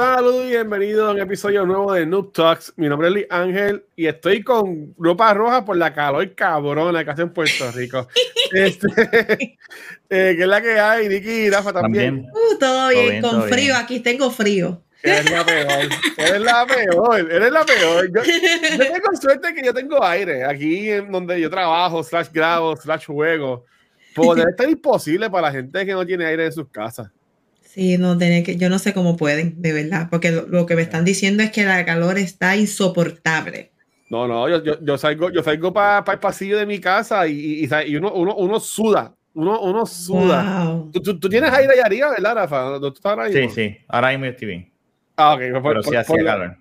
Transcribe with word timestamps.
Saludos 0.00 0.46
y 0.46 0.48
bienvenidos 0.52 1.06
a 1.06 1.12
un 1.12 1.20
episodio 1.20 1.66
nuevo 1.66 1.92
de 1.92 2.06
Noob 2.06 2.32
Talks. 2.32 2.72
Mi 2.76 2.88
nombre 2.88 3.08
es 3.08 3.14
Lee 3.14 3.26
Ángel 3.28 3.84
y 3.94 4.06
estoy 4.06 4.42
con 4.42 4.94
ropa 4.96 5.34
roja 5.34 5.62
por 5.62 5.76
la 5.76 5.92
calor 5.92 6.34
cabrona 6.34 7.04
que 7.04 7.10
hace 7.10 7.20
en 7.20 7.34
Puerto 7.34 7.70
Rico. 7.72 8.08
este, 8.54 8.88
eh, 10.08 10.34
que 10.38 10.40
es 10.40 10.48
la 10.48 10.62
que 10.62 10.80
hay, 10.80 11.06
Nicky 11.06 11.30
y 11.30 11.50
Rafa 11.50 11.74
también. 11.74 12.26
Uh, 12.32 12.58
todo 12.58 12.88
bien, 12.88 13.20
con 13.20 13.42
frío. 13.42 13.76
Aquí 13.76 14.00
tengo 14.00 14.30
frío. 14.30 14.82
Eres 15.02 15.30
la 15.30 15.44
peor. 15.44 15.88
Eres 16.16 16.40
la 16.40 16.66
peor. 16.66 17.20
Eres 17.30 17.52
la 17.52 17.64
peor. 17.66 18.06
Yo, 18.06 18.22
yo, 18.24 18.78
tengo 18.78 19.16
suerte 19.20 19.52
que 19.52 19.62
yo 19.62 19.74
tengo 19.74 20.02
aire 20.02 20.46
aquí 20.46 20.88
en 20.88 21.12
donde 21.12 21.38
yo 21.38 21.50
trabajo, 21.50 22.02
slash 22.02 22.28
grabo, 22.32 22.74
slash 22.74 23.04
juego. 23.04 23.66
Poder 24.14 24.48
estar 24.48 24.66
imposible 24.66 25.28
para 25.28 25.48
la 25.48 25.52
gente 25.52 25.84
que 25.84 25.92
no 25.92 26.06
tiene 26.06 26.24
aire 26.24 26.46
en 26.46 26.52
sus 26.52 26.70
casas. 26.70 27.10
Sí, 27.70 27.98
no, 27.98 28.18
que, 28.18 28.56
yo 28.56 28.68
no 28.68 28.80
sé 28.80 28.92
cómo 28.92 29.16
pueden, 29.16 29.62
de 29.62 29.72
verdad, 29.72 30.08
porque 30.10 30.32
lo, 30.32 30.66
que 30.66 30.74
me 30.74 30.82
están 30.82 31.04
diciendo 31.04 31.44
es 31.44 31.52
que 31.52 31.64
la 31.64 31.84
calor 31.84 32.18
está 32.18 32.56
insoportable. 32.56 33.70
No, 34.08 34.26
no, 34.26 34.48
yo, 34.48 34.60
yo, 34.64 34.74
yo 34.82 34.98
salgo, 34.98 35.30
yo 35.30 35.40
salgo 35.44 35.72
para 35.72 36.04
el 36.12 36.18
pasillo 36.18 36.58
de 36.58 36.66
mi 36.66 36.80
casa 36.80 37.28
y, 37.28 37.68
y, 37.86 37.96
uno, 37.96 38.12
uno, 38.12 38.34
uno, 38.34 38.58
suda, 38.58 39.14
uno, 39.34 39.60
uno 39.60 39.86
suda. 39.86 40.82
¿Tú, 40.92 41.20
tú, 41.20 41.28
tienes 41.28 41.52
aire 41.52 41.74
ahí 41.74 41.78
arriba, 41.78 42.10
¿verdad, 42.10 42.34
Rafa? 42.34 42.80
¿Tú 42.80 42.88
estás 42.88 43.16
ahí? 43.16 43.32
Sí, 43.32 43.48
sí, 43.50 43.78
ahora 43.86 44.08
mismo 44.08 44.24
estoy 44.24 44.48
bien. 44.48 44.72
Ah, 45.14 45.34
ok. 45.34 45.40
Por, 45.52 45.62
Pero 45.62 45.82
sí 45.84 45.94
hacía 45.94 46.24
calor. 46.24 46.56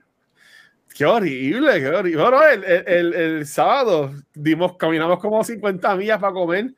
Qué 0.95 1.05
horrible, 1.05 1.79
qué 1.79 1.87
horrible. 1.87 2.21
Bueno, 2.21 2.43
el, 2.47 2.63
el, 2.63 3.13
el, 3.15 3.45
sábado 3.47 4.11
dimos, 4.35 4.77
caminamos 4.77 5.17
como 5.17 5.43
50 5.43 5.95
millas 5.95 6.19
para 6.19 6.33
comer 6.33 6.71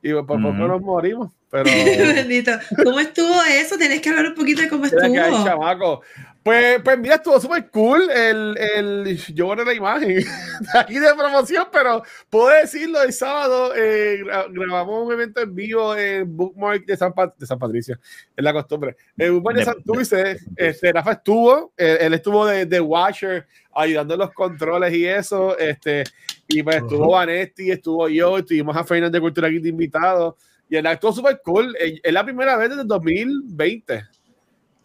y 0.00 0.12
por 0.12 0.26
poco 0.26 0.52
nos 0.52 0.80
morimos. 0.80 1.32
Pero... 1.52 1.64
Bendito. 2.14 2.52
¿Cómo 2.82 2.98
estuvo 2.98 3.42
eso? 3.42 3.76
Tenés 3.76 4.00
que 4.00 4.08
hablar 4.08 4.26
un 4.26 4.34
poquito 4.34 4.62
de 4.62 4.68
cómo 4.70 4.86
estuvo. 4.86 5.44
chamaco. 5.44 6.02
Pues, 6.42 6.80
pues 6.82 6.98
mira, 6.98 7.16
estuvo 7.16 7.38
súper 7.38 7.68
cool. 7.70 8.10
El, 8.10 8.56
el, 8.58 9.16
yo 9.34 9.46
borré 9.46 9.64
la 9.64 9.74
imagen 9.74 10.24
aquí 10.74 10.98
de 10.98 11.14
promoción, 11.14 11.66
pero 11.70 12.02
puedo 12.30 12.48
decirlo, 12.48 13.02
el 13.02 13.12
sábado 13.12 13.72
eh, 13.76 14.24
grabamos 14.50 15.06
un 15.06 15.12
evento 15.12 15.40
en 15.42 15.54
vivo 15.54 15.94
en 15.94 16.34
Bookmark 16.34 16.84
de 16.86 16.96
San, 16.96 17.12
de 17.36 17.46
San 17.46 17.58
Patricio, 17.58 17.96
es 18.34 18.42
la 18.44 18.52
costumbre. 18.52 18.96
En 19.16 19.34
Bookmark 19.34 19.58
de, 19.58 19.64
San 19.64 19.76
Dulce, 19.84 20.38
este, 20.56 20.90
Rafa 20.90 21.12
estuvo, 21.12 21.72
él, 21.76 22.14
estuvo 22.14 22.44
de, 22.46 22.66
de, 22.66 22.80
Watcher 22.80 23.46
ayudando 23.72 24.14
en 24.14 24.20
los 24.20 24.32
controles 24.32 24.92
y 24.94 25.06
eso, 25.06 25.56
este, 25.56 26.02
y 26.48 26.62
pues 26.64 26.76
estuvo 26.76 27.12
Vanetti, 27.12 27.70
estuvo 27.70 28.08
yo, 28.08 28.38
estuvimos 28.38 28.76
a 28.76 28.82
Fernández 28.82 29.12
de 29.12 29.20
Cultura 29.20 29.46
aquí 29.46 29.60
de 29.60 29.68
invitado. 29.68 30.36
Y 30.68 30.76
el 30.76 30.86
acto 30.86 31.12
súper 31.12 31.40
cool. 31.44 31.76
Es 31.78 32.12
la 32.12 32.24
primera 32.24 32.56
vez 32.56 32.70
desde 32.70 32.82
el 32.82 32.88
2020 32.88 34.04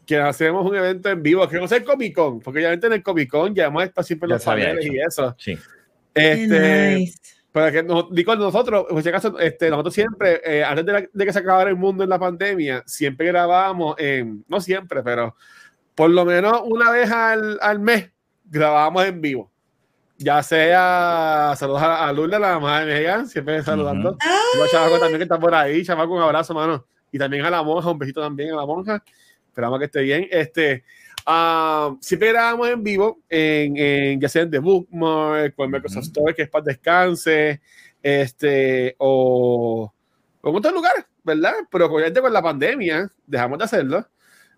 que 0.08 0.18
hacemos 0.18 0.66
un 0.66 0.76
evento 0.76 1.10
en 1.10 1.22
vivo, 1.22 1.48
que 1.50 1.58
no 1.58 1.68
sea 1.68 1.80
el 1.80 1.84
Comic 1.84 2.16
Con, 2.16 2.40
porque 2.40 2.62
ya 2.62 2.72
en 2.72 2.94
el 2.94 3.04
Comic 3.04 3.30
Con 3.30 3.54
ya 3.54 3.66
hemos 3.66 3.84
estado 3.84 4.06
siempre 4.06 4.28
en 4.28 4.34
los 4.34 4.44
paneles 4.44 4.86
y 4.86 4.98
eso. 4.98 5.36
Sí. 5.38 5.58
Este, 6.14 6.96
nice. 6.96 7.20
Pero 7.52 7.72
que 7.72 7.84
no, 7.84 8.08
digo 8.10 8.36
nosotros, 8.36 8.86
en 8.90 8.98
este 8.98 9.12
caso, 9.12 9.38
este, 9.38 9.70
nosotros 9.70 9.94
siempre, 9.94 10.42
eh, 10.46 10.64
antes 10.64 10.86
de, 10.86 11.10
de, 11.12 11.26
que 11.26 11.34
se 11.34 11.40
acabara 11.40 11.70
el 11.70 11.76
mundo 11.76 12.04
en 12.04 12.10
la 12.10 12.20
pandemia, 12.20 12.84
siempre 12.86 13.28
grabábamos, 13.28 13.96
en, 14.00 14.46
no 14.48 14.62
siempre, 14.62 15.04
pero 15.04 15.36
por 15.94 16.10
lo 16.10 16.24
menos 16.24 16.62
una 16.66 16.92
vez 16.92 17.12
al, 17.12 17.58
al 17.62 17.80
mes 17.80 18.12
grabábamos 18.46 19.06
en 19.06 19.20
vivo 19.20 19.52
ya 20.18 20.42
sea 20.44 21.54
saludos 21.56 21.82
a, 21.82 22.08
a 22.08 22.14
Lourdes, 22.14 22.40
la 22.40 22.60
mamá 22.60 22.82
de 22.82 22.94
Megan, 22.94 23.28
siempre 23.28 23.62
saludando. 23.64 24.12
Uh 24.12 24.16
-huh. 24.16 24.72
Chamaco 24.72 25.00
también 25.00 25.18
que 25.20 25.24
está 25.24 25.40
por 25.40 25.54
ahí, 25.54 25.84
chamaco, 25.84 26.14
un 26.14 26.22
abrazo, 26.22 26.54
mano. 26.54 26.86
Y 27.12 27.18
también 27.18 27.46
a 27.46 27.50
la 27.50 27.64
monja, 27.64 27.92
un 27.92 27.98
besito 27.98 28.22
también 28.22 28.54
a 28.54 28.58
la 28.58 28.66
monja. 28.66 29.04
Esperamos 29.48 29.80
que 29.80 29.86
esté 29.86 30.02
bien. 30.02 30.28
Este, 30.30 30.84
uh, 31.28 31.98
siempre 32.02 32.30
grabamos 32.30 32.70
en 32.70 32.84
vivo, 32.84 33.20
en, 33.30 33.78
en, 33.78 34.22
ya 34.22 34.30
sea 34.30 34.42
en 34.44 34.52
The 34.52 34.60
Bookmark, 34.60 35.56
con 35.56 35.72
Microsoft 35.72 35.98
uh 35.98 36.08
-huh. 36.08 36.08
Store, 36.08 36.36
que 36.36 36.42
es 36.44 36.50
para 36.50 36.66
descanse, 36.66 37.62
este, 38.02 38.96
o, 39.00 39.92
o 40.42 40.50
en 40.50 40.56
otros 40.56 40.74
lugares, 40.74 41.06
¿verdad? 41.24 41.54
Pero 41.72 41.86
obviamente 41.86 42.22
con 42.22 42.34
la 42.34 42.42
pandemia 42.42 43.10
dejamos 43.26 43.58
de 43.60 43.66
hacerlo. 43.66 44.08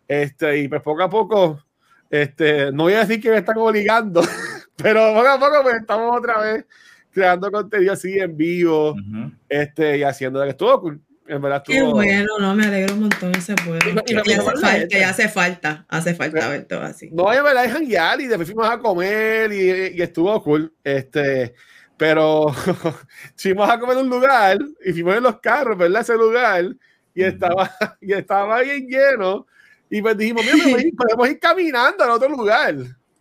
Este, 0.07 0.57
y 0.59 0.67
pues 0.67 0.81
poco 0.81 1.03
a 1.03 1.09
poco, 1.09 1.63
este, 2.09 2.71
no 2.71 2.83
voy 2.83 2.93
a 2.93 2.99
decir 3.05 3.21
que 3.21 3.29
me 3.29 3.37
están 3.37 3.57
obligando 3.57 4.21
Pero 4.81 5.13
poco 5.13 5.27
a 5.27 5.39
poco 5.39 5.63
pues, 5.63 5.75
estamos 5.75 6.17
otra 6.17 6.39
vez 6.39 6.65
creando 7.11 7.51
contenido 7.51 7.93
así 7.93 8.19
en 8.19 8.37
vivo 8.37 8.91
uh 8.91 8.95
-huh. 8.95 9.37
este, 9.49 9.97
y 9.97 10.03
haciendo 10.03 10.43
que 10.43 10.49
estuvo 10.49 10.81
cool. 10.81 11.01
En 11.27 11.41
verdad 11.41 11.63
estuvo... 11.63 11.75
Qué 11.75 11.83
bueno, 11.83 12.39
no, 12.39 12.55
me 12.55 12.65
alegro 12.65 12.95
un 12.95 13.01
montón 13.01 13.35
ese 13.35 13.55
pueblo. 13.55 14.01
Y, 14.07 14.13
y, 14.13 14.15
y, 14.15 14.33
hace 14.33 14.41
falta, 14.41 14.87
que 14.87 15.05
hace 15.05 15.29
falta, 15.29 15.85
hace 15.87 16.15
falta 16.15 16.49
ver 16.49 16.65
todo 16.65 16.81
así. 16.81 17.09
No, 17.11 17.31
en 17.31 17.43
verdad 17.43 17.65
es 17.65 17.71
janguear 17.71 18.19
y 18.21 18.27
después 18.27 18.47
fuimos 18.47 18.67
a 18.67 18.79
comer 18.79 19.51
y, 19.53 19.97
y 19.97 20.01
estuvo 20.01 20.41
cool. 20.43 20.73
Este, 20.83 21.53
pero 21.99 22.47
fuimos 23.35 23.69
a 23.69 23.77
comer 23.77 23.97
en 23.97 24.05
un 24.05 24.09
lugar 24.09 24.57
y 24.83 24.93
fuimos 24.93 25.17
en 25.17 25.23
los 25.23 25.39
carros, 25.39 25.77
¿verdad? 25.77 26.01
Ese 26.01 26.15
lugar 26.15 26.65
y, 27.13 27.23
estaba, 27.23 27.69
y 28.01 28.13
estaba 28.13 28.61
bien 28.61 28.87
lleno. 28.87 29.45
Y 29.89 30.01
pues 30.01 30.17
dijimos, 30.17 30.45
mira, 30.45 30.63
podemos 30.63 30.81
ir, 30.81 30.95
podemos 30.97 31.29
ir 31.29 31.39
caminando 31.39 32.03
al 32.03 32.11
otro 32.11 32.29
lugar. 32.29 32.75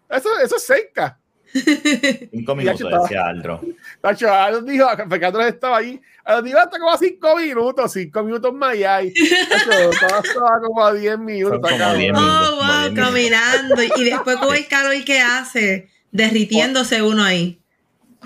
Eso, 0.08 0.28
eso 0.42 0.56
es 0.56 0.64
cerca. 0.64 1.17
Cinco 2.30 2.54
minutos, 2.54 2.80
estaba, 2.80 3.02
decía 3.02 3.26
Aldro. 3.26 3.60
Tacho, 4.00 4.32
Aldro 4.32 4.62
dijo, 4.62 4.88
Aldro 4.88 5.40
estaba 5.42 5.78
ahí. 5.78 6.00
Aldro 6.24 6.42
dijo 6.42 6.58
hasta 6.58 6.78
como 6.78 6.90
a 6.90 6.98
cinco 6.98 7.36
minutos, 7.36 7.92
cinco 7.92 8.22
minutos 8.22 8.52
más 8.54 8.76
y 8.76 8.84
ahí. 8.84 9.12
estaba 9.16 10.60
como 10.60 10.84
a 10.84 10.92
diez 10.92 11.18
minutos. 11.18 11.60
Como 11.60 11.94
diez 11.94 12.12
minutos 12.12 12.50
oh, 12.50 12.56
wow, 12.56 12.94
caminando. 12.94 13.82
y 13.82 14.04
después 14.04 14.36
con 14.36 14.54
el 14.54 14.66
calor 14.68 15.04
que 15.04 15.20
hace, 15.20 15.88
derritiéndose 16.12 17.02
uno 17.02 17.24
ahí. 17.24 17.60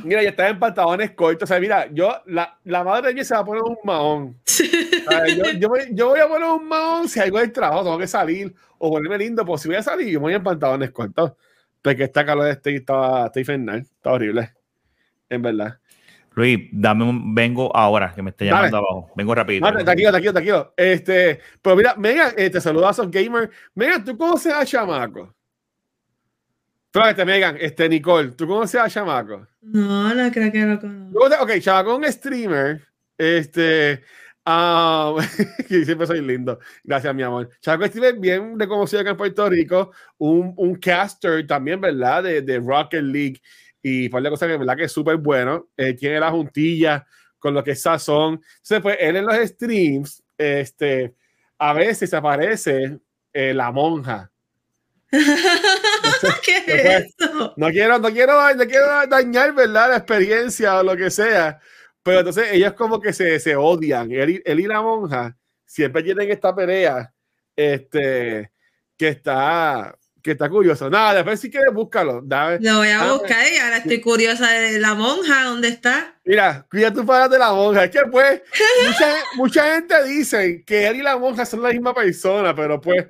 Mira, 0.05 0.23
ya 0.23 0.31
estaba 0.31 0.49
en 0.49 0.59
pantalones 0.59 1.11
cortos. 1.13 1.45
O 1.45 1.47
sea, 1.47 1.61
mira, 1.61 1.89
yo, 1.93 2.15
la, 2.27 2.59
la 2.65 2.83
madre 2.83 3.09
de 3.09 3.15
mí 3.15 3.25
se 3.25 3.35
va 3.35 3.41
a 3.41 3.45
poner 3.45 3.63
un 3.63 3.77
mahón. 3.85 4.37
yo, 5.37 5.51
yo, 5.59 5.69
yo, 5.91 6.09
voy 6.09 6.21
a 6.21 6.29
poner 6.29 6.49
un 6.49 6.67
mahón 6.67 7.09
si 7.09 7.21
algo 7.21 7.39
del 7.39 7.53
trabajo, 7.53 7.85
tengo 7.85 7.99
que 7.99 8.07
salir 8.07 8.55
o 8.79 8.91
ponerme 8.91 9.19
lindo. 9.19 9.45
Pues 9.45 9.63
si 9.63 9.69
voy 9.69 9.77
a 9.77 9.83
salir, 9.83 10.09
yo 10.09 10.19
voy 10.19 10.35
en 10.35 10.43
pantalones 10.43 10.91
cortos. 10.91 11.33
Porque 11.83 12.05
esta 12.05 12.25
calor 12.25 12.45
de 12.45 12.53
este 12.53 12.77
estaba, 12.77 13.27
está 13.27 13.41
infernal, 13.41 13.81
está 13.81 14.13
horrible. 14.13 14.53
En 15.29 15.43
verdad. 15.43 15.79
Luis, 16.35 16.69
dame 16.73 17.05
un, 17.05 17.35
vengo 17.35 17.75
ahora, 17.77 18.13
que 18.15 18.23
me 18.23 18.31
esté 18.31 18.47
llamando 18.47 18.77
Dale. 18.77 18.87
abajo. 18.89 19.11
Vengo 19.15 19.35
rápido. 19.35 19.69
Tranquilo, 19.69 20.11
tranquilo, 20.11 20.33
tranquilo. 20.33 20.75
Este, 20.77 21.41
pero 21.61 21.77
mira, 21.77 21.95
Megan, 21.97 22.33
eh, 22.37 22.49
te 22.49 22.61
saluda 22.61 22.91
a 22.91 23.07
Gamer. 23.07 23.51
Megan, 23.75 24.05
¿tú 24.05 24.17
conoces 24.17 24.53
a 24.53 24.65
Chamaco? 24.65 25.35
Fíjate, 26.93 27.25
Megan, 27.25 27.57
este, 27.59 27.89
Nicole, 27.89 28.33
¿tú 28.33 28.47
conoces 28.47 28.81
a 28.81 28.89
Chamaco? 28.89 29.47
No, 29.61 30.15
no 30.15 30.31
creo 30.31 30.53
que 30.53 30.65
lo 30.65 30.81
conozco. 30.81 31.43
Ok, 31.43 31.59
Chamaco 31.61 31.93
es 31.93 31.99
un 31.99 32.13
streamer. 32.13 32.89
Este, 33.19 34.03
Um, 34.45 35.21
siempre 35.69 36.05
soy 36.05 36.21
lindo. 36.21 36.59
Gracias, 36.83 37.15
mi 37.15 37.23
amor. 37.23 37.49
Chaco 37.61 37.87
Steven, 37.87 38.21
bien 38.21 38.59
reconocido 38.59 39.01
acá 39.01 39.11
en 39.11 39.17
Puerto 39.17 39.49
Rico. 39.49 39.93
Un, 40.19 40.53
un 40.57 40.75
caster 40.75 41.47
también, 41.47 41.81
¿verdad? 41.81 42.25
De, 42.25 42.43
de 42.43 42.59
Rocket 42.59 43.03
League. 43.05 43.41
Y 43.81 44.09
por 44.09 44.21
la 44.21 44.31
cosa 44.31 44.49
que, 44.49 44.57
¿verdad? 44.57 44.77
Que 44.77 44.85
es 44.85 44.93
súper 44.93 45.17
bueno. 45.17 45.69
Eh, 45.77 45.95
tiene 45.95 46.19
la 46.19 46.31
juntilla 46.31 47.07
con 47.39 47.55
lo 47.55 47.63
que 47.63 47.73
es 47.73 47.83
sazón. 47.83 48.35
Entonces, 48.35 48.81
pues, 48.81 48.97
él 49.01 49.17
en 49.17 49.27
los 49.27 49.37
streams, 49.37 50.23
este, 50.39 51.15
a 51.59 51.73
veces 51.73 52.13
aparece 52.15 52.99
eh, 53.33 53.55
la 53.55 53.71
monja. 53.71 54.31
¿Qué 55.11 56.65
es 56.67 57.15
eso? 57.19 57.53
No 57.57 57.69
quiero, 57.69 57.99
no, 57.99 58.11
quiero, 58.11 58.55
no 58.55 58.65
quiero 58.65 59.07
dañar, 59.09 59.53
¿verdad? 59.55 59.91
La 59.91 59.97
experiencia 59.99 60.79
o 60.79 60.83
lo 60.83 60.97
que 60.97 61.11
sea. 61.11 61.61
Pero 62.03 62.19
entonces 62.21 62.49
ellos 62.53 62.73
como 62.75 63.01
que 63.01 63.13
se, 63.13 63.39
se 63.39 63.55
odian. 63.57 64.11
Él, 64.11 64.43
él, 64.45 64.61
y 64.61 64.67
la 64.67 64.83
monja 64.83 65.37
siempre 65.65 66.03
tienen 66.03 66.31
esta 66.31 66.55
pelea 66.55 67.13
este, 67.57 68.51
que 68.97 69.09
está 69.09 69.97
que 70.23 70.31
está 70.33 70.49
curioso. 70.49 70.89
Nada, 70.89 71.15
después 71.15 71.41
si 71.41 71.51
quieres 71.51 71.75
búscalo. 71.75 72.21
Dame, 72.23 72.59
Lo 72.61 72.79
voy 72.79 72.89
a 72.89 72.99
dame. 72.99 73.13
buscar 73.13 73.45
y 73.53 73.57
ahora 73.59 73.79
estoy 73.79 74.01
curiosa 74.01 74.49
de 74.53 74.79
la 74.79 74.95
monja, 74.95 75.45
¿dónde 75.45 75.67
está? 75.69 76.17
Mira, 76.25 76.65
cuida 76.71 76.93
tu 76.93 77.05
palabras 77.05 77.31
de 77.31 77.39
la 77.41 77.53
monja. 77.53 77.85
Es 77.85 77.91
que 77.91 78.01
pues 78.11 78.41
mucha, 78.87 79.15
mucha 79.35 79.75
gente 79.75 80.05
dice 80.05 80.63
que 80.65 80.87
él 80.87 80.97
y 80.97 81.03
la 81.03 81.17
monja 81.19 81.45
son 81.45 81.63
la 81.63 81.71
misma 81.71 81.93
persona, 81.93 82.55
pero 82.55 82.81
pues 82.81 83.05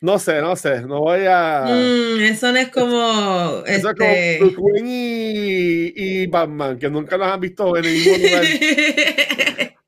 no 0.00 0.18
sé, 0.18 0.40
no 0.40 0.54
sé, 0.54 0.82
no 0.82 1.00
voy 1.00 1.24
a. 1.28 1.64
Mm, 1.66 2.20
eso 2.20 2.52
no 2.52 2.58
es 2.58 2.68
como. 2.68 3.62
Eso 3.66 3.90
este... 3.90 4.34
es 4.34 4.38
como 4.38 4.50
Bruce 4.52 4.60
Wayne 4.60 4.90
y, 4.90 5.92
y, 5.96 6.26
Batman, 6.28 6.78
que 6.78 6.88
nunca 6.88 7.16
los 7.16 7.26
han 7.26 7.40
visto 7.40 7.76
en 7.76 7.82
ningún 7.82 8.22
lugar. 8.22 8.44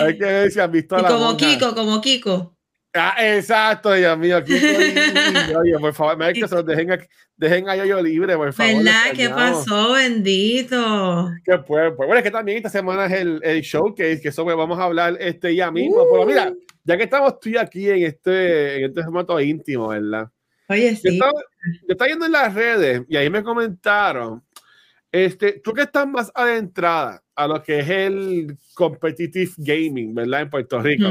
Hay 0.00 0.18
que 0.18 0.24
ver 0.24 0.50
si 0.50 0.60
han 0.60 0.70
visto 0.70 0.96
a 0.96 1.02
la 1.02 1.08
Como 1.08 1.36
Kiko, 1.36 1.74
como 1.74 2.00
Kiko. 2.00 2.56
Ah, 2.94 3.16
exacto, 3.18 3.92
Dios 3.92 4.18
mío. 4.18 4.42
Kiko 4.44 4.66
y, 4.66 5.54
oye, 5.54 5.78
por 5.78 5.94
favor, 5.94 6.16
me 6.16 6.32
que 6.32 6.46
se 6.46 6.54
los 6.54 6.64
dejen, 6.64 7.06
dejen 7.36 7.68
a 7.68 7.76
yo 7.76 8.02
libre, 8.02 8.36
por 8.36 8.52
favor. 8.52 8.84
¿Verdad? 8.84 9.12
¿Qué 9.14 9.28
pasó? 9.28 9.92
Bendito. 9.92 11.30
Que 11.44 11.58
pues, 11.58 11.92
pues, 11.96 12.06
bueno, 12.06 12.16
es 12.16 12.22
que 12.22 12.30
también 12.30 12.58
esta 12.58 12.68
semana 12.70 13.06
es 13.06 13.12
el, 13.12 13.40
el 13.42 13.62
showcase, 13.62 14.20
que 14.20 14.28
eso 14.28 14.44
pues, 14.44 14.56
vamos 14.56 14.78
a 14.78 14.84
hablar 14.84 15.16
este 15.20 15.54
ya 15.54 15.70
mismo. 15.70 16.04
Pero 16.10 16.26
mira, 16.26 16.50
uh. 16.50 16.71
Ya 16.84 16.96
que 16.96 17.04
estamos 17.04 17.38
tú 17.40 17.50
aquí 17.58 17.88
en 17.88 18.04
este, 18.04 18.76
en 18.78 18.90
este 18.90 19.02
formato 19.02 19.40
íntimo, 19.40 19.88
¿verdad? 19.88 20.30
Oye, 20.68 20.96
sí. 20.96 21.18
Yo 21.18 21.24
estaba, 21.88 22.08
yendo 22.08 22.26
en 22.26 22.32
las 22.32 22.54
redes 22.54 23.02
y 23.08 23.16
ahí 23.16 23.30
me 23.30 23.42
comentaron, 23.42 24.42
este, 25.10 25.60
tú 25.60 25.72
que 25.72 25.82
estás 25.82 26.06
más 26.06 26.32
adentrada 26.34 27.22
a 27.34 27.46
lo 27.46 27.62
que 27.62 27.80
es 27.80 27.88
el 27.88 28.56
competitive 28.74 29.52
gaming, 29.58 30.14
¿verdad? 30.14 30.42
En 30.42 30.50
Puerto 30.50 30.80
Rico. 30.80 31.08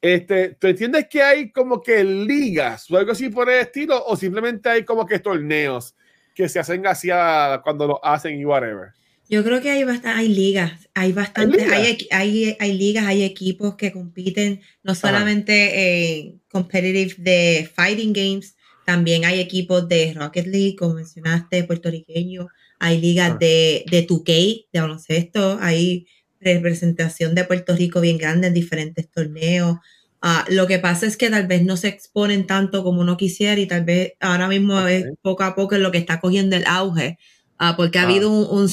Este, 0.00 0.56
¿Tú 0.56 0.66
entiendes 0.66 1.06
que 1.08 1.22
hay 1.22 1.52
como 1.52 1.80
que 1.80 2.02
ligas 2.02 2.90
o 2.90 2.98
algo 2.98 3.12
así 3.12 3.28
por 3.28 3.48
el 3.48 3.60
estilo? 3.60 4.04
¿O 4.04 4.16
simplemente 4.16 4.68
hay 4.68 4.84
como 4.84 5.06
que 5.06 5.20
torneos 5.20 5.94
que 6.34 6.48
se 6.48 6.58
hacen 6.58 6.84
hacia 6.86 7.60
cuando 7.62 7.86
lo 7.86 8.04
hacen 8.04 8.38
y 8.38 8.44
whatever? 8.44 8.90
Yo 9.28 9.42
creo 9.42 9.62
que 9.62 9.70
hay, 9.70 9.84
hay 10.04 10.28
ligas, 10.28 10.88
hay 10.94 11.12
bastante, 11.12 11.64
¿Hay, 11.64 11.98
hay, 12.10 12.56
hay, 12.58 12.72
ligas, 12.74 13.06
hay 13.06 13.22
equipos 13.22 13.76
que 13.76 13.92
compiten, 13.92 14.60
no 14.82 14.94
solamente 14.94 16.18
en 16.18 16.42
competitive 16.50 17.14
de 17.18 17.70
fighting 17.74 18.12
games, 18.12 18.56
también 18.84 19.24
hay 19.24 19.40
equipos 19.40 19.88
de 19.88 20.12
Rocket 20.12 20.46
League, 20.46 20.76
como 20.76 20.94
mencionaste, 20.94 21.64
puertorriqueño, 21.64 22.48
hay 22.78 23.00
ligas 23.00 23.38
de, 23.38 23.84
de 23.90 24.06
2K, 24.06 24.66
de 24.72 24.80
baloncesto, 24.80 25.58
hay 25.60 26.06
representación 26.40 27.34
de 27.34 27.44
Puerto 27.44 27.74
Rico 27.74 28.00
bien 28.00 28.18
grande 28.18 28.48
en 28.48 28.54
diferentes 28.54 29.08
torneos. 29.10 29.78
Ah, 30.20 30.44
lo 30.48 30.66
que 30.66 30.78
pasa 30.78 31.06
es 31.06 31.16
que 31.16 31.30
tal 31.30 31.46
vez 31.46 31.62
no 31.64 31.76
se 31.76 31.88
exponen 31.88 32.46
tanto 32.46 32.84
como 32.84 33.00
uno 33.00 33.16
quisiera 33.16 33.60
y 33.60 33.66
tal 33.66 33.84
vez 33.84 34.12
ahora 34.20 34.48
mismo 34.48 34.80
es 34.86 35.06
poco 35.20 35.42
a 35.42 35.54
poco 35.54 35.76
lo 35.78 35.90
que 35.90 35.98
está 35.98 36.20
cogiendo 36.20 36.56
el 36.56 36.64
auge, 36.66 37.18
ah, 37.68 37.76
porque 37.76 37.98
ha 37.98 38.02
ah. 38.02 38.04
habido 38.06 38.30
un, 38.30 38.68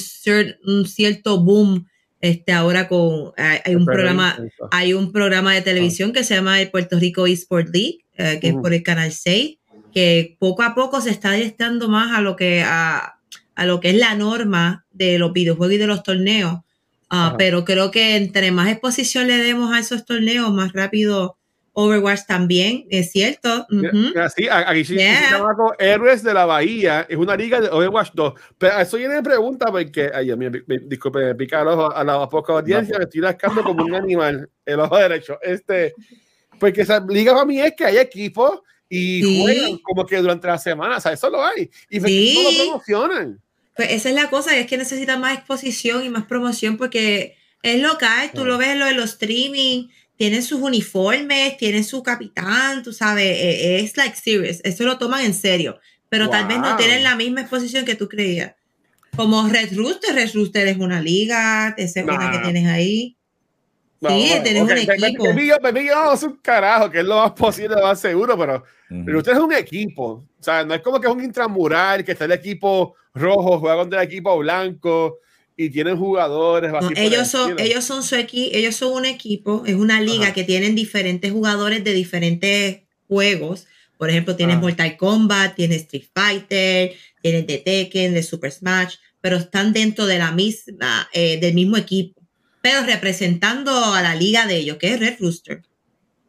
un, 0.66 0.86
cierto 0.86 1.40
boom 1.40 1.86
este, 2.20 2.52
ahora 2.52 2.88
con, 2.88 3.32
hay, 3.36 3.74
un 3.74 3.86
programa, 3.86 4.38
hay 4.70 4.92
un 4.92 5.10
programa 5.12 5.54
de 5.54 5.62
televisión 5.62 6.12
que 6.12 6.24
se 6.24 6.34
llama 6.34 6.60
el 6.60 6.70
Puerto 6.70 6.98
Rico 6.98 7.26
Esports 7.26 7.70
League, 7.72 8.00
eh, 8.18 8.38
que 8.40 8.48
es 8.48 8.54
por 8.54 8.74
el 8.74 8.82
Canal 8.82 9.12
6, 9.12 9.58
que 9.94 10.36
poco 10.38 10.62
a 10.62 10.74
poco 10.74 11.00
se 11.00 11.10
está 11.10 11.30
adiestrando 11.30 11.88
más 11.88 12.16
a 12.16 12.20
lo 12.20 12.36
que, 12.36 12.62
a, 12.62 13.18
a 13.54 13.66
lo 13.66 13.80
que 13.80 13.90
es 13.90 13.96
la 13.96 14.14
norma 14.14 14.84
de 14.90 15.18
los 15.18 15.32
videojuegos 15.32 15.74
y 15.74 15.78
de 15.78 15.86
los 15.86 16.02
torneos. 16.02 16.60
Ah, 17.12 17.34
pero 17.36 17.64
creo 17.64 17.90
que 17.90 18.16
entre 18.16 18.52
más 18.52 18.70
exposición 18.70 19.26
le 19.26 19.38
demos 19.38 19.72
a 19.72 19.80
esos 19.80 20.04
torneos, 20.04 20.52
más 20.52 20.72
rápido 20.72 21.39
Overwatch 21.72 22.26
también, 22.26 22.86
es 22.90 23.12
cierto. 23.12 23.66
Sí, 24.34 24.48
aquí 24.48 24.84
sí, 24.84 24.96
Héroes 25.78 26.22
de 26.22 26.34
la 26.34 26.44
Bahía, 26.44 27.06
es 27.08 27.16
una 27.16 27.36
liga 27.36 27.60
de 27.60 27.68
Overwatch 27.68 28.10
2. 28.14 28.34
Pero 28.58 28.78
eso 28.78 28.96
viene 28.96 29.14
de 29.14 29.22
pregunta 29.22 29.66
porque, 29.70 30.10
ay, 30.12 30.34
me, 30.36 30.50
disculpe, 30.84 31.20
me 31.20 31.34
pica 31.34 31.62
el 31.62 31.68
ojo 31.68 31.94
a 31.94 32.02
la 32.02 32.28
poca 32.28 32.54
audiencia, 32.54 32.98
me 32.98 33.04
estoy 33.04 33.20
rascando 33.20 33.62
como 33.62 33.84
un 33.84 33.94
animal, 33.94 34.48
el 34.66 34.80
ojo 34.80 34.96
derecho. 34.96 35.38
Este, 35.42 35.94
porque 36.58 36.82
esa 36.82 37.04
liga 37.08 37.32
para 37.32 37.46
mí 37.46 37.60
es 37.60 37.74
que 37.74 37.84
hay 37.84 37.98
equipos 37.98 38.60
y 38.88 39.40
juegan 39.40 39.78
como 39.78 40.04
que 40.04 40.16
durante 40.16 40.48
la 40.48 40.58
semana, 40.58 40.96
o 40.96 41.00
sea, 41.00 41.12
eso 41.12 41.30
lo 41.30 41.44
hay. 41.44 41.70
Y 41.88 42.00
no 42.00 42.42
lo 42.42 42.64
promocionan. 42.64 43.40
Pues 43.76 43.92
esa 43.92 44.08
es 44.08 44.14
la 44.14 44.28
cosa, 44.28 44.56
es 44.56 44.66
que 44.66 44.76
necesita 44.76 45.16
más 45.16 45.38
exposición 45.38 46.04
y 46.04 46.10
más 46.10 46.26
promoción 46.26 46.76
porque 46.76 47.36
es 47.62 47.80
local, 47.80 48.30
tú 48.34 48.44
lo 48.44 48.58
ves 48.58 48.76
lo 48.76 48.86
de 48.86 48.94
los 48.94 49.10
streaming, 49.10 49.88
tienen 50.20 50.42
sus 50.42 50.60
uniformes, 50.60 51.56
tienen 51.56 51.82
su 51.82 52.02
capitán, 52.02 52.82
tú 52.82 52.92
sabes, 52.92 53.24
e, 53.24 53.80
es 53.80 53.96
like 53.96 54.14
serious, 54.14 54.60
eso 54.64 54.84
lo 54.84 54.98
toman 54.98 55.24
en 55.24 55.32
serio, 55.32 55.80
pero 56.10 56.28
tal 56.28 56.46
vez 56.46 56.58
no 56.58 56.76
tienen 56.76 57.02
la 57.02 57.16
misma 57.16 57.40
exposición 57.40 57.86
que 57.86 57.94
tú 57.94 58.06
creías. 58.06 58.54
Como 59.16 59.48
Red 59.48 59.74
Rooster, 59.74 60.14
Red 60.14 60.34
Rooster 60.34 60.68
es 60.68 60.76
una 60.76 61.00
liga, 61.00 61.74
esa 61.78 62.00
es 62.00 62.06
una 62.06 62.32
que 62.32 62.38
tienes 62.40 62.66
ahí. 62.66 63.16
sí, 64.02 64.32
tienes 64.44 64.62
un 64.62 64.70
equipo. 64.72 65.24
Me, 65.72 65.86
yo 65.86 66.12
es 66.12 66.22
un 66.22 66.36
carajo, 66.36 66.90
que 66.90 66.98
es 66.98 67.04
lo 67.06 67.16
más 67.16 67.32
posible, 67.32 67.76
lo 67.76 67.84
más 67.84 67.98
seguro, 67.98 68.36
pero, 68.36 68.62
pero 68.90 69.18
usted 69.20 69.32
es 69.32 69.38
un 69.38 69.54
equipo. 69.54 70.26
O 70.38 70.42
sea, 70.42 70.66
no 70.66 70.74
es 70.74 70.82
como 70.82 71.00
que 71.00 71.06
es 71.06 71.12
un 71.14 71.24
intramural, 71.24 72.04
que 72.04 72.12
está 72.12 72.26
el 72.26 72.32
equipo 72.32 72.94
rojo, 73.14 73.58
juega 73.58 73.76
contra 73.76 74.02
el 74.02 74.08
equipo 74.08 74.36
blanco 74.36 75.20
y 75.60 75.68
tienen 75.68 75.98
jugadores. 75.98 76.72
ellos, 76.96 77.28
son, 77.28 77.58
ellos, 77.58 77.84
son 77.84 78.02
su 78.02 78.16
ellos 78.16 78.76
son 78.76 78.94
un 78.94 79.04
equipo, 79.04 79.62
es 79.66 79.74
una 79.74 80.00
liga 80.00 80.32
que 80.32 80.42
tienen 80.42 80.74
diferentes 80.74 81.30
jugadores 81.30 81.84
de 81.84 81.92
diferentes 81.92 82.80
juegos. 83.08 83.66
Por 83.98 84.08
ejemplo, 84.08 84.36
tienes 84.36 84.58
Mortal 84.58 84.96
Kombat, 84.96 85.56
tienes 85.56 85.82
Street 85.82 86.06
Fighter, 86.14 86.92
tienes 87.20 87.46
de 87.46 87.58
Tekken, 87.58 88.14
de 88.14 88.22
Super 88.22 88.50
Smash, 88.50 88.94
pero 89.20 89.36
están 89.36 89.74
dentro 89.74 90.06
de 90.06 90.16
la 90.16 90.32
misma, 90.32 91.10
eh, 91.12 91.38
del 91.38 91.52
mismo 91.52 91.76
equipo, 91.76 92.22
pero 92.62 92.82
representando 92.86 93.92
a 93.92 94.00
la 94.00 94.14
liga 94.14 94.46
de 94.46 94.56
ellos, 94.56 94.78
que 94.78 94.94
es 94.94 94.98
Red 94.98 95.16
Rooster. 95.20 95.60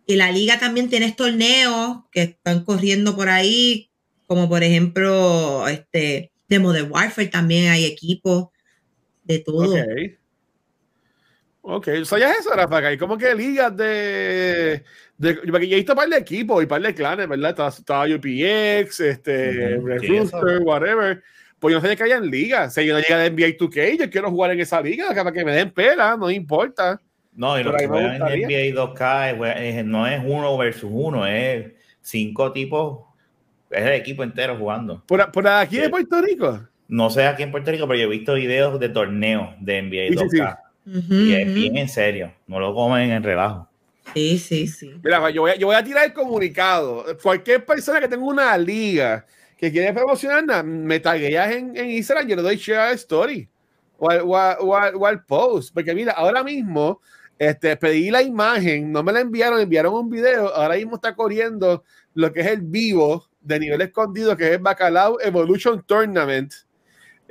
Y 0.08 0.18
la 0.18 0.30
liga 0.34 0.60
también 0.60 0.90
tiene 0.90 1.10
torneos 1.14 2.00
que 2.12 2.24
están 2.24 2.66
corriendo 2.66 3.16
por 3.16 3.30
ahí, 3.30 3.92
como 4.28 4.50
por 4.50 4.62
ejemplo, 4.62 5.70
este, 5.70 6.34
de 6.50 6.60
Modern 6.60 6.92
Warfare 6.92 7.30
también 7.30 7.70
hay 7.70 7.86
equipos 7.86 8.50
de 9.32 9.40
todo. 9.40 9.74
Ok. 9.74 10.18
Ok, 11.64 11.88
es 11.90 12.12
eso, 12.12 12.50
Rafa, 12.56 12.78
hay 12.78 12.98
como 12.98 13.20
que 13.20 13.36
ligas 13.36 13.78
de, 13.78 14.84
de 15.16 15.36
porque 15.52 15.68
ya 15.68 15.76
he 15.76 15.80
visto 15.80 15.96
par 15.96 16.10
de 16.10 16.18
equipos 16.18 16.64
y 16.64 16.66
par 16.66 16.82
de 16.82 16.96
clanes, 16.96 17.28
¿verdad? 17.28 17.52
Estaba, 17.70 18.06
UPX, 18.06 19.00
este, 19.00 19.78
Red 19.78 20.62
whatever. 20.64 21.22
Pues 21.60 21.74
yo 21.74 21.80
no 21.80 21.88
sé 21.88 21.96
que 21.96 22.04
hayan 22.04 22.26
ligas. 22.32 22.74
Si 22.74 22.82
hay 22.82 22.90
una 22.90 23.00
liga 23.00 23.20
de 23.20 23.30
NBA 23.30 23.58
2K, 23.60 24.00
yo 24.00 24.10
quiero 24.10 24.32
jugar 24.32 24.50
en 24.50 24.62
esa 24.62 24.82
liga 24.82 25.10
para 25.10 25.32
que 25.32 25.46
me 25.46 25.52
den 25.52 25.70
pela, 25.70 26.18
no 26.18 26.32
importa. 26.32 27.00
No, 27.34 27.60
y 27.60 27.64
lo 27.64 27.76
que 27.76 27.88
juegan 27.88 28.16
en 28.16 28.42
NBA 28.42 28.96
2K 28.96 29.84
no 29.86 30.08
es 30.08 30.20
uno 30.26 30.58
versus 30.58 30.90
uno, 30.92 31.28
es 31.28 31.74
cinco 32.02 32.52
tipos 32.52 33.02
es 33.72 33.86
el 33.86 33.94
equipo 33.94 34.24
entero 34.24 34.58
jugando. 34.58 35.02
¿Por, 35.08 35.48
aquí 35.48 35.78
de 35.78 35.90
Puerto 35.90 36.22
Rico? 36.22 36.68
No 36.92 37.10
sé 37.10 37.26
aquí 37.26 37.42
en 37.42 37.52
Puerto 37.52 37.72
Rico, 37.72 37.88
pero 37.88 38.02
yo 38.02 38.08
he 38.08 38.10
visto 38.10 38.34
videos 38.34 38.78
de 38.78 38.90
torneos 38.90 39.56
de 39.62 39.82
NBA 39.82 40.22
2K. 40.22 40.60
y 40.86 41.34
es 41.34 41.54
bien 41.54 41.78
en 41.78 41.88
serio, 41.88 42.34
no 42.48 42.60
lo 42.60 42.76
comen 42.76 43.12
en 43.12 43.24
relajo. 43.24 43.70
Sí, 44.14 44.38
sí, 44.38 44.68
sí. 44.68 44.92
Mira, 45.02 45.30
yo 45.30 45.44
voy, 45.44 45.52
a, 45.52 45.56
yo 45.56 45.68
voy 45.68 45.78
a 45.78 45.84
tirar 45.86 46.04
el 46.04 46.12
comunicado. 46.12 47.06
Cualquier 47.24 47.66
persona 47.66 48.02
que 48.02 48.10
tenga 48.10 48.26
una 48.26 48.58
liga 48.58 49.26
que 49.56 49.72
quiere 49.72 49.94
promocionarla, 49.94 50.64
me 50.64 51.00
tagueas 51.00 51.52
en, 51.52 51.78
en 51.78 51.92
Instagram, 51.92 52.28
yo 52.28 52.36
le 52.36 52.42
doy 52.42 52.58
share 52.58 52.80
a 52.80 52.92
story 52.92 53.48
o 53.98 54.10
al, 54.10 54.58
o, 54.60 55.06
al, 55.06 55.24
post. 55.24 55.74
Porque 55.74 55.96
mira, 55.96 56.12
ahora 56.12 56.44
mismo 56.44 57.00
este, 57.40 57.78
pedí 57.78 58.12
la 58.12 58.22
imagen, 58.22 58.92
no 58.92 59.02
me 59.02 59.14
la 59.14 59.22
enviaron, 59.22 59.62
enviaron 59.62 59.94
un 59.94 60.10
video, 60.10 60.54
ahora 60.54 60.76
mismo 60.76 60.96
está 60.96 61.16
corriendo 61.16 61.86
lo 62.16 62.34
que 62.34 62.42
es 62.42 62.48
el 62.48 62.64
vivo 62.64 63.30
de 63.40 63.60
nivel 63.62 63.80
escondido 63.80 64.36
que 64.36 64.56
es 64.56 64.62
Bacalao 64.62 65.22
Evolution 65.22 65.82
Tournament. 65.88 66.52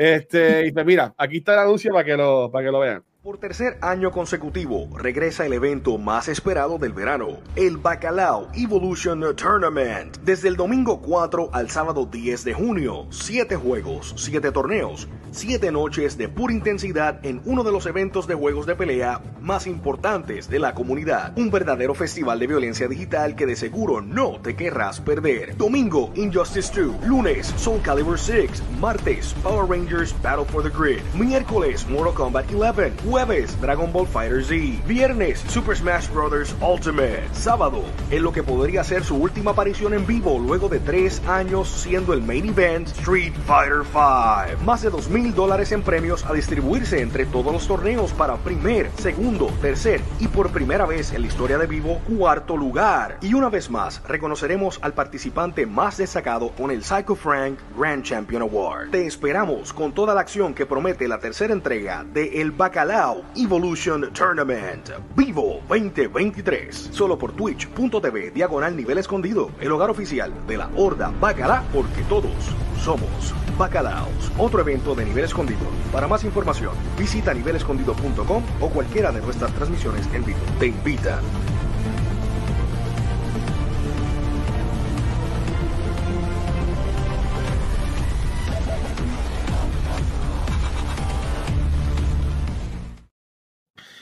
Este, 0.00 0.66
y 0.66 0.72
pues 0.72 0.86
mira, 0.86 1.12
aquí 1.18 1.36
está 1.36 1.52
el 1.52 1.58
anuncio 1.58 1.92
para 1.92 2.06
que 2.06 2.16
lo, 2.16 2.50
para 2.50 2.64
que 2.64 2.72
lo 2.72 2.80
vean. 2.80 3.04
Por 3.22 3.36
tercer 3.36 3.76
año 3.82 4.10
consecutivo, 4.10 4.88
regresa 4.96 5.44
el 5.44 5.52
evento 5.52 5.98
más 5.98 6.26
esperado 6.26 6.78
del 6.78 6.94
verano, 6.94 7.40
el 7.54 7.76
Bacalao 7.76 8.48
Evolution 8.54 9.22
Tournament. 9.36 10.16
Desde 10.22 10.48
el 10.48 10.56
domingo 10.56 11.02
4 11.02 11.50
al 11.52 11.68
sábado 11.68 12.06
10 12.10 12.44
de 12.44 12.54
junio, 12.54 13.08
7 13.10 13.56
juegos, 13.56 14.14
7 14.16 14.50
torneos, 14.52 15.06
7 15.32 15.70
noches 15.70 16.18
de 16.18 16.28
pura 16.28 16.52
intensidad 16.52 17.24
en 17.24 17.40
uno 17.44 17.62
de 17.62 17.70
los 17.70 17.86
eventos 17.86 18.26
de 18.26 18.34
juegos 18.34 18.66
de 18.66 18.74
pelea 18.74 19.20
más 19.40 19.66
importantes 19.66 20.48
de 20.50 20.58
la 20.58 20.74
comunidad. 20.74 21.32
Un 21.38 21.50
verdadero 21.50 21.94
festival 21.94 22.38
de 22.40 22.46
violencia 22.48 22.88
digital 22.88 23.36
que 23.36 23.46
de 23.46 23.56
seguro 23.56 24.00
no 24.00 24.40
te 24.40 24.56
querrás 24.56 25.00
perder. 25.00 25.56
Domingo, 25.56 26.10
Injustice 26.16 26.72
2. 26.74 27.06
Lunes, 27.06 27.46
Soul 27.56 27.80
Calibur 27.82 28.18
6. 28.18 28.62
Martes, 28.80 29.34
Power 29.42 29.68
Rangers 29.68 30.14
Battle 30.20 30.44
for 30.46 30.62
the 30.62 30.70
Grid. 30.70 31.00
Miércoles, 31.14 31.86
Mortal 31.88 32.14
Kombat 32.14 32.52
11. 32.52 32.92
Jueves, 33.08 33.60
Dragon 33.60 33.92
Ball 33.92 34.06
Fighter 34.06 34.44
Z. 34.44 34.82
Viernes, 34.86 35.40
Super 35.48 35.76
Smash 35.76 36.08
Bros. 36.10 36.54
Ultimate. 36.60 37.28
Sábado, 37.32 37.84
en 38.10 38.22
lo 38.22 38.32
que 38.32 38.42
podría 38.42 38.82
ser 38.84 39.04
su 39.04 39.16
última 39.16 39.52
aparición 39.52 39.94
en 39.94 40.06
vivo 40.06 40.38
luego 40.38 40.68
de 40.68 40.80
tres 40.80 41.22
años 41.26 41.68
siendo 41.68 42.12
el 42.12 42.22
main 42.22 42.46
event, 42.46 42.88
Street 42.88 43.32
Fighter 43.46 43.82
V. 43.92 44.56
Más 44.64 44.82
de 44.82 44.90
2000 44.90 45.19
mil 45.20 45.34
dólares 45.34 45.72
en 45.72 45.82
premios 45.82 46.24
a 46.24 46.32
distribuirse 46.32 47.00
entre 47.00 47.26
todos 47.26 47.52
los 47.52 47.66
torneos 47.66 48.12
para 48.12 48.36
primer, 48.36 48.90
segundo, 48.96 49.46
tercer 49.60 50.00
y 50.18 50.28
por 50.28 50.50
primera 50.50 50.86
vez 50.86 51.12
en 51.12 51.22
la 51.22 51.28
historia 51.28 51.58
de 51.58 51.66
Vivo, 51.66 52.00
cuarto 52.08 52.56
lugar. 52.56 53.18
Y 53.20 53.34
una 53.34 53.48
vez 53.48 53.70
más, 53.70 54.02
reconoceremos 54.06 54.78
al 54.82 54.94
participante 54.94 55.66
más 55.66 55.98
destacado 55.98 56.50
con 56.50 56.70
el 56.70 56.82
Psycho 56.82 57.14
Frank 57.14 57.58
Grand 57.76 58.02
Champion 58.02 58.42
Award. 58.42 58.90
Te 58.90 59.06
esperamos 59.06 59.72
con 59.72 59.92
toda 59.92 60.14
la 60.14 60.20
acción 60.22 60.54
que 60.54 60.66
promete 60.66 61.06
la 61.08 61.18
tercera 61.18 61.52
entrega 61.52 62.04
de 62.04 62.40
El 62.40 62.50
Bacalao 62.50 63.22
Evolution 63.36 64.12
Tournament 64.12 64.90
Vivo 65.16 65.60
2023. 65.68 66.90
Solo 66.92 67.18
por 67.18 67.32
twitch.tv 67.32 68.30
diagonal 68.30 68.76
nivel 68.76 68.98
escondido, 68.98 69.50
el 69.60 69.72
hogar 69.72 69.90
oficial 69.90 70.32
de 70.46 70.56
la 70.56 70.70
Horda 70.76 71.12
Bacalao, 71.20 71.64
porque 71.72 72.02
todos 72.08 72.32
somos 72.80 73.34
Bacalaos, 73.58 74.32
otro 74.38 74.60
evento 74.60 74.94
de 74.94 75.04
nivel 75.04 75.24
escondido. 75.24 75.60
Para 75.92 76.08
más 76.08 76.24
información, 76.24 76.72
visita 76.98 77.34
nivelescondido.com 77.34 78.42
o 78.58 78.70
cualquiera 78.70 79.12
de 79.12 79.20
nuestras 79.20 79.52
transmisiones 79.52 80.06
en 80.14 80.24
vivo. 80.24 80.38
Te 80.58 80.68
invitan. 80.68 81.20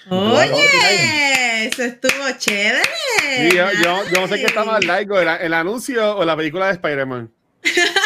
Oye, 0.09 1.67
eso 1.67 1.83
estuvo 1.83 2.31
chévere. 2.39 3.51
yo, 3.53 3.67
yo, 3.83 4.21
no 4.21 4.29
sé 4.29 4.37
qué 4.37 4.47
está 4.47 4.65
más 4.65 4.85
largo, 4.85 5.19
el, 5.19 5.27
el 5.29 5.53
anuncio 5.53 6.17
o 6.17 6.25
la 6.25 6.37
película 6.37 6.67
de 6.67 6.73
Spider-Man. 6.75 7.33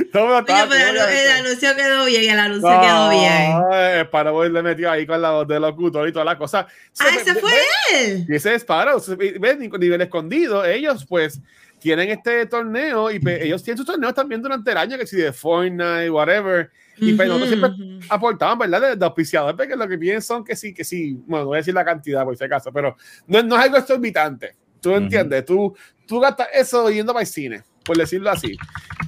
Oye, 0.14 0.44
pero 0.44 1.08
el, 1.08 1.30
anuncio 1.30 1.76
quedó 1.76 2.04
bien, 2.06 2.30
el 2.30 2.38
anuncio 2.38 2.80
quedó 2.80 3.10
bien. 3.10 4.06
Sparrow 4.06 4.44
le 4.44 4.62
metió 4.62 4.90
ahí 4.90 5.06
con 5.06 5.20
la 5.20 5.30
voz 5.32 5.48
de 5.48 5.60
locutor 5.60 6.08
y 6.08 6.12
toda 6.12 6.24
la 6.24 6.38
cosa. 6.38 6.66
Ah, 6.98 7.06
ese 7.18 7.34
fue 7.34 7.52
él. 7.94 8.26
Y 8.28 8.34
ese 8.34 8.54
es 8.54 8.62
Sparrow, 8.62 9.00
ven, 9.38 9.70
nivel 9.78 10.00
escondido, 10.00 10.64
ellos 10.64 11.04
pues 11.06 11.40
tienen 11.78 12.10
este 12.10 12.46
torneo 12.46 13.10
y 13.10 13.18
pues, 13.18 13.42
ellos 13.42 13.62
tienen 13.62 13.78
sus 13.78 13.86
torneos 13.86 14.14
también 14.14 14.42
durante 14.42 14.70
el 14.70 14.76
año, 14.76 14.98
que 14.98 15.06
si 15.06 15.16
de 15.16 15.32
Fortnite, 15.32 16.10
whatever. 16.10 16.70
Y 16.96 17.14
pues 17.14 17.28
nosotros 17.28 17.48
siempre 17.48 17.70
aportaban, 18.10 18.58
¿verdad? 18.58 18.90
De, 18.90 18.96
de 18.96 19.04
auspiciadores, 19.06 19.56
porque 19.56 19.74
lo 19.74 19.88
que 19.88 19.96
piensan 19.96 20.44
que 20.44 20.54
sí, 20.54 20.74
que 20.74 20.84
sí, 20.84 21.18
bueno, 21.26 21.46
voy 21.46 21.56
a 21.56 21.58
decir 21.58 21.72
la 21.72 21.84
cantidad 21.84 22.24
por 22.24 22.36
si 22.36 22.44
acaso, 22.44 22.70
pero 22.70 22.96
no, 23.26 23.42
no 23.42 23.56
es 23.56 23.62
algo 23.64 23.78
exorbitante. 23.78 24.54
¿Tú 24.80 24.94
entiendes? 24.94 25.44
Tú, 25.44 25.74
tú 26.06 26.20
gastas 26.20 26.48
eso 26.54 26.90
yendo 26.90 27.12
para 27.12 27.22
el 27.22 27.26
cine 27.26 27.62
por 27.90 27.96
decirlo 27.96 28.30
así. 28.30 28.56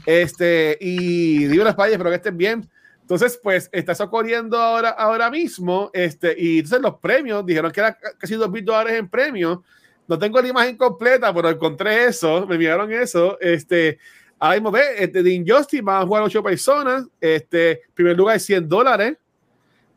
Este, 0.05 0.77
y 0.81 1.45
digo 1.45 1.63
las 1.63 1.77
payas, 1.77 1.99
pero 1.99 2.11
que 2.11 2.17
estén 2.17 2.37
bien. 2.37 2.69
Entonces, 3.01 3.39
pues 3.41 3.71
está 3.71 3.93
eso 3.93 4.11
corriendo 4.11 4.59
ahora, 4.59 4.89
ahora 4.89 5.31
mismo. 5.31 5.89
Este, 5.93 6.35
y 6.37 6.57
entonces 6.57 6.81
los 6.81 6.97
premios 6.99 7.47
dijeron 7.47 7.71
que 7.71 7.79
era 7.79 7.97
casi 8.19 8.35
dos 8.35 8.51
mil 8.51 8.65
dólares 8.65 8.95
en 8.95 9.09
premios. 9.09 9.61
No 10.09 10.19
tengo 10.19 10.43
la 10.43 10.49
imagen 10.49 10.77
completa, 10.77 11.33
pero 11.33 11.49
encontré 11.49 12.07
eso, 12.07 12.45
me 12.45 12.57
enviaron 12.57 12.93
eso. 12.93 13.39
Este, 13.41 14.01
ahí 14.37 14.59
mismo 14.59 14.73
ve, 14.73 14.83
este, 14.99 15.23
de 15.23 15.31
Injustice 15.31 15.81
van 15.81 16.03
a 16.03 16.05
jugar 16.05 16.25
ocho 16.25 16.43
personas. 16.43 17.07
Este, 17.21 17.83
primer 17.95 18.17
lugar 18.17 18.35
es 18.35 18.45
100 18.47 18.69
dólares. 18.69 19.17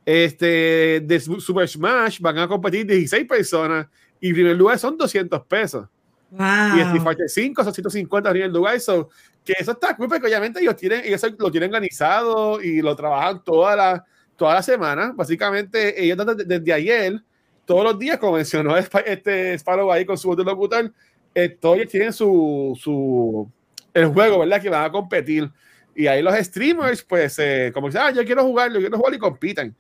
Este, 0.05 1.01
de 1.03 1.19
Super 1.19 1.67
Smash 1.67 2.19
van 2.19 2.37
a 2.37 2.47
competir 2.47 2.85
16 2.85 3.25
personas 3.27 3.87
y 4.19 4.31
primer 4.31 4.55
lugar 4.55 4.77
son 4.77 4.95
200 4.95 5.43
pesos. 5.47 5.87
Y 6.31 6.79
Street 6.81 7.01
Fighter 7.01 7.29
5 7.29 7.63
son 7.63 7.73
150 7.73 8.33
nivel 8.33 8.51
lugar. 8.51 8.79
So, 8.79 9.09
que 9.43 9.53
eso 9.57 9.71
está 9.71 9.95
cool, 9.95 10.09
porque 10.09 10.25
obviamente 10.25 10.59
ellos, 10.59 10.75
tienen, 10.75 11.01
ellos 11.05 11.21
lo 11.37 11.51
tienen 11.51 11.69
organizado 11.69 12.61
y 12.61 12.81
lo 12.81 12.95
trabajan 12.95 13.43
toda 13.43 13.75
la, 13.75 14.05
toda 14.35 14.55
la 14.55 14.63
semana. 14.63 15.13
Básicamente, 15.15 16.03
ellos 16.03 16.17
desde, 16.45 16.73
ayer, 16.73 17.21
todos 17.65 17.83
los 17.83 17.99
días, 17.99 18.17
como 18.17 18.33
mencionó 18.33 18.75
este 19.05 19.53
Sparrow 19.53 19.91
ahí 19.91 20.05
con 20.05 20.17
su 20.17 20.27
voz 20.29 20.37
de 20.37 20.43
locutor, 20.43 20.91
eh, 21.33 21.49
todos 21.49 21.77
ellos 21.77 21.91
tienen 21.91 22.13
su, 22.13 22.77
su, 22.81 23.49
el 23.93 24.07
juego, 24.07 24.39
¿verdad? 24.39 24.61
Que 24.61 24.69
van 24.69 24.85
a 24.85 24.91
competir. 24.91 25.49
Y 25.95 26.07
ahí 26.07 26.21
los 26.21 26.35
streamers, 26.35 27.03
pues, 27.03 27.39
eh, 27.39 27.71
como 27.73 27.87
dicen, 27.87 28.01
ah, 28.03 28.11
yo 28.11 28.25
quiero 28.25 28.43
jugar, 28.43 28.71
yo 28.73 28.79
quiero 28.79 28.97
jugar 28.97 29.13
y 29.13 29.17
compiten. 29.19 29.75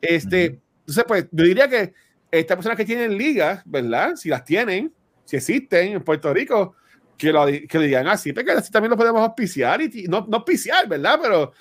Este, 0.00 0.60
Entonces, 0.80 1.04
pues, 1.06 1.28
yo 1.30 1.44
diría 1.44 1.68
que 1.68 1.92
estas 2.30 2.56
personas 2.56 2.76
que 2.76 2.84
tienen 2.84 3.16
ligas, 3.18 3.62
¿verdad? 3.66 4.14
Si 4.16 4.28
las 4.28 4.44
tienen, 4.44 4.92
si 5.28 5.36
existen 5.36 5.92
en 5.92 6.02
Puerto 6.02 6.32
Rico, 6.32 6.74
que 7.18 7.30
lo, 7.30 7.44
que 7.44 7.78
digan 7.80 8.06
así, 8.06 8.32
porque 8.32 8.52
así 8.52 8.72
también 8.72 8.92
lo 8.92 8.96
podemos 8.96 9.20
auspiciar 9.20 9.78
y 9.82 10.04
no, 10.08 10.24
no 10.26 10.38
auspiciar, 10.38 10.88
¿verdad? 10.88 11.18
Pero, 11.20 11.52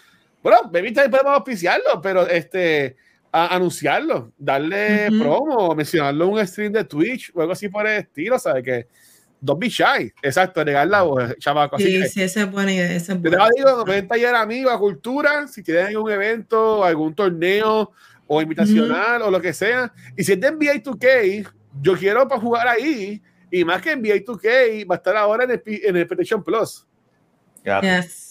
bueno, 0.42 0.70
Baby 0.72 0.94
también 0.94 1.12
podemos 1.12 1.34
auspiciarlo, 1.34 2.02
pero 2.02 2.26
este, 2.30 2.96
anunciarlo, 3.30 4.32
darle 4.38 5.10
promo, 5.20 5.76
mencionarlo 5.76 6.28
en 6.28 6.32
un 6.32 6.48
stream 6.48 6.72
de 6.72 6.86
Twitch 6.86 7.30
o 7.34 7.42
algo 7.42 7.52
así 7.52 7.68
por 7.68 7.86
el 7.86 8.00
estilo, 8.04 8.40
¿sabes? 8.40 8.64
Que 8.64 8.88
don't 9.42 9.60
be 9.60 9.68
shy, 9.68 10.14
exacto, 10.22 10.64
negar 10.64 10.88
la 10.88 11.02
voz, 11.02 11.36
chamaco. 11.38 11.78
Sí, 11.78 12.08
sí, 12.08 12.22
esa 12.22 12.44
es 12.44 12.50
buena 12.50 12.72
idea. 12.72 12.94
Esa 12.94 13.16
es 13.16 13.22
buena. 13.22 13.50
Te 13.50 13.54
digo, 13.58 13.84
ven 13.84 14.08
taller 14.08 14.34
amigo 14.34 14.70
a 14.70 14.80
cultura, 14.80 15.46
si 15.46 15.62
tienen 15.62 15.88
algún 15.88 16.10
evento, 16.10 16.86
algún 16.86 17.14
torneo 17.14 17.92
o 18.28 18.42
invitacional 18.42 19.24
o 19.24 19.30
lo 19.30 19.42
que 19.42 19.52
sea, 19.52 19.92
y 20.16 20.24
si 20.24 20.32
es 20.32 20.40
de 20.40 20.52
NBA 20.52 20.76
2K, 20.76 21.52
yo 21.82 21.98
quiero 21.98 22.26
para 22.30 22.40
jugar 22.40 22.66
ahí 22.70 23.22
y 23.52 23.64
más 23.64 23.82
que 23.82 23.96
NBA 23.96 24.26
2K, 24.26 24.90
va 24.90 24.96
a 24.96 24.98
estar 24.98 25.16
ahora 25.16 25.44
en 25.46 25.52
el, 25.52 25.62
en 25.66 25.98
el 25.98 26.08
PlayStation 26.08 26.44
Plus. 26.44 26.86
Yes. 27.82 28.28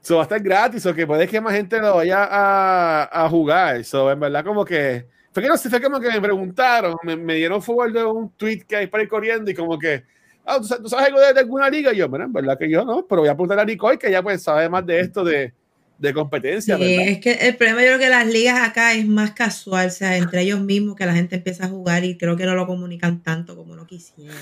So, 0.00 0.16
va 0.16 0.22
a 0.22 0.24
estar 0.24 0.40
gratis, 0.40 0.84
o 0.86 0.94
que 0.94 1.06
puede 1.06 1.26
que 1.28 1.40
más 1.40 1.54
gente 1.54 1.78
lo 1.78 1.96
vaya 1.96 2.24
a, 2.24 3.24
a 3.24 3.28
jugar. 3.28 3.84
So, 3.84 4.10
en 4.10 4.20
verdad, 4.20 4.44
como 4.44 4.64
que. 4.64 5.06
Fue 5.32 5.42
que 5.42 5.48
no 5.48 5.56
sé, 5.56 5.68
fue 5.68 5.82
como 5.82 6.00
que 6.00 6.08
me 6.08 6.20
preguntaron, 6.20 6.96
me, 7.02 7.14
me 7.14 7.34
dieron 7.34 7.60
forward 7.60 7.92
de 7.92 8.04
un 8.04 8.30
tweet 8.30 8.62
que 8.66 8.76
hay 8.76 8.86
para 8.86 9.02
ir 9.02 9.08
corriendo 9.08 9.50
y 9.50 9.54
como 9.54 9.78
que. 9.78 10.04
Ah, 10.44 10.58
¿tú, 10.58 10.88
sabes 10.88 11.08
algo 11.08 11.20
de, 11.20 11.38
alguna 11.38 11.68
liga? 11.68 11.92
Y 11.92 11.96
yo, 11.96 12.08
bueno, 12.08 12.24
en 12.24 12.32
verdad 12.32 12.56
que 12.56 12.70
yo 12.70 12.84
no, 12.84 13.06
pero 13.06 13.22
voy 13.22 13.28
a 13.28 13.32
apuntar 13.32 13.58
a 13.58 13.64
Nicole, 13.64 13.98
que 13.98 14.10
ya 14.10 14.22
pues 14.22 14.42
sabe 14.42 14.68
más 14.68 14.86
de 14.86 15.00
esto 15.00 15.24
de, 15.24 15.52
de 15.98 16.12
competencia. 16.12 16.76
Sí, 16.76 16.94
es 16.94 17.20
que 17.20 17.32
el 17.32 17.56
problema 17.56 17.80
yo 17.80 17.86
creo 17.88 17.98
que 17.98 18.08
las 18.08 18.26
ligas 18.26 18.68
acá 18.68 18.94
es 18.94 19.06
más 19.06 19.32
casual, 19.32 19.88
o 19.88 19.90
sea, 19.90 20.16
entre 20.16 20.42
ellos 20.42 20.60
mismos 20.60 20.96
que 20.96 21.06
la 21.06 21.14
gente 21.14 21.36
empieza 21.36 21.66
a 21.66 21.68
jugar 21.68 22.04
y 22.04 22.16
creo 22.16 22.36
que 22.36 22.44
no 22.44 22.54
lo 22.54 22.66
comunican 22.66 23.22
tanto 23.22 23.56
como 23.56 23.76
no 23.76 23.86
quisiera. 23.86 24.34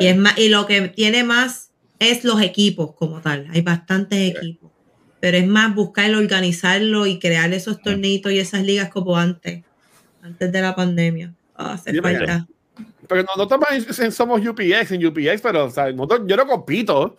Y, 0.00 0.06
es 0.06 0.16
más, 0.16 0.38
y 0.38 0.48
lo 0.48 0.66
que 0.66 0.88
tiene 0.88 1.24
más 1.24 1.70
es 1.98 2.24
los 2.24 2.40
equipos 2.40 2.94
como 2.94 3.20
tal, 3.20 3.48
hay 3.50 3.60
bastantes 3.60 4.36
equipos, 4.36 4.70
pero 5.20 5.36
es 5.36 5.46
más 5.46 5.74
buscar 5.74 6.14
organizarlo 6.14 7.06
y 7.06 7.18
crear 7.18 7.52
esos 7.52 7.82
torneitos 7.82 8.32
y 8.32 8.38
esas 8.38 8.62
ligas 8.62 8.88
como 8.88 9.16
antes, 9.16 9.64
antes 10.22 10.52
de 10.52 10.60
la 10.60 10.74
pandemia. 10.74 11.34
Oh, 11.56 11.64
hace 11.64 12.00
falta. 12.00 12.46
Pero 13.08 13.24
no, 13.24 13.46
no 13.46 14.10
somos 14.12 14.46
UPX 14.46 14.92
en 14.92 15.06
UPX, 15.06 15.40
pero 15.42 15.64
o 15.64 15.70
sea, 15.70 15.90
yo 15.90 16.36
no 16.36 16.46
compito. 16.46 17.16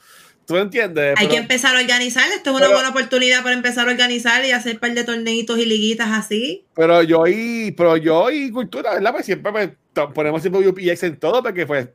¿Tú 0.50 0.58
entiendes? 0.58 1.14
Hay 1.16 1.28
que 1.28 1.38
empezar 1.38 1.76
a 1.76 1.80
organizar. 1.80 2.24
Esto 2.36 2.50
es 2.50 2.56
una 2.56 2.70
buena 2.70 2.90
oportunidad 2.90 3.44
para 3.44 3.54
empezar 3.54 3.88
a 3.88 3.92
organizar 3.92 4.44
y 4.44 4.50
hacer 4.50 4.74
un 4.74 4.80
par 4.80 4.96
de 4.96 5.04
torneitos 5.04 5.60
y 5.60 5.66
liguitas 5.68 6.10
así. 6.10 6.66
Pero 6.74 7.04
yo 7.04 7.28
y, 7.28 7.72
pero 7.78 7.98
yo 7.98 8.32
y 8.32 8.50
cultura, 8.50 8.96
¿verdad? 8.96 9.12
Pues 9.12 9.28
siempre 9.28 9.52
me 9.52 10.08
ponemos 10.08 10.42
siempre 10.42 10.68
UPX 10.68 11.04
en 11.04 11.20
todo 11.20 11.44
porque 11.44 11.68
pues 11.68 11.90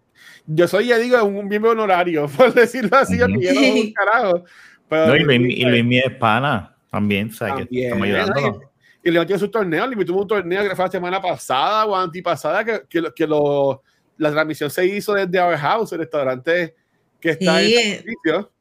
yo 0.46 0.68
soy, 0.68 0.86
ya 0.86 0.98
digo, 0.98 1.20
un 1.24 1.48
miembro 1.48 1.72
honorario, 1.72 2.28
por 2.36 2.54
decirlo 2.54 2.96
así, 2.96 3.18
yo 3.18 3.26
quiero 3.26 3.60
un 3.60 3.92
carajo. 3.92 4.44
no, 4.88 5.16
y 5.16 5.24
Luis, 5.24 5.58
y 5.58 5.64
Luis 5.64 6.04
es 6.04 6.12
pana 6.12 6.76
también, 6.92 7.32
¿sabes? 7.32 7.66
Que 7.68 7.86
estamos 7.86 8.06
ayudando. 8.06 8.70
Y 9.02 9.10
le 9.10 9.26
tiene 9.26 9.40
su 9.40 9.50
torneo, 9.50 9.84
le 9.84 9.94
invitó 9.94 10.14
un 10.14 10.28
torneo 10.28 10.62
que 10.62 10.76
fue 10.76 10.84
la 10.84 10.90
semana 10.92 11.20
pasada 11.20 11.86
o 11.86 11.96
antipasada, 11.96 12.64
que, 12.64 12.82
que, 12.88 13.02
que 13.16 13.26
lo, 13.26 13.82
la 14.16 14.30
transmisión 14.30 14.70
se 14.70 14.86
hizo 14.86 15.12
desde 15.14 15.40
Our 15.40 15.56
House, 15.56 15.90
el 15.90 15.98
restaurante 15.98 16.76
que 17.24 17.30
está 17.30 17.62
en 17.62 17.92
el 17.94 18.04
sitio. 18.04 18.52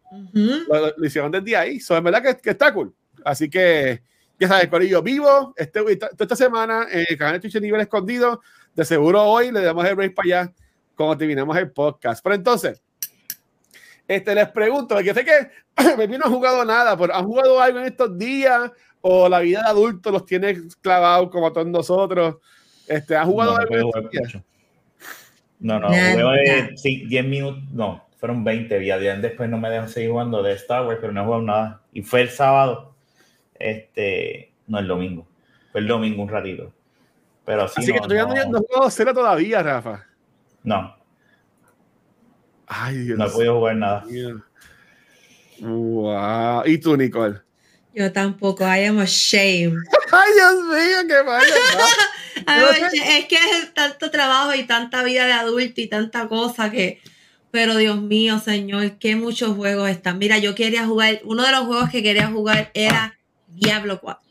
lo, 0.97 1.05
hicieron 1.05 1.29
desde 1.29 1.57
ahí. 1.57 1.81
So, 1.81 1.97
es 1.97 2.01
verdad 2.03 2.23
que, 2.23 2.37
que, 2.41 2.51
está 2.51 2.73
cool. 2.73 2.95
Así 3.25 3.49
que, 3.49 4.01
ya 4.39 4.47
sabes, 4.47 4.69
Corillo, 4.69 5.01
vivo 5.01 5.53
este, 5.57 5.81
esta, 5.91 6.09
esta 6.17 6.35
semana 6.37 6.87
en 6.89 7.05
el 7.09 7.17
canal 7.17 7.33
de 7.33 7.39
Twitch 7.41 7.61
Nivel 7.61 7.81
Escondido. 7.81 8.41
De 8.73 8.85
seguro 8.85 9.21
hoy 9.21 9.51
le 9.51 9.61
damos 9.61 9.85
el 9.85 9.95
break 9.95 10.15
para 10.15 10.25
allá 10.25 10.53
cuando 10.95 11.17
terminemos 11.17 11.57
el 11.57 11.71
podcast. 11.71 12.23
Pero 12.23 12.35
entonces, 12.35 12.81
este, 14.07 14.33
les 14.33 14.47
pregunto, 14.47 14.95
porque 14.95 15.13
sé 15.13 15.25
que 15.25 15.49
me 15.97 16.07
no 16.17 16.25
ha 16.25 16.29
jugado 16.29 16.63
nada, 16.63 16.97
pero 16.97 17.13
¿han 17.13 17.25
jugado 17.25 17.61
algo 17.61 17.79
en 17.79 17.85
estos 17.85 18.17
días? 18.17 18.71
¿O 19.01 19.27
la 19.27 19.39
vida 19.39 19.59
de 19.59 19.67
adulto 19.67 20.09
los 20.09 20.25
tiene 20.25 20.57
clavados 20.81 21.29
como 21.29 21.51
todos 21.51 21.67
nosotros? 21.67 22.37
Este, 22.87 23.17
¿Han 23.17 23.25
jugado 23.25 23.57
algo 23.57 23.75
en 23.75 23.87
estos 23.87 24.09
días? 24.09 24.43
No, 25.59 25.79
no, 25.79 25.89
juego 25.89 26.31
10 26.81 27.25
minutos, 27.25 27.61
no, 27.73 28.05
fueron 28.23 28.45
20 28.45 28.79
días. 28.79 29.21
Después 29.21 29.49
no 29.49 29.57
me 29.57 29.69
dejan 29.69 29.89
seguir 29.89 30.11
jugando 30.11 30.41
de 30.41 30.53
Star 30.53 30.85
Wars, 30.85 30.97
pero 31.01 31.11
no 31.11 31.19
he 31.19 31.25
jugado 31.25 31.43
nada. 31.43 31.81
Y 31.91 32.03
fue 32.03 32.21
el 32.21 32.29
sábado, 32.29 32.95
este, 33.59 34.53
no 34.65 34.79
el 34.79 34.87
domingo. 34.87 35.27
Fue 35.73 35.81
el 35.81 35.87
domingo 35.89 36.23
un 36.23 36.29
ratito. 36.29 36.71
Pero 37.43 37.67
sí, 37.67 37.81
Así 37.81 37.91
que 37.91 37.99
tú 37.99 38.13
ya 38.13 38.25
no, 38.25 38.33
no 38.33 38.85
has 38.85 38.95
jugado 38.95 39.13
todavía, 39.13 39.61
Rafa. 39.61 40.05
No. 40.63 40.95
Ay, 42.65 42.99
Dios. 42.99 43.19
No 43.19 43.25
he 43.25 43.29
podido 43.29 43.55
jugar 43.55 43.75
nada. 43.75 44.05
Wow. 45.59 46.63
¿Y 46.65 46.77
tú, 46.77 46.95
Nicole? 46.95 47.41
Yo 47.93 48.09
tampoco, 48.13 48.63
I 48.63 48.85
am 48.85 48.99
ashamed. 48.99 49.79
Ay, 50.13 50.31
Dios 50.33 50.55
mío, 50.63 50.97
qué 51.09 51.21
vaya. 51.23 51.45
es 53.17 53.25
que 53.25 53.35
es 53.35 53.73
tanto 53.73 54.09
trabajo 54.09 54.53
y 54.53 54.63
tanta 54.63 55.03
vida 55.03 55.25
de 55.25 55.33
adulto 55.33 55.81
y 55.81 55.87
tanta 55.87 56.29
cosa 56.29 56.71
que. 56.71 57.01
Pero 57.53 57.77
Dios 57.77 58.01
mío, 58.01 58.39
señor, 58.39 58.97
qué 58.97 59.15
muchos 59.15 59.55
juegos 59.55 59.87
están. 59.87 60.17
Mira, 60.17 60.39
yo 60.39 60.55
quería 60.55 60.87
jugar, 60.87 61.21
uno 61.23 61.45
de 61.45 61.51
los 61.51 61.67
juegos 61.67 61.91
que 61.91 62.01
quería 62.01 62.25
jugar 62.25 62.71
era 62.73 63.19
Diablo 63.47 64.01
4. 64.01 64.23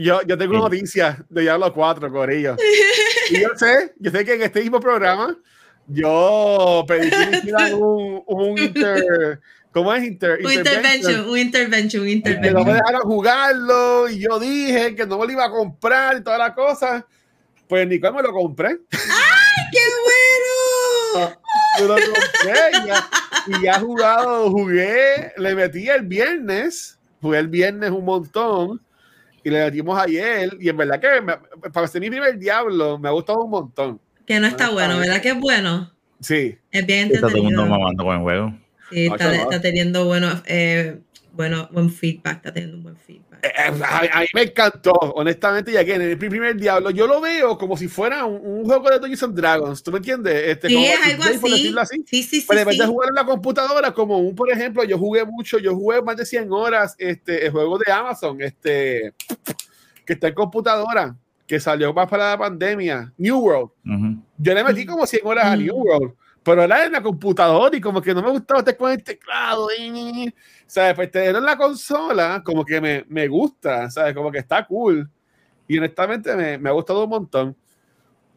Yo, 0.00 0.20
yo 0.26 0.36
tengo 0.36 0.54
noticias 0.54 1.18
de 1.28 1.42
Diablo 1.42 1.72
4, 1.72 2.10
Corillo. 2.10 2.56
Y 3.30 3.40
yo 3.40 3.50
sé, 3.54 3.94
yo 4.00 4.10
sé 4.10 4.24
que 4.24 4.34
en 4.34 4.42
este 4.42 4.60
mismo 4.60 4.80
programa 4.80 5.38
yo 5.86 6.84
pedí 6.88 7.10
que 7.10 7.36
hicieran 7.36 7.74
un, 7.80 8.24
un 8.26 8.58
inter, 8.58 9.38
¿Cómo 9.70 9.94
es? 9.94 10.02
Inter, 10.02 10.40
un 10.44 10.52
intervention, 10.52 11.28
un 11.28 11.38
intervention, 11.38 12.02
un 12.02 12.08
intervention. 12.08 12.42
Que 12.42 12.58
no 12.58 12.64
me 12.64 12.72
dejaron 12.72 13.02
jugarlo 13.02 14.08
y 14.08 14.18
yo 14.18 14.40
dije 14.40 14.96
que 14.96 15.06
no 15.06 15.16
me 15.18 15.26
lo 15.26 15.32
iba 15.32 15.44
a 15.44 15.50
comprar 15.50 16.16
y 16.16 16.24
todas 16.24 16.40
las 16.40 16.54
cosas. 16.54 17.04
Pues 17.68 17.86
Nicole 17.86 18.16
me 18.16 18.22
lo 18.22 18.32
compré. 18.32 18.70
¡Ay, 18.70 19.64
qué 19.70 19.78
bueno! 20.02 20.57
Me 21.80 21.86
lo 21.86 21.94
compré 21.94 22.98
y 23.46 23.64
ya 23.64 23.80
jugado, 23.80 24.50
jugué, 24.50 25.32
le 25.36 25.54
metí 25.54 25.88
el 25.88 26.02
viernes, 26.02 26.98
jugué 27.20 27.38
el 27.38 27.48
viernes 27.48 27.90
un 27.90 28.04
montón 28.04 28.80
y 29.42 29.50
le 29.50 29.64
metimos 29.64 29.98
ayer 29.98 30.56
y 30.60 30.68
en 30.68 30.76
verdad 30.76 31.00
que 31.00 31.70
para 31.70 31.86
ser 31.86 32.00
mi 32.00 32.10
primer 32.10 32.38
diablo 32.38 32.98
me 32.98 33.08
ha 33.08 33.12
gustado 33.12 33.44
un 33.44 33.50
montón. 33.50 34.00
Que 34.26 34.38
no 34.40 34.46
está 34.46 34.70
bueno, 34.70 34.98
¿verdad 34.98 35.22
que 35.22 35.30
es 35.30 35.40
bueno? 35.40 35.90
Sí. 36.20 36.58
Es 36.70 36.86
bien 36.86 37.04
entretenido. 37.04 37.28
Está 37.28 37.28
todo 37.28 37.36
el 37.36 37.42
mundo 37.44 37.66
mamando 37.66 38.04
con 38.04 38.16
el 38.16 38.22
juego. 38.22 38.54
Sí, 38.90 39.06
está, 39.06 39.60
teniendo 39.60 40.06
bueno, 40.06 40.42
eh, 40.46 40.98
bueno, 41.38 41.68
buen 41.70 41.88
feedback, 41.88 42.38
está 42.38 42.52
teniendo 42.52 42.78
un 42.78 42.82
buen 42.82 42.96
feedback. 42.96 43.44
Eh, 43.44 43.52
eh, 43.56 44.10
a, 44.12 44.20
mí 44.22 44.26
me 44.34 44.42
encantó, 44.42 44.90
honestamente, 44.90 45.70
ya 45.70 45.84
que 45.84 45.94
en 45.94 46.02
el 46.02 46.18
primer 46.18 46.56
Diablo 46.56 46.90
yo 46.90 47.06
lo 47.06 47.20
veo 47.20 47.56
como 47.56 47.76
si 47.76 47.86
fuera 47.86 48.24
un, 48.24 48.64
juego 48.64 48.90
de 48.90 48.98
Dungeons 48.98 49.22
and 49.22 49.36
Dragons, 49.36 49.80
¿tú 49.84 49.92
me 49.92 49.98
entiendes? 49.98 50.34
Este, 50.48 50.66
sí, 50.66 50.84
es 50.84 51.00
algo 51.00 51.22
así. 51.22 51.74
así. 51.78 52.04
Sí, 52.08 52.22
sí, 52.24 52.40
sí. 52.40 52.46
Pero 52.48 52.62
en 52.62 52.66
vez 52.66 52.78
de 52.78 52.86
jugar 52.86 53.10
en 53.10 53.14
la 53.14 53.24
computadora, 53.24 53.94
como 53.94 54.18
un, 54.18 54.34
por 54.34 54.50
ejemplo, 54.50 54.82
yo 54.82 54.98
jugué 54.98 55.24
mucho, 55.24 55.60
yo 55.60 55.76
jugué 55.76 56.02
más 56.02 56.16
de 56.16 56.26
100 56.26 56.52
horas 56.52 56.96
este, 56.98 57.46
el 57.46 57.52
juego 57.52 57.78
de 57.78 57.92
Amazon, 57.92 58.42
este, 58.42 59.14
que 60.04 60.14
está 60.14 60.26
en 60.26 60.34
computadora, 60.34 61.14
que 61.46 61.60
salió 61.60 61.94
más 61.94 62.08
para 62.08 62.30
la 62.30 62.38
pandemia, 62.38 63.12
New 63.16 63.38
World. 63.38 63.70
Yo 64.38 64.54
le 64.54 64.64
metí 64.64 64.84
como 64.84 65.06
100 65.06 65.20
horas 65.24 65.44
a 65.44 65.54
New 65.56 65.76
World 65.76 66.14
pero 66.42 66.62
era 66.62 66.84
en 66.84 66.92
la 66.92 67.02
computadora 67.02 67.76
y 67.76 67.80
como 67.80 68.00
que 68.00 68.14
no 68.14 68.22
me 68.22 68.30
gustaba 68.30 68.60
estar 68.60 68.76
con 68.76 68.90
el 68.90 69.02
teclado. 69.02 69.68
Y, 69.78 70.32
¿Sabes? 70.66 70.94
Pues 70.94 71.10
tener 71.10 71.36
en 71.36 71.44
la 71.44 71.56
consola 71.56 72.42
como 72.44 72.64
que 72.64 72.80
me, 72.80 73.04
me, 73.08 73.28
gusta, 73.28 73.90
¿sabes? 73.90 74.14
Como 74.14 74.30
que 74.30 74.38
está 74.38 74.66
cool. 74.66 75.08
Y 75.66 75.78
honestamente 75.78 76.34
me, 76.34 76.58
me 76.58 76.68
ha 76.68 76.72
gustado 76.72 77.04
un 77.04 77.10
montón. 77.10 77.56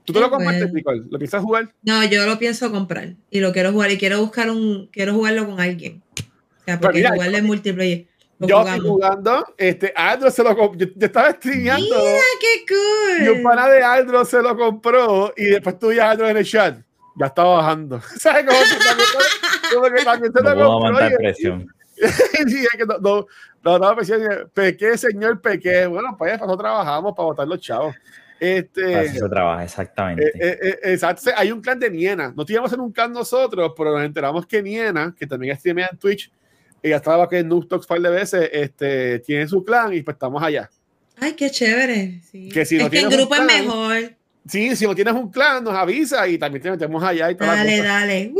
¿Tú 0.03 0.13
te 0.13 0.19
lo 0.19 0.29
compraste, 0.29 0.71
Nicole? 0.71 1.03
¿Lo 1.09 1.17
piensas 1.17 1.43
jugar? 1.43 1.73
No, 1.83 2.03
yo 2.05 2.25
lo 2.25 2.37
pienso 2.39 2.71
comprar 2.71 3.15
y 3.29 3.39
lo 3.39 3.53
quiero 3.53 3.71
jugar 3.71 3.91
y 3.91 3.97
quiero 3.97 4.19
buscar 4.19 4.49
un, 4.49 4.89
quiero 4.91 5.13
jugarlo 5.13 5.45
con 5.45 5.59
alguien. 5.59 6.01
O 6.17 6.63
sea, 6.65 6.79
porque 6.79 7.07
jugarlo 7.07 7.37
en 7.37 7.45
multiplayer. 7.45 8.07
Yo 8.39 8.61
estoy 8.61 8.79
jugando, 8.79 9.45
este, 9.55 9.93
Aldro 9.95 10.31
se 10.31 10.43
lo 10.43 10.57
compró, 10.57 10.79
yo, 10.79 11.05
estaba 11.05 11.31
streameando. 11.31 11.95
Mira, 11.95 12.21
qué 12.41 12.65
cool. 12.67 13.25
Y 13.27 13.29
un 13.29 13.43
pana 13.43 13.67
de 13.69 13.83
Aldro 13.83 14.25
se 14.25 14.41
lo 14.41 14.57
compró 14.57 15.31
y 15.37 15.45
después 15.45 15.77
tú 15.77 15.93
ya 15.93 16.09
Aldro 16.09 16.27
en 16.27 16.37
el 16.37 16.45
chat 16.45 16.79
ya 17.15 17.25
está 17.27 17.43
bajando. 17.43 18.01
¿Sabes? 18.17 18.45
Como 19.73 19.83
que 19.89 20.03
también, 20.03 20.33
que 20.33 20.39
se 20.39 20.55
no 20.55 21.17
presión. 21.17 21.67
sí, 22.47 22.63
es 22.63 22.77
que 22.77 22.85
no, 22.85 22.97
no, 22.99 23.27
no, 23.63 23.79
no 23.79 23.95
presión. 23.95 24.49
Pequé, 24.53 24.97
señor 24.97 25.39
Pequé. 25.41 25.85
Bueno, 25.85 26.15
pues 26.17 26.33
nosotros 26.33 26.59
trabajamos 26.59 27.13
para 27.15 27.25
votar 27.25 27.47
los 27.47 27.59
chavos. 27.59 27.95
Este, 28.39 28.95
Así 28.95 29.19
se 29.19 29.29
trabaja, 29.29 29.63
exactamente. 29.63 30.29
Eh, 30.29 30.33
eh, 30.39 30.57
eh, 30.63 30.79
exacto. 30.93 31.29
Hay 31.35 31.51
un 31.51 31.61
clan 31.61 31.79
de 31.79 31.91
Niena. 31.91 32.33
No 32.35 32.43
teníamos 32.43 32.73
en 32.73 32.79
un 32.79 32.91
clan 32.91 33.13
nosotros, 33.13 33.71
pero 33.77 33.91
nos 33.91 34.03
enteramos 34.03 34.47
que 34.47 34.63
Niena, 34.63 35.13
que 35.15 35.27
también 35.27 35.55
streamea 35.55 35.89
en 35.91 35.99
Twitch, 35.99 36.31
ella 36.81 36.95
estaba 36.95 37.25
aquí 37.25 37.35
en 37.35 37.47
Noobstox 37.47 37.85
un 37.85 37.87
par 37.87 38.01
de 38.01 38.09
veces, 38.09 38.49
este, 38.51 39.19
tiene 39.19 39.47
su 39.47 39.63
clan 39.63 39.93
y 39.93 40.01
pues 40.01 40.15
estamos 40.15 40.41
allá. 40.41 40.71
Ay, 41.17 41.33
qué 41.33 41.51
chévere. 41.51 42.19
Sí. 42.31 42.49
Que 42.49 42.65
si 42.65 42.77
es 42.77 42.89
que 42.89 42.99
en 42.99 43.09
grupo 43.09 43.35
es 43.35 43.43
mejor. 43.43 44.15
Sí, 44.47 44.75
si 44.75 44.85
no 44.85 44.95
tienes 44.95 45.13
un 45.13 45.29
clan, 45.31 45.63
nos 45.63 45.75
avisa 45.75 46.27
y 46.27 46.37
también 46.37 46.63
te 46.63 46.71
metemos 46.71 47.03
allá 47.03 47.29
y 47.29 47.35
Dale, 47.35 47.83
dale. 47.83 48.33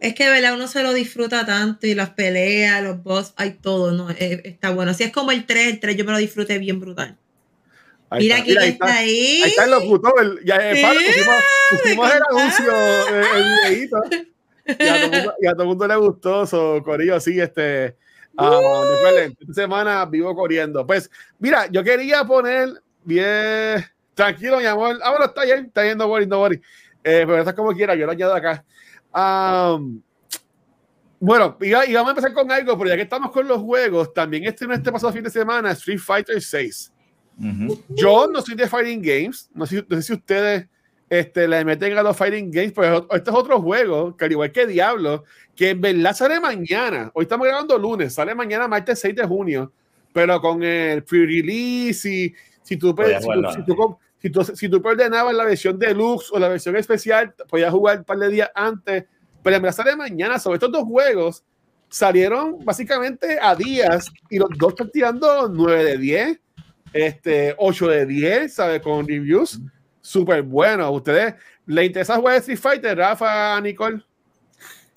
Es 0.00 0.14
que, 0.14 0.28
¿verdad? 0.28 0.54
Uno 0.54 0.66
se 0.66 0.82
lo 0.82 0.92
disfruta 0.92 1.46
tanto 1.46 1.86
y 1.86 1.94
las 1.94 2.10
peleas, 2.10 2.82
los 2.82 3.02
boss, 3.02 3.32
hay 3.36 3.52
todo, 3.52 3.92
¿no? 3.92 4.10
está 4.10 4.70
bueno. 4.70 4.90
Así 4.90 5.04
es 5.04 5.12
como 5.12 5.30
el 5.30 5.46
3, 5.46 5.74
el 5.74 5.80
3 5.80 5.96
yo 5.96 6.04
me 6.04 6.12
lo 6.12 6.18
disfruté 6.18 6.58
bien 6.58 6.80
brutal. 6.80 7.16
Mira 8.10 8.42
quién 8.42 8.60
está, 8.62 8.98
ahí. 8.98 9.42
Ahí 9.42 9.50
está 9.50 9.64
el 9.64 9.70
locutor. 9.70 10.44
Ya, 10.44 10.56
eh, 10.56 10.82
pusimos, 10.82 11.36
pusimos 11.70 12.10
el 12.12 12.22
anuncio, 12.30 12.72
el, 13.08 13.24
el 13.36 13.70
videito. 13.70 13.96
Y 15.40 15.46
a, 15.46 15.52
todo 15.52 15.62
el 15.62 15.68
mundo 15.68 15.86
le 15.86 15.96
gustó, 15.96 16.46
so, 16.46 16.82
Corillo, 16.84 17.16
así, 17.16 17.40
este. 17.40 17.96
Uh, 18.38 18.84
esta 19.40 19.54
semana 19.54 20.04
vivo 20.04 20.34
corriendo. 20.34 20.86
Pues, 20.86 21.10
mira, 21.38 21.68
yo 21.70 21.82
quería 21.82 22.24
poner 22.24 22.82
bien 23.04 23.84
Tranquilo, 24.16 24.58
mi 24.58 24.64
amor. 24.64 24.98
Ah, 25.02 25.10
bueno, 25.10 25.26
está 25.26 25.44
bien, 25.44 25.66
está 25.66 25.82
bien, 25.82 25.98
no 25.98 26.06
worry, 26.06 26.26
no 26.26 26.40
worry. 26.40 26.56
Eh, 27.04 27.24
pero 27.26 27.38
estás 27.38 27.52
como 27.52 27.72
quiera, 27.72 27.94
yo 27.94 28.06
lo 28.06 28.12
añado 28.12 28.34
acá. 28.34 28.64
bueno, 31.20 31.58
y, 31.60 31.70
vamos 31.70 32.08
a 32.08 32.10
empezar 32.10 32.32
con 32.32 32.50
algo, 32.50 32.78
pero 32.78 32.88
ya 32.88 32.96
que 32.96 33.02
estamos 33.02 33.30
con 33.30 33.46
los 33.46 33.60
juegos, 33.60 34.14
también 34.14 34.44
este, 34.44 34.64
este 34.72 34.90
pasado 34.90 35.12
fin 35.12 35.22
de 35.22 35.28
semana, 35.28 35.70
Street 35.72 35.98
Fighter 35.98 36.40
6. 36.40 36.92
Yo 37.90 38.26
no 38.28 38.40
soy 38.40 38.54
de 38.54 38.66
Fighting 38.66 39.02
Games, 39.02 39.50
no 39.52 39.66
sé, 39.66 39.84
si 40.00 40.14
ustedes 40.14 40.66
este, 41.10 41.46
le 41.46 41.62
meten 41.66 41.98
a 41.98 42.02
los 42.02 42.16
Fighting 42.16 42.50
Games, 42.50 42.72
pero 42.74 43.06
este 43.10 43.28
es 43.28 43.36
otro 43.36 43.60
juego, 43.60 44.16
que 44.16 44.24
al 44.24 44.32
igual 44.32 44.50
que 44.50 44.66
Diablo, 44.66 45.24
que 45.54 45.70
en 45.70 45.80
verdad 45.82 46.14
sale 46.14 46.40
mañana. 46.40 47.10
Hoy 47.12 47.24
estamos 47.24 47.46
grabando 47.46 47.76
lunes, 47.76 48.14
sale 48.14 48.34
mañana, 48.34 48.66
martes 48.66 48.98
6 49.00 49.14
de 49.14 49.26
junio, 49.26 49.70
pero 50.14 50.40
con 50.40 50.62
el 50.62 51.04
pre-release 51.04 52.08
y 52.08 52.34
si 52.66 52.76
tú, 52.78 52.96
si, 53.54 53.64
tú, 53.64 53.98
si 54.20 54.30
tú, 54.30 54.44
si 54.44 54.68
tú 54.68 54.80
ordenabas 54.82 55.34
la 55.34 55.44
versión 55.44 55.78
deluxe 55.78 56.30
o 56.32 56.38
la 56.38 56.48
versión 56.48 56.76
especial, 56.76 57.34
podías 57.48 57.70
jugar 57.70 57.98
un 57.98 58.04
par 58.04 58.18
de 58.18 58.28
días 58.28 58.50
antes, 58.54 59.04
pero 59.42 59.56
en 59.56 59.62
verdad 59.62 59.84
de 59.84 59.96
mañana. 59.96 60.38
Sobre 60.38 60.56
estos 60.56 60.72
dos 60.72 60.84
juegos 60.84 61.44
salieron 61.88 62.64
básicamente 62.64 63.38
a 63.40 63.54
días 63.54 64.10
y 64.30 64.38
los 64.38 64.48
dos 64.56 64.70
están 64.70 64.90
tirando 64.90 65.48
9 65.48 65.84
de 65.84 65.98
10, 65.98 66.40
este, 66.92 67.54
8 67.58 67.88
de 67.88 68.06
10, 68.06 68.54
¿sabes? 68.54 68.80
Con 68.80 69.06
reviews 69.06 69.60
súper 70.00 70.42
buenos. 70.42 70.90
¿Ustedes 70.92 71.34
les 71.66 71.86
interesa 71.86 72.16
jugar 72.16 72.36
Street 72.36 72.58
Fighter, 72.58 72.96
Rafa, 72.96 73.60
Nicole? 73.60 74.02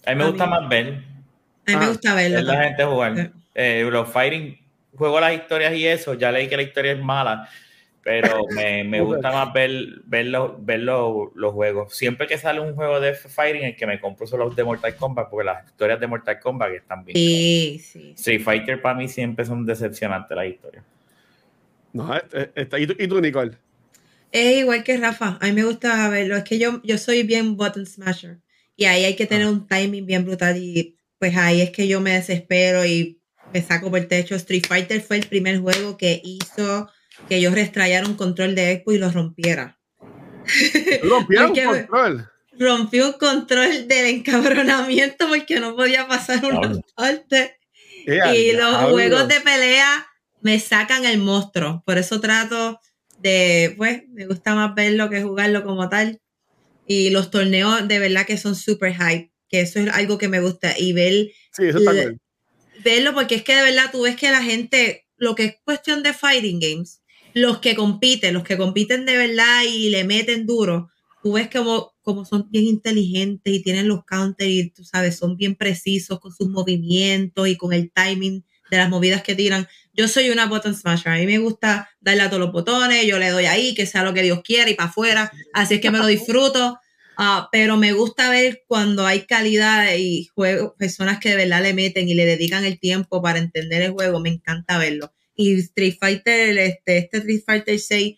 A 0.05 0.11
mí 0.11 0.15
me 0.15 0.29
gusta 0.29 0.45
más 0.45 0.67
ver. 0.69 1.03
A 1.67 1.71
mí 1.71 1.75
me 1.75 1.87
gusta 1.89 2.15
ver 2.15 2.43
la 2.43 2.63
gente 2.63 2.83
jugar. 2.85 3.31
Eh, 3.53 3.87
los 3.91 4.09
fighting, 4.09 4.57
juego 4.95 5.19
las 5.19 5.33
historias 5.33 5.73
y 5.73 5.85
eso, 5.85 6.13
ya 6.13 6.31
leí 6.31 6.47
que 6.47 6.55
la 6.55 6.63
historia 6.63 6.93
es 6.93 7.03
mala 7.03 7.49
pero 8.03 8.45
me, 8.51 8.83
me 8.83 9.01
gusta 9.01 9.31
más 9.31 9.53
ver, 9.53 10.01
ver, 10.05 10.27
ver 10.59 10.79
los 10.81 11.53
juegos. 11.53 11.95
Siempre 11.95 12.27
que 12.27 12.37
sale 12.37 12.59
un 12.59 12.75
juego 12.75 12.99
de 12.99 13.13
Fighting, 13.13 13.63
el 13.63 13.75
que 13.75 13.87
me 13.87 13.99
compro 13.99 14.27
son 14.27 14.39
los 14.39 14.55
de 14.55 14.63
Mortal 14.63 14.95
Kombat, 14.95 15.29
porque 15.29 15.45
las 15.45 15.65
historias 15.65 15.99
de 15.99 16.07
Mortal 16.07 16.39
Kombat 16.39 16.71
están 16.71 17.05
bien. 17.05 17.15
Sí, 17.15 17.81
sí. 17.83 18.13
Sí, 18.15 18.39
Fighter 18.39 18.81
para 18.81 18.97
mí 18.97 19.07
siempre 19.07 19.45
son 19.45 19.65
decepcionantes 19.65 20.35
las 20.35 20.47
historias. 20.47 20.83
No, 21.93 22.15
está, 22.55 22.79
¿y, 22.79 22.87
tú, 22.87 22.95
¿y 22.97 23.07
tú, 23.07 23.19
Nicole? 23.19 23.57
Es 24.31 24.57
igual 24.57 24.83
que 24.83 24.97
Rafa, 24.97 25.37
a 25.41 25.45
mí 25.47 25.53
me 25.53 25.63
gusta 25.63 26.07
verlo. 26.09 26.37
Es 26.37 26.43
que 26.43 26.59
yo, 26.59 26.81
yo 26.83 26.97
soy 26.97 27.23
bien 27.23 27.57
button 27.57 27.85
smasher 27.85 28.39
y 28.75 28.85
ahí 28.85 29.03
hay 29.05 29.15
que 29.15 29.25
tener 29.25 29.47
ah. 29.47 29.51
un 29.51 29.67
timing 29.67 30.05
bien 30.05 30.25
brutal 30.25 30.57
y 30.57 30.95
pues 31.17 31.35
ahí 31.35 31.61
es 31.61 31.71
que 31.71 31.87
yo 31.87 31.99
me 31.99 32.11
desespero 32.11 32.85
y 32.85 33.19
me 33.53 33.61
saco 33.61 33.89
por 33.89 33.99
el 33.99 34.07
techo. 34.07 34.35
Street 34.35 34.65
Fighter 34.67 35.01
fue 35.01 35.17
el 35.17 35.27
primer 35.27 35.59
juego 35.59 35.97
que 35.97 36.21
hizo 36.23 36.89
que 37.27 37.37
ellos 37.37 37.53
restrayara 37.53 38.07
un 38.07 38.15
control 38.15 38.55
de 38.55 38.71
Expo 38.71 38.93
y 38.93 38.97
lo 38.97 39.11
rompiera. 39.11 39.79
¿Rompieron 41.03 41.51
un 41.57 41.65
control? 41.65 42.29
Rompió 42.57 43.07
un 43.07 43.13
control 43.13 43.87
del 43.87 44.05
encabronamiento 44.05 45.27
porque 45.27 45.59
no 45.59 45.75
podía 45.75 46.07
pasar 46.07 46.43
una 46.45 46.79
parte. 46.95 47.57
Y 48.05 48.53
los 48.53 48.91
juegos 48.91 49.27
de 49.27 49.39
pelea 49.41 50.07
me 50.41 50.59
sacan 50.59 51.05
el 51.05 51.19
monstruo. 51.19 51.83
Por 51.85 51.97
eso 51.97 52.19
trato 52.19 52.79
de, 53.19 53.73
pues, 53.77 54.03
me 54.09 54.25
gusta 54.25 54.55
más 54.55 54.73
verlo 54.75 55.09
que 55.09 55.21
jugarlo 55.21 55.63
como 55.63 55.89
tal. 55.89 56.21
Y 56.87 57.11
los 57.11 57.29
torneos 57.29 57.87
de 57.87 57.99
verdad 57.99 58.25
que 58.25 58.37
son 58.37 58.55
super 58.55 58.93
hype, 58.93 59.31
que 59.47 59.61
eso 59.61 59.79
es 59.79 59.89
algo 59.93 60.17
que 60.17 60.27
me 60.27 60.41
gusta. 60.41 60.77
Y 60.77 60.93
ver, 60.93 61.29
sí, 61.51 61.65
eso 61.65 61.77
está 61.77 61.93
verlo 62.83 63.13
porque 63.13 63.35
es 63.35 63.43
que 63.43 63.55
de 63.55 63.63
verdad 63.63 63.91
tú 63.91 64.03
ves 64.03 64.15
que 64.15 64.31
la 64.31 64.41
gente, 64.41 65.05
lo 65.17 65.35
que 65.35 65.45
es 65.45 65.55
cuestión 65.63 66.03
de 66.03 66.13
fighting 66.13 66.59
games, 66.59 67.01
los 67.33 67.59
que 67.59 67.75
compiten, 67.75 68.33
los 68.33 68.43
que 68.43 68.57
compiten 68.57 69.05
de 69.05 69.17
verdad 69.17 69.63
y 69.67 69.89
le 69.89 70.03
meten 70.03 70.45
duro, 70.45 70.89
tú 71.21 71.33
ves 71.33 71.49
como, 71.49 71.93
como 72.01 72.25
son 72.25 72.49
bien 72.49 72.65
inteligentes 72.65 73.53
y 73.53 73.61
tienen 73.61 73.87
los 73.87 74.05
counters 74.05 74.49
y 74.49 74.69
tú 74.69 74.83
sabes, 74.83 75.17
son 75.17 75.37
bien 75.37 75.55
precisos 75.55 76.19
con 76.19 76.33
sus 76.33 76.49
movimientos 76.49 77.47
y 77.47 77.57
con 77.57 77.73
el 77.73 77.91
timing 77.91 78.43
de 78.71 78.77
las 78.77 78.89
movidas 78.89 79.23
que 79.23 79.35
tiran. 79.35 79.67
Yo 79.93 80.07
soy 80.07 80.29
una 80.29 80.45
button 80.45 80.75
smasher. 80.75 81.11
A 81.11 81.17
mí 81.17 81.25
me 81.25 81.39
gusta 81.39 81.89
darle 81.99 82.23
a 82.23 82.29
todos 82.29 82.41
los 82.41 82.51
botones, 82.51 83.05
yo 83.05 83.19
le 83.19 83.29
doy 83.29 83.45
ahí, 83.45 83.73
que 83.73 83.85
sea 83.85 84.03
lo 84.03 84.13
que 84.13 84.21
Dios 84.21 84.41
quiera 84.43 84.69
y 84.69 84.75
para 84.75 84.89
afuera. 84.89 85.31
Así 85.53 85.75
es 85.75 85.81
que 85.81 85.91
me 85.91 85.97
lo 85.97 86.05
disfruto. 86.05 86.79
Ah, 87.17 87.49
pero 87.51 87.75
me 87.75 87.91
gusta 87.91 88.29
ver 88.29 88.63
cuando 88.65 89.05
hay 89.05 89.25
calidad 89.25 89.93
y 89.97 90.25
juego, 90.33 90.75
personas 90.77 91.19
que 91.19 91.29
de 91.29 91.35
verdad 91.35 91.61
le 91.61 91.73
meten 91.73 92.07
y 92.07 92.13
le 92.13 92.25
dedican 92.25 92.63
el 92.63 92.79
tiempo 92.79 93.21
para 93.21 93.39
entender 93.39 93.81
el 93.81 93.91
juego. 93.91 94.21
Me 94.21 94.29
encanta 94.29 94.77
verlo. 94.77 95.11
Y 95.41 95.53
Street 95.59 95.95
Fighter, 95.97 96.57
este, 96.57 96.97
este 96.97 97.17
Street 97.19 97.43
Fighter 97.45 97.79
6 97.79 98.17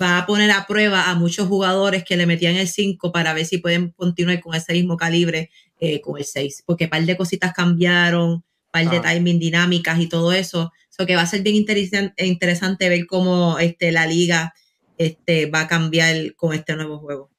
va 0.00 0.18
a 0.18 0.26
poner 0.26 0.50
a 0.50 0.66
prueba 0.66 1.08
a 1.08 1.14
muchos 1.14 1.48
jugadores 1.48 2.04
que 2.04 2.18
le 2.18 2.26
metían 2.26 2.56
el 2.56 2.68
5 2.68 3.10
para 3.10 3.32
ver 3.32 3.46
si 3.46 3.56
pueden 3.56 3.92
continuar 3.92 4.38
con 4.40 4.54
ese 4.54 4.74
mismo 4.74 4.98
calibre 4.98 5.48
eh, 5.80 6.02
con 6.02 6.18
el 6.18 6.26
6. 6.26 6.64
Porque 6.66 6.84
un 6.84 6.90
par 6.90 7.06
de 7.06 7.16
cositas 7.16 7.54
cambiaron, 7.54 8.44
par 8.70 8.90
de 8.90 8.98
ah. 8.98 9.00
timing 9.00 9.38
dinámicas 9.38 9.98
y 9.98 10.10
todo 10.10 10.30
eso. 10.34 10.70
Eso 10.90 11.06
que 11.06 11.16
va 11.16 11.22
a 11.22 11.26
ser 11.26 11.40
bien 11.40 11.56
interesante, 11.56 12.88
ver 12.90 13.06
cómo 13.06 13.58
este, 13.58 13.90
la 13.90 14.04
liga 14.04 14.52
este, 14.98 15.46
va 15.46 15.60
a 15.60 15.68
cambiar 15.68 16.34
con 16.34 16.52
este 16.52 16.76
nuevo 16.76 16.98
juego. 16.98 17.30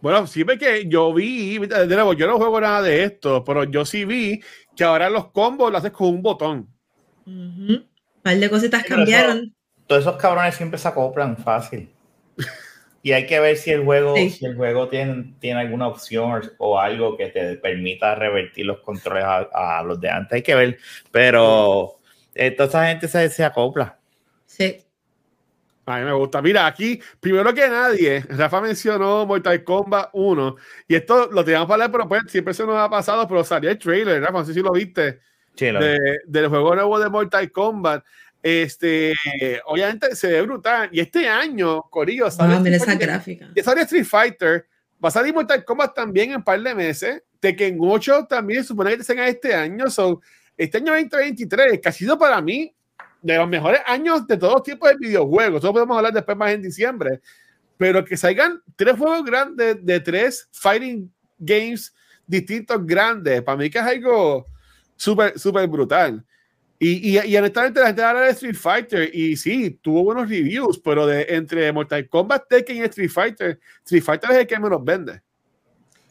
Bueno, 0.00 0.26
sí 0.26 0.42
ve 0.42 0.58
que 0.58 0.88
yo 0.88 1.14
vi, 1.14 1.56
de 1.58 1.86
nuevo, 1.86 2.14
yo 2.14 2.26
no 2.26 2.36
juego 2.36 2.60
nada 2.60 2.82
de 2.82 3.04
esto, 3.04 3.44
pero 3.44 3.62
yo 3.62 3.84
sí 3.84 4.04
vi 4.04 4.40
que 4.74 4.82
ahora 4.82 5.08
los 5.08 5.30
combos 5.30 5.70
lo 5.70 5.78
haces 5.78 5.92
con 5.92 6.08
un 6.08 6.22
botón. 6.22 6.68
Un 7.26 7.89
par 8.22 8.36
de 8.36 8.50
cositas 8.50 8.84
cambiaron. 8.84 9.54
todos 9.86 10.02
esos 10.02 10.16
cabrones 10.16 10.54
siempre 10.54 10.78
se 10.78 10.88
acoplan 10.88 11.36
fácil. 11.36 11.90
Y 13.02 13.12
hay 13.12 13.26
que 13.26 13.40
ver 13.40 13.56
si 13.56 13.70
el 13.70 13.82
juego, 13.84 14.14
si 14.14 14.44
el 14.44 14.56
juego 14.56 14.88
tiene, 14.88 15.34
tiene 15.40 15.60
alguna 15.60 15.88
opción 15.88 16.42
o, 16.58 16.78
algo 16.78 17.16
que 17.16 17.28
te 17.28 17.56
permita 17.56 18.14
revertir 18.14 18.66
los 18.66 18.80
controles 18.80 19.24
a, 19.24 19.82
los 19.82 19.98
de 20.00 20.10
antes. 20.10 20.36
Hay 20.36 20.42
que 20.42 20.54
ver, 20.54 20.78
pero 21.10 21.98
eh, 22.34 22.50
toda 22.50 22.68
esa 22.68 22.86
gente 22.88 23.08
se, 23.08 23.30
se 23.30 23.42
acopla. 23.42 23.98
Sí. 24.44 24.84
A 25.86 25.98
mí 25.98 26.04
me 26.04 26.12
gusta. 26.12 26.42
Mira, 26.42 26.66
aquí, 26.66 27.00
primero 27.18 27.54
que 27.54 27.68
nadie, 27.68 28.20
Rafa 28.28 28.60
mencionó 28.60 29.24
Mortal 29.24 29.64
Kombat 29.64 30.10
1. 30.12 30.56
Y 30.88 30.94
esto 30.94 31.28
lo 31.32 31.42
teníamos 31.42 31.68
para 31.68 31.84
hablar, 31.84 31.92
pero 31.92 32.08
pues 32.08 32.22
siempre 32.28 32.52
se 32.52 32.66
nos 32.66 32.76
ha 32.76 32.88
pasado, 32.90 33.26
pero 33.26 33.42
salió 33.42 33.70
el 33.70 33.78
trailer, 33.78 34.20
Rafa, 34.20 34.40
no 34.40 34.44
sé 34.44 34.52
si 34.52 34.60
lo 34.60 34.72
viste. 34.72 35.20
Del 35.56 36.48
juego 36.48 36.74
nuevo 36.74 36.98
de 36.98 37.08
Mortal 37.08 37.50
Kombat. 37.52 38.04
Este, 38.42 39.12
obviamente 39.66 40.14
se 40.16 40.28
ve 40.28 40.42
brutal. 40.42 40.88
Y 40.92 41.00
este 41.00 41.28
año, 41.28 41.82
Corillo, 41.82 42.30
sale, 42.30 42.74
esa 42.74 42.94
gráfica. 42.94 43.50
Ya 43.54 43.62
sale 43.62 43.82
Street 43.82 44.04
Fighter. 44.04 44.66
Va 45.02 45.08
a 45.08 45.12
salir 45.12 45.34
Mortal 45.34 45.64
Kombat 45.64 45.94
también 45.94 46.30
en 46.30 46.36
un 46.36 46.44
par 46.44 46.60
de 46.60 46.74
meses. 46.74 47.22
Tekken 47.40 47.78
8 47.80 48.26
también 48.28 48.64
supone 48.64 48.96
que 48.96 49.04
salga 49.04 49.26
este 49.26 49.54
año. 49.54 49.90
So, 49.90 50.20
este 50.56 50.78
año 50.78 50.92
2023, 50.92 51.80
que 51.80 51.88
ha 51.88 51.92
sido 51.92 52.18
para 52.18 52.40
mí 52.40 52.74
de 53.22 53.36
los 53.36 53.48
mejores 53.48 53.80
años 53.86 54.26
de 54.26 54.36
todos 54.36 54.54
los 54.54 54.62
tipos 54.62 54.88
de 54.90 54.96
videojuegos. 54.96 55.62
Eso 55.62 55.72
podemos 55.72 55.96
hablar 55.96 56.12
después 56.12 56.36
más 56.36 56.52
en 56.52 56.62
diciembre. 56.62 57.20
Pero 57.76 58.04
que 58.04 58.16
salgan 58.16 58.62
tres 58.76 58.96
juegos 58.96 59.24
grandes 59.24 59.84
de 59.84 60.00
tres 60.00 60.48
fighting 60.52 61.10
games 61.38 61.94
distintos 62.30 62.86
grandes, 62.86 63.42
para 63.42 63.58
mí 63.58 63.68
que 63.68 63.78
es 63.78 63.84
algo 63.84 64.46
súper, 65.00 65.38
súper 65.38 65.66
brutal. 65.66 66.24
Y, 66.78 67.10
y, 67.10 67.26
y, 67.26 67.36
honestamente 67.36 67.80
la 67.80 67.86
gente 67.88 68.02
habla 68.02 68.22
de 68.22 68.30
Street 68.30 68.54
Fighter 68.54 69.14
y 69.14 69.36
sí, 69.36 69.78
tuvo 69.82 70.04
buenos 70.04 70.28
reviews, 70.28 70.78
pero 70.78 71.06
de 71.06 71.26
entre 71.28 71.70
Mortal 71.72 72.08
Kombat, 72.08 72.48
Tekken 72.48 72.76
y 72.76 72.80
Street 72.80 73.10
Fighter, 73.10 73.60
Street 73.84 74.02
Fighter 74.02 74.30
es 74.30 74.36
el 74.38 74.46
que 74.46 74.58
menos 74.58 74.82
vende. 74.82 75.20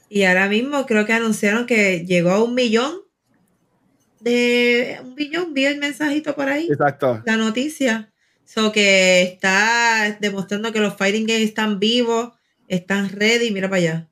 Y 0.10 0.24
ahora 0.24 0.48
mismo 0.48 0.86
creo 0.86 1.06
que 1.06 1.14
anunciaron 1.14 1.66
que 1.66 2.06
llegó 2.06 2.32
a 2.32 2.44
un 2.44 2.54
millón 2.56 3.02
de 4.20 5.00
un 5.02 5.16
billón, 5.16 5.54
vi 5.54 5.66
el 5.66 5.80
mensajito 5.80 6.36
por 6.36 6.50
ahí. 6.50 6.68
Exacto. 6.70 7.22
La 7.26 7.38
noticia. 7.38 8.12
So 8.44 8.72
que 8.72 9.22
está 9.22 10.18
demostrando 10.20 10.72
que 10.72 10.80
los 10.80 10.96
fighting 10.96 11.28
games 11.28 11.44
están 11.44 11.80
vivos, 11.80 12.34
están 12.68 13.10
ready. 13.10 13.52
Mira 13.52 13.70
para 13.70 13.78
allá. 13.78 14.10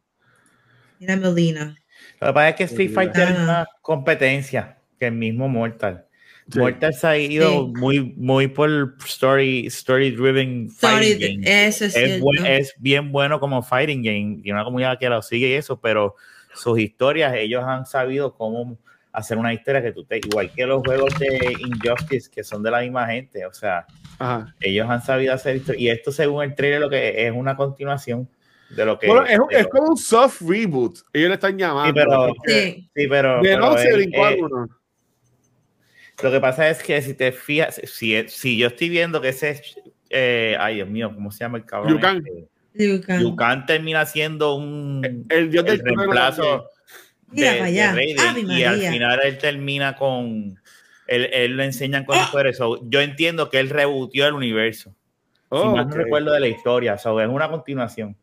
Mira 1.00 1.16
Melina. 1.16 1.78
Lo 2.20 2.28
que 2.28 2.34
pasa 2.34 2.50
es 2.50 2.56
que 2.56 2.64
Street 2.64 2.92
Fighter 2.94 3.30
es 3.30 3.40
una 3.40 3.68
competencia 3.82 4.78
que 5.00 5.08
el 5.08 5.14
mismo 5.14 5.48
Mortal. 5.48 6.06
Mortal 6.56 6.94
se 6.94 7.08
ha 7.08 7.18
ido 7.18 7.68
muy, 7.68 8.14
muy 8.16 8.48
por 8.48 8.96
story, 9.06 9.68
story 9.68 10.12
driven 10.12 10.70
fighting 10.70 11.44
es, 11.46 11.82
es, 11.82 12.74
bien 12.78 13.12
bueno 13.12 13.40
como 13.40 13.62
fighting 13.62 14.02
game 14.02 14.40
y 14.44 14.52
una 14.52 14.64
comunidad 14.64 14.98
que 14.98 15.10
lo 15.10 15.22
sigue 15.22 15.50
y 15.50 15.54
eso, 15.54 15.80
pero 15.80 16.16
sus 16.54 16.80
historias, 16.80 17.34
ellos 17.36 17.64
han 17.66 17.86
sabido 17.86 18.34
cómo 18.34 18.78
hacer 19.12 19.38
una 19.38 19.54
historia 19.54 19.82
que 19.82 19.92
tú 19.92 20.06
te, 20.06 20.18
igual 20.18 20.52
que 20.54 20.66
los 20.66 20.82
juegos 20.86 21.18
de 21.20 21.54
Injustice, 21.60 22.30
que 22.34 22.44
son 22.44 22.64
de 22.64 22.72
la 22.72 22.82
misma 22.82 23.08
gente, 23.08 23.46
o 23.46 23.54
sea, 23.54 23.86
ellos 24.62 24.90
han 24.90 25.02
sabido 25.02 25.34
hacer 25.34 25.58
historia, 25.58 25.82
y 25.82 25.90
esto 25.90 26.12
según 26.12 26.44
el 26.44 26.56
trailer 26.56 26.80
lo 26.80 26.90
que 26.90 27.28
es 27.28 27.34
una 27.34 27.58
continuación 27.58 28.30
de 28.70 28.86
lo 28.86 29.00
que... 29.00 29.08
Bueno, 29.08 29.26
es, 29.50 29.68
como 29.68 29.90
un 29.92 29.98
soft 29.98 30.42
reboot, 30.42 31.00
ellos 31.14 31.30
le 31.30 31.36
están 31.36 31.58
llamando. 31.58 32.34
Sí, 32.46 32.90
pero... 32.94 33.42
De 33.42 33.58
no 33.58 33.78
se 33.78 34.10
Lo 36.24 36.32
que 36.32 36.40
pasa 36.40 36.70
es 36.70 36.82
que 36.82 37.02
si 37.02 37.14
te 37.14 37.32
fijas, 37.32 37.82
si, 37.86 38.28
si 38.28 38.58
yo 38.58 38.68
estoy 38.68 38.90
viendo 38.90 39.22
que 39.22 39.30
ese 39.30 39.52
es, 39.52 39.80
eh, 40.10 40.56
ay 40.60 40.76
Dios 40.76 40.90
mío, 40.90 41.12
¿cómo 41.14 41.32
se 41.32 41.40
llama 41.40 41.58
el 41.58 41.66
cabrón? 41.66 41.94
Yukan. 41.94 42.24
Este? 42.74 43.22
Yukan 43.22 43.66
termina 43.66 44.06
siendo 44.06 44.56
un 44.56 45.26
el, 45.30 45.50
dios 45.50 45.66
del 45.66 45.80
reemplazo 45.80 46.70
Mira 47.32 47.66
allá. 47.66 47.96
y 48.02 48.64
al 48.64 48.80
final 48.80 49.20
él 49.24 49.38
termina 49.38 49.96
con. 49.96 50.60
Él, 51.08 51.30
él 51.32 51.52
lo 51.58 51.64
enseñan 51.64 52.06
con 52.06 52.18
¡Ah! 52.18 52.30
eso. 52.46 52.82
Yo 52.90 53.02
entiendo 53.02 53.50
que 53.50 53.60
él 53.60 53.70
rebutió 53.70 54.28
el 54.28 54.34
universo. 54.34 54.94
si 55.52 55.68
más 55.68 55.88
no 55.88 55.96
recuerdo 55.96 56.34
de 56.34 56.40
la 56.40 56.48
historia. 56.48 56.94
es 56.96 57.06
una 57.06 57.50
continuación. 57.50 58.16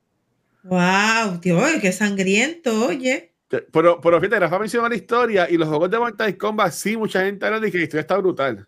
¡Wow! 0.65 1.41
Tío, 1.41 1.61
qué 1.81 1.93
sangriento, 1.93 2.87
oye. 2.87 3.35
Pero, 3.49 4.01
pero 4.01 4.21
fíjate, 4.21 4.41
Rafa 4.41 4.59
mencionó 4.59 4.89
la 4.89 4.97
historia 4.97 5.49
y 5.49 5.57
los 5.57 5.69
juegos 5.69 5.91
de 5.91 5.99
Mortal 5.99 6.37
Kombat, 6.37 6.73
sí, 6.73 6.97
mucha 6.97 7.23
gente 7.25 7.45
ahora 7.45 7.61
dice 7.61 7.73
que 7.73 7.79
la 7.79 7.85
historia 7.85 8.01
está 8.01 8.17
brutal. 8.17 8.67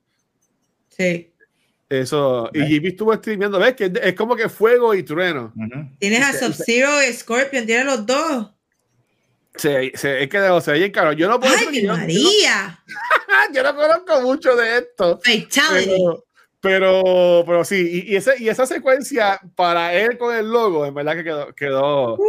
Sí. 0.89 1.33
Eso, 1.89 2.51
y 2.53 2.67
Jimmy 2.67 2.89
estuvo 2.89 3.15
streameando, 3.15 3.59
ves 3.59 3.75
que 3.75 3.93
es 4.03 4.15
como 4.15 4.37
que 4.37 4.49
fuego 4.49 4.95
y 4.95 5.03
trueno. 5.03 5.53
Tienes 5.99 6.23
a 6.23 6.33
Sub-Zero 6.33 7.03
y 7.03 7.13
Scorpion, 7.13 7.65
tienes 7.65 7.87
los 7.87 8.05
dos. 8.05 8.51
Se, 9.55 9.93
se, 9.95 10.23
es 10.23 10.29
que 10.29 10.39
o 10.39 10.61
sea, 10.61 10.75
bien 10.75 10.91
caro. 10.91 11.13
Yo 11.13 11.29
no 11.29 11.41
puedo. 11.41 11.55
¡Ay, 11.55 11.83
yo, 11.83 11.93
María! 11.93 12.83
Yo 13.55 13.63
no, 13.63 13.75
conozco 13.75 14.21
mucho 14.21 14.55
de 14.55 14.79
esto. 14.79 15.21
Pero, 15.25 16.26
pero, 16.61 17.45
pero, 17.47 17.65
sí, 17.65 18.05
y, 18.07 18.13
y, 18.13 18.17
ese, 18.17 18.35
y, 18.39 18.49
esa 18.49 18.67
secuencia 18.67 19.41
para 19.55 19.95
él 19.95 20.19
con 20.19 20.35
el 20.35 20.51
logo, 20.51 20.87
en 20.87 20.95
verdad 20.95 21.15
que 21.15 21.25
quedó, 21.25 21.55
quedó, 21.55 22.15
uh. 22.15 22.27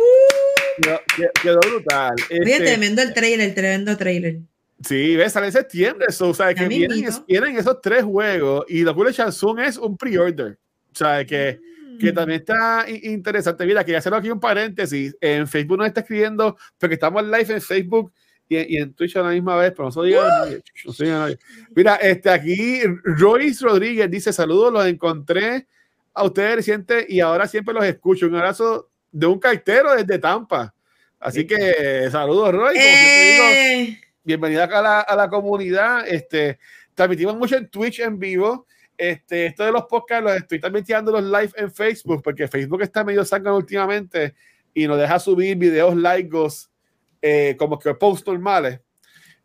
quedó, 1.41 1.59
brutal. 1.59 2.15
Oye, 2.29 2.53
este, 2.53 2.65
tremendo 2.65 3.01
el 3.01 3.13
trailer, 3.13 3.55
tremendo 3.55 3.97
trailer. 3.97 4.39
Sí, 4.87 5.15
ves, 5.15 5.33
sale 5.33 5.47
en 5.47 5.53
septiembre, 5.53 6.07
o 6.19 6.33
sea, 6.33 6.53
que 6.53 6.67
vienen, 6.67 7.09
vienen, 7.27 7.57
esos 7.57 7.81
tres 7.81 8.03
juegos 8.03 8.65
y 8.67 8.83
lo 8.83 8.95
que 8.95 9.11
Chanson 9.11 9.59
es 9.59 9.77
un 9.77 9.97
pre-order. 9.97 10.59
O 10.91 10.95
sea, 10.95 11.25
que 11.25 11.59
que 11.97 12.11
también 12.11 12.39
está 12.39 12.85
interesante. 12.87 13.65
Mira, 13.65 13.83
quería 13.83 13.99
hacer 13.99 14.13
aquí 14.13 14.29
un 14.29 14.39
paréntesis. 14.39 15.15
En 15.19 15.47
Facebook 15.47 15.77
nos 15.77 15.87
está 15.87 16.01
escribiendo, 16.01 16.57
porque 16.77 16.95
estamos 16.95 17.23
live 17.23 17.53
en 17.53 17.61
Facebook 17.61 18.13
y, 18.49 18.77
en 18.77 18.93
Twitch 18.93 19.17
a 19.17 19.23
la 19.23 19.29
misma 19.29 19.55
vez, 19.55 19.71
pero 19.71 19.86
no 19.86 19.91
se 19.91 20.01
diga 20.01 20.27
nadie. 20.27 20.63
No 20.86 20.93
se 20.93 21.03
diga 21.05 21.19
nadie. 21.19 21.39
Mira, 21.75 21.95
este, 21.95 22.29
aquí 22.29 22.81
Royce 23.03 23.65
Rodríguez 23.65 24.10
dice: 24.10 24.31
Saludos, 24.31 24.71
los 24.71 24.86
encontré 24.86 25.67
a 26.13 26.23
ustedes 26.23 26.55
reciente 26.55 27.05
y 27.07 27.19
ahora 27.19 27.47
siempre 27.47 27.73
los 27.73 27.86
escucho. 27.86 28.27
Un 28.27 28.36
abrazo 28.36 28.89
de 29.12 29.25
un 29.27 29.39
cartero 29.39 29.95
desde 29.95 30.19
Tampa. 30.19 30.73
Así 31.19 31.45
que 31.45 32.07
saludos, 32.12 32.53
Roy. 32.53 32.77
Eh. 32.77 33.99
bienvenida 34.23 34.65
a 34.65 34.81
la, 34.81 34.99
a 35.01 35.15
la 35.15 35.29
comunidad. 35.29 36.07
Este, 36.07 36.60
transmitimos 36.93 37.36
mucho 37.36 37.57
en 37.57 37.69
Twitch 37.69 37.99
en 37.99 38.17
vivo. 38.19 38.67
Este, 38.97 39.47
esto 39.47 39.63
de 39.63 39.71
los 39.71 39.86
podcasts 39.86 40.23
los 40.23 40.36
estoy 40.36 40.60
también 40.60 40.83
tirando 40.83 41.12
los 41.12 41.23
live 41.23 41.51
en 41.55 41.71
Facebook 41.71 42.23
porque 42.23 42.47
Facebook 42.47 42.81
está 42.81 43.03
medio 43.03 43.23
sangre 43.23 43.51
últimamente 43.51 44.33
y 44.73 44.88
nos 44.88 44.97
deja 44.97 45.19
subir 45.19 45.55
videos 45.55 45.95
largos 45.95 46.71
eh, 47.21 47.56
como 47.58 47.80
que 47.80 47.93
post 47.95 48.27
normales. 48.27 48.82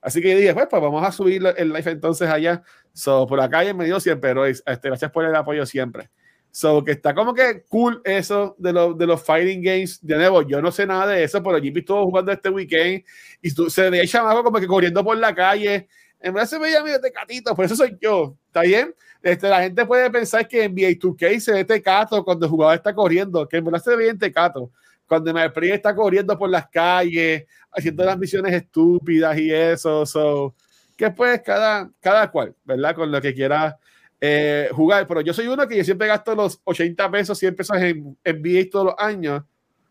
Así 0.01 0.21
que 0.21 0.35
dije, 0.35 0.53
pues, 0.53 0.67
pues 0.69 0.83
vamos 0.83 1.07
a 1.07 1.13
subir 1.13 1.43
el 1.57 1.73
live 1.73 1.93
entonces 1.93 2.29
allá. 2.29 2.63
So, 2.93 3.27
por 3.27 3.41
acá 3.41 3.63
bienvenido 3.63 4.01
siempre, 4.01 4.31
pero 4.31 4.47
este, 4.47 4.67
gracias 4.83 5.11
por 5.11 5.25
el 5.25 5.35
apoyo 5.35 5.65
siempre. 5.65 6.11
So, 6.51 6.85
que 6.85 6.93
está 6.93 7.15
como 7.15 7.33
que 7.33 7.63
cool 7.69 8.03
eso 8.05 8.55
de, 8.59 8.73
lo, 8.73 8.93
de 8.93 9.07
los 9.07 9.23
fighting 9.23 9.63
games. 9.63 9.99
De 10.03 10.17
nuevo, 10.17 10.43
yo 10.43 10.61
no 10.61 10.71
sé 10.73 10.87
nada 10.87 11.07
de 11.07 11.25
eso, 11.25 11.43
pero 11.43 11.59
JP 11.59 11.79
estuvo 11.79 12.05
jugando 12.05 12.33
este 12.33 12.51
weekend 12.51 13.05
y 13.41 13.51
se 13.51 13.91
veía 13.91 14.07
chamaco 14.07 14.45
como 14.45 14.59
que 14.61 14.67
corriendo 14.67 15.03
por 15.05 15.17
la 15.17 15.35
calle. 15.35 15.89
En 16.21 16.35
verdad 16.35 16.49
se 16.49 16.59
veía 16.59 16.83
medio 16.83 17.01
tecatito, 17.01 17.55
por 17.55 17.65
eso 17.65 17.77
soy 17.77 17.97
yo. 18.01 18.37
¿Está 18.49 18.63
bien? 18.63 18.95
Este, 19.23 19.49
la 19.49 19.63
gente 19.63 19.87
puede 19.87 20.11
pensar 20.11 20.47
que 20.47 20.65
en 20.65 20.73
NBA 20.73 20.99
2K 20.99 21.39
se 21.41 21.53
ve 21.53 21.65
tecato 21.65 22.25
cuando 22.25 22.45
el 22.45 22.51
jugador 22.51 22.75
está 22.75 22.93
corriendo, 22.93 23.47
que 23.49 23.57
en 23.57 23.65
verdad 23.65 23.83
se 23.83 23.91
ve 23.97 24.05
bien 24.05 24.19
tecato. 24.19 24.71
Cuando 25.13 25.35
Maepri 25.35 25.71
está 25.71 25.95
corriendo 25.95 26.39
por 26.39 26.49
las 26.49 26.71
calles, 26.71 27.45
haciendo 27.71 28.03
las 28.03 28.17
misiones 28.17 28.55
estúpidas 28.55 29.37
y 29.37 29.53
eso. 29.53 30.07
So, 30.07 30.55
que 30.97 31.11
pues 31.11 31.43
cada, 31.43 31.91
cada 32.01 32.31
cual, 32.31 32.55
¿verdad? 32.65 32.95
Con 32.95 33.13
lo 33.13 33.21
que 33.21 33.35
quiera 33.35 33.79
eh, 34.19 34.71
jugar. 34.73 35.07
Pero 35.07 35.21
yo 35.21 35.35
soy 35.35 35.49
uno 35.49 35.69
que 35.69 35.77
yo 35.77 35.85
siempre 35.85 36.07
gasto 36.07 36.35
los 36.35 36.63
80 36.65 37.11
pesos, 37.11 37.39
100 37.39 37.55
pesos 37.55 37.77
en, 37.77 38.17
en 38.25 38.71
todos 38.71 38.87
los 38.87 38.95
años. 38.97 39.43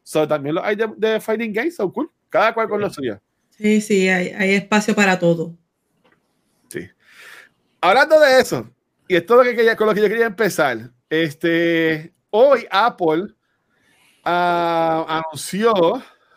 So, 0.02 0.28
también 0.28 0.56
los 0.56 0.64
hay 0.64 0.76
de, 0.76 1.20
Fighting 1.20 1.54
Games, 1.54 1.76
so 1.76 1.94
cool. 1.94 2.10
Cada 2.28 2.56
cual 2.56 2.68
con 2.68 2.82
lo 2.82 2.90
suyo. 2.90 3.22
Sí, 3.52 3.80
sí, 3.80 4.10
hay, 4.10 4.30
hay 4.30 4.56
espacio 4.56 4.96
para 4.96 5.20
todo. 5.20 5.56
Sí. 6.68 6.90
Hablando 7.80 8.20
de 8.20 8.40
eso, 8.40 8.72
y 9.08 9.18
esto 9.18 9.36
es 9.36 9.38
lo 9.38 9.52
que 9.52 9.56
quería, 9.56 9.76
con 9.76 9.86
lo 9.86 9.94
que 9.94 10.02
yo 10.02 10.10
quería 10.10 10.26
empezar. 10.26 10.90
Este, 11.12 12.12
hoy 12.32 12.66
Apple 12.72 13.36
uh, 14.26 15.06
anunció 15.08 15.74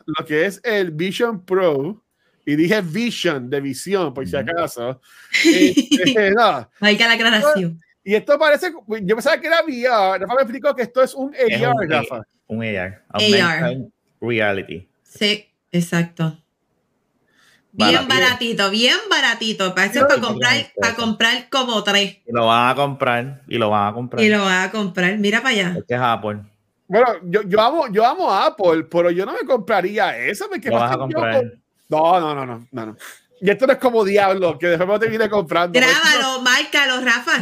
lo 0.07 0.25
que 0.27 0.47
es 0.47 0.61
el 0.65 0.91
Vision 0.91 1.45
Pro. 1.45 2.01
Y 2.47 2.57
dije 2.57 2.83
Vision, 2.83 3.49
de 3.49 3.61
visión, 3.61 4.13
por 4.13 4.27
si 4.27 4.37
acaso. 4.37 5.01
Este, 5.45 6.31
no. 6.33 6.69
Hay 6.81 6.97
que 6.97 7.05
la 7.05 7.15
aclaración. 7.15 7.81
Y 8.05 8.15
esto 8.15 8.39
parece, 8.39 8.71
yo 8.71 9.17
pensaba 9.17 9.41
que 9.41 9.47
era 9.47 9.63
VR. 9.63 10.19
Rafa 10.19 10.35
me 10.35 10.43
explicó 10.43 10.75
que 10.75 10.83
esto 10.83 11.03
es 11.03 11.15
un 11.15 11.35
AR, 11.35 11.73
un, 11.75 11.91
Rafa. 11.91 12.23
Un 12.47 12.63
AR. 12.63 13.03
AR. 13.09 13.77
Reality. 14.21 14.87
Sí, 15.03 15.51
exacto. 15.73 16.39
Bien 17.73 18.07
baratito, 18.07 18.71
bien 18.71 18.99
baratito. 19.11 19.75
Parece 19.75 20.01
para 20.01 20.21
comprar, 20.21 20.73
para 20.81 20.95
comprar 20.95 21.49
como 21.49 21.83
tres. 21.83 22.19
Y 22.27 22.33
lo 22.33 22.47
van 22.47 22.71
a 22.71 22.75
comprar, 22.75 23.43
y 23.49 23.59
lo 23.59 23.71
van 23.71 23.89
a 23.89 23.95
comprar. 23.95 24.23
Y 24.23 24.29
lo 24.29 24.45
van 24.45 24.69
a 24.69 24.71
comprar. 24.71 25.19
Mira 25.19 25.43
para 25.43 25.55
allá. 25.55 25.75
Este 25.79 25.95
es 25.95 26.01
Apple. 26.01 26.43
Bueno, 26.87 27.07
yo, 27.23 27.43
yo, 27.43 27.61
amo, 27.61 27.89
yo 27.89 28.05
amo 28.05 28.33
Apple, 28.33 28.85
pero 28.91 29.11
yo 29.11 29.25
no 29.25 29.33
me 29.33 29.47
compraría 29.47 30.17
eso. 30.19 30.47
Porque 30.49 30.69
lo 30.69 30.77
vas 30.77 30.93
a 30.93 30.99
comprar. 30.99 31.45
No, 31.89 32.21
no, 32.21 32.35
no, 32.35 32.47
no, 32.47 32.67
no, 32.71 32.87
no. 32.87 32.97
Y 33.41 33.51
esto 33.51 33.67
no 33.67 33.73
es 33.73 33.79
como 33.79 34.05
Diablo, 34.05 34.59
que 34.59 34.69
después 34.69 35.01
me 35.01 35.19
te 35.19 35.29
comprando. 35.29 35.79
Grábalo, 35.79 36.41
márcalo, 36.41 37.01
Rafa. 37.01 37.33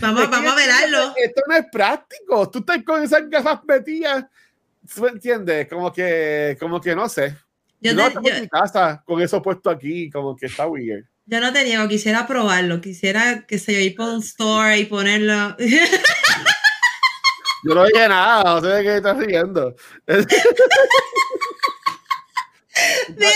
vamos, 0.00 0.30
vamos 0.30 0.52
a 0.52 0.56
verlo. 0.56 1.14
Esto 1.16 1.42
no 1.46 1.56
es 1.56 1.66
práctico. 1.70 2.50
Tú 2.50 2.60
estás 2.60 2.82
con 2.84 3.02
esas 3.02 3.28
gafas 3.28 3.60
metidas. 3.64 4.24
¿Me 5.00 5.08
entiendes? 5.08 5.68
Como 5.68 5.92
que, 5.92 6.56
como 6.58 6.80
que 6.80 6.94
no 6.94 7.08
sé. 7.08 7.36
Yo, 7.80 7.94
no 7.94 8.10
tengo 8.10 8.28
en 8.28 8.42
mi 8.42 8.48
casa 8.48 9.02
con 9.04 9.20
eso 9.20 9.42
puesto 9.42 9.70
aquí, 9.70 10.10
como 10.10 10.34
que 10.36 10.46
está 10.46 10.66
weird. 10.66 11.04
Yo 11.26 11.40
no 11.40 11.52
te 11.52 11.64
niego, 11.64 11.86
quisiera 11.88 12.26
probarlo. 12.26 12.80
Quisiera, 12.80 13.46
que 13.46 13.58
se 13.58 13.72
yo, 13.72 13.80
ir 13.80 13.94
por 13.94 14.08
un 14.08 14.20
store 14.20 14.78
y 14.78 14.86
ponerlo. 14.86 15.56
yo 17.66 17.74
no 17.74 17.84
dije 17.84 18.08
nada, 18.08 18.44
no 18.44 18.60
sé 18.60 18.68
de 18.68 18.82
qué 18.82 18.96
estás 18.96 19.16
riendo. 19.18 19.74
Mira, 23.08 23.30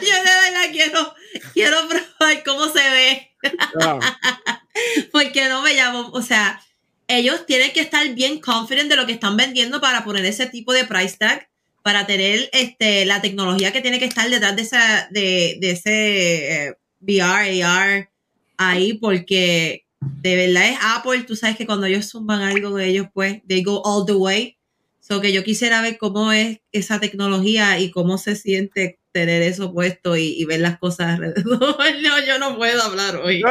yo 0.00 0.14
de 0.14 0.22
verdad 0.22 0.70
quiero, 0.72 1.14
quiero 1.52 1.76
probar 1.88 2.42
cómo 2.44 2.68
se 2.68 2.90
ve. 2.90 3.30
Porque 5.12 5.48
no 5.48 5.62
me 5.62 5.74
llamo, 5.74 6.10
o 6.12 6.22
sea, 6.22 6.60
ellos 7.08 7.46
tienen 7.46 7.72
que 7.72 7.80
estar 7.80 8.08
bien 8.14 8.40
confident 8.40 8.90
de 8.90 8.96
lo 8.96 9.06
que 9.06 9.12
están 9.12 9.36
vendiendo 9.36 9.80
para 9.80 10.04
poner 10.04 10.24
ese 10.24 10.46
tipo 10.46 10.72
de 10.72 10.84
price 10.84 11.16
tag, 11.16 11.48
para 11.82 12.06
tener 12.06 12.50
este, 12.52 13.04
la 13.04 13.22
tecnología 13.22 13.72
que 13.72 13.80
tiene 13.80 13.98
que 13.98 14.06
estar 14.06 14.28
detrás 14.28 14.56
de, 14.56 14.62
esa, 14.62 15.08
de, 15.10 15.56
de 15.60 15.70
ese 15.70 16.66
eh, 16.66 16.76
VR, 17.00 17.62
AR 17.62 18.10
ahí, 18.56 18.94
porque 18.94 19.85
de 20.00 20.36
verdad 20.36 20.68
es 20.68 20.78
Apple, 20.82 21.24
tú 21.24 21.36
sabes 21.36 21.56
que 21.56 21.66
cuando 21.66 21.86
ellos 21.86 22.06
suman 22.06 22.42
algo 22.42 22.74
de 22.76 22.86
ellos, 22.86 23.06
pues, 23.12 23.42
they 23.46 23.62
go 23.62 23.82
all 23.84 24.04
the 24.06 24.14
way. 24.14 24.56
So 25.00 25.20
que 25.20 25.32
yo 25.32 25.44
quisiera 25.44 25.82
ver 25.82 25.98
cómo 25.98 26.32
es 26.32 26.58
esa 26.72 26.98
tecnología 26.98 27.78
y 27.78 27.92
cómo 27.92 28.18
se 28.18 28.34
siente 28.34 28.98
tener 29.12 29.40
eso 29.40 29.72
puesto 29.72 30.16
y, 30.16 30.44
ver 30.44 30.60
las 30.60 30.78
cosas 30.78 31.14
alrededor. 31.14 31.76
No, 32.02 32.24
yo 32.26 32.38
no 32.38 32.56
puedo 32.56 32.82
hablar 32.82 33.16
hoy. 33.16 33.40
No, 33.40 33.50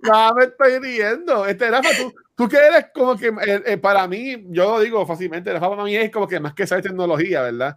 no, 0.00 0.34
me 0.36 0.44
estoy 0.44 0.78
riendo. 0.78 1.44
Este, 1.44 1.70
Rafa, 1.70 1.90
tú, 1.98 2.14
tú 2.36 2.48
que 2.48 2.56
eres 2.56 2.86
como 2.94 3.16
que, 3.16 3.26
eh, 3.28 3.62
eh, 3.66 3.76
para 3.76 4.06
mí, 4.06 4.46
yo 4.48 4.76
lo 4.76 4.80
digo 4.80 5.04
fácilmente, 5.04 5.52
Rafa 5.52 5.68
para 5.68 5.84
mí 5.84 5.96
es 5.96 6.10
como 6.10 6.26
que 6.26 6.40
más 6.40 6.54
que 6.54 6.66
saber 6.66 6.84
tecnología, 6.84 7.42
¿verdad? 7.42 7.76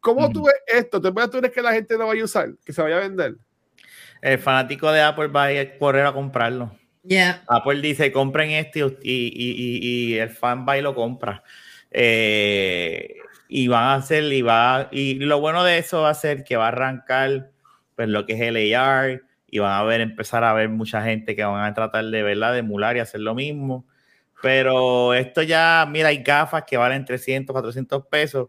¿Cómo, 0.00 0.30
tú 0.30 0.44
ves 0.44 0.54
esto? 0.66 1.00
¿Tú, 1.00 1.12
¿Tú 1.12 1.38
crees 1.38 1.52
que 1.52 1.60
la 1.60 1.72
gente 1.72 1.98
lo 1.98 2.06
vaya 2.06 2.22
a 2.22 2.26
usar? 2.26 2.54
¿Que 2.64 2.72
se 2.72 2.80
vaya 2.80 2.98
a 2.98 3.00
vender? 3.00 3.34
El 4.24 4.38
fanático 4.38 4.90
de 4.90 5.02
Apple 5.02 5.26
va 5.26 5.44
a 5.44 5.52
ir 5.52 5.58
a 5.58 5.78
correr 5.78 6.06
a 6.06 6.14
comprarlo. 6.14 6.74
Apple 7.46 7.82
dice, 7.82 8.10
compren 8.10 8.52
este 8.52 8.80
y, 8.80 8.86
y, 9.02 10.14
y, 10.14 10.14
el 10.14 10.30
fanboy 10.30 10.80
lo 10.80 10.94
compra. 10.94 11.44
Eh, 11.90 13.16
y 13.48 13.68
van 13.68 13.84
a 13.84 13.94
hacer, 13.96 14.24
y 14.24 14.40
va, 14.40 14.88
y 14.90 15.16
lo 15.16 15.40
bueno 15.40 15.62
de 15.62 15.76
eso 15.76 16.00
va 16.00 16.08
a 16.08 16.14
ser 16.14 16.42
que 16.42 16.56
va 16.56 16.64
a 16.64 16.68
arrancar 16.68 17.50
pues 17.96 18.08
lo 18.08 18.24
que 18.24 18.32
es 18.32 18.40
el 18.40 18.74
AR 18.74 19.20
y 19.46 19.58
van 19.58 19.72
a 19.72 19.84
ver, 19.84 20.00
empezar 20.00 20.42
a 20.42 20.54
ver 20.54 20.70
mucha 20.70 21.02
gente 21.02 21.36
que 21.36 21.44
van 21.44 21.62
a 21.62 21.74
tratar 21.74 22.06
de 22.06 22.22
verdad 22.22 22.54
de 22.54 22.60
emular 22.60 22.96
y 22.96 23.00
hacer 23.00 23.20
lo 23.20 23.34
mismo. 23.34 23.86
Pero 24.40 25.12
esto 25.12 25.42
ya, 25.42 25.86
mira, 25.86 26.08
hay 26.08 26.22
gafas 26.22 26.64
que 26.66 26.78
valen 26.78 27.04
300, 27.04 27.52
400 27.52 28.06
pesos, 28.06 28.48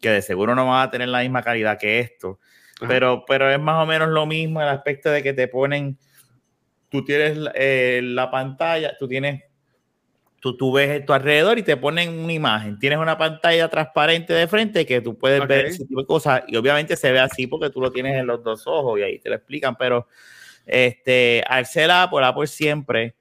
que 0.00 0.08
de 0.08 0.22
seguro 0.22 0.54
no 0.54 0.66
van 0.66 0.86
a 0.86 0.90
tener 0.92 1.08
la 1.08 1.22
misma 1.22 1.42
calidad 1.42 1.80
que 1.80 1.98
esto. 1.98 2.38
Pero, 2.80 3.24
pero 3.26 3.50
es 3.50 3.58
más 3.58 3.82
o 3.82 3.86
menos 3.86 4.08
lo 4.08 4.26
mismo 4.26 4.60
el 4.60 4.68
aspecto 4.68 5.10
de 5.10 5.22
que 5.22 5.32
te 5.32 5.48
ponen 5.48 5.98
tú 6.88 7.04
tienes 7.04 7.38
eh, 7.54 8.00
la 8.02 8.30
pantalla, 8.30 8.96
tú 8.98 9.08
tienes, 9.08 9.42
tú, 10.40 10.56
tú 10.56 10.72
ves 10.72 11.04
tu 11.04 11.12
alrededor 11.12 11.58
y 11.58 11.62
te 11.62 11.76
ponen 11.76 12.18
una 12.18 12.32
imagen. 12.32 12.78
Tienes 12.78 12.98
una 12.98 13.18
pantalla 13.18 13.68
transparente 13.68 14.32
de 14.32 14.46
frente 14.46 14.86
que 14.86 15.00
tú 15.00 15.16
puedes 15.16 15.46
ver 15.46 15.66
ese 15.66 15.84
tipo 15.84 16.00
de 16.00 16.06
cosas 16.06 16.42
y 16.46 16.56
obviamente 16.56 16.96
se 16.96 17.12
ve 17.12 17.18
así 17.18 17.46
porque 17.46 17.70
tú 17.70 17.80
lo 17.80 17.90
tienes 17.90 18.16
en 18.18 18.26
los 18.26 18.42
dos 18.42 18.66
ojos 18.66 18.98
y 18.98 19.02
ahí 19.02 19.18
te 19.18 19.28
lo 19.28 19.36
explican, 19.36 19.76
pero 19.76 20.08
este, 20.64 21.44
al 21.46 21.66
ser 21.66 21.90
Apple, 21.90 22.24
Apple 22.24 22.46
siempre 22.46 23.14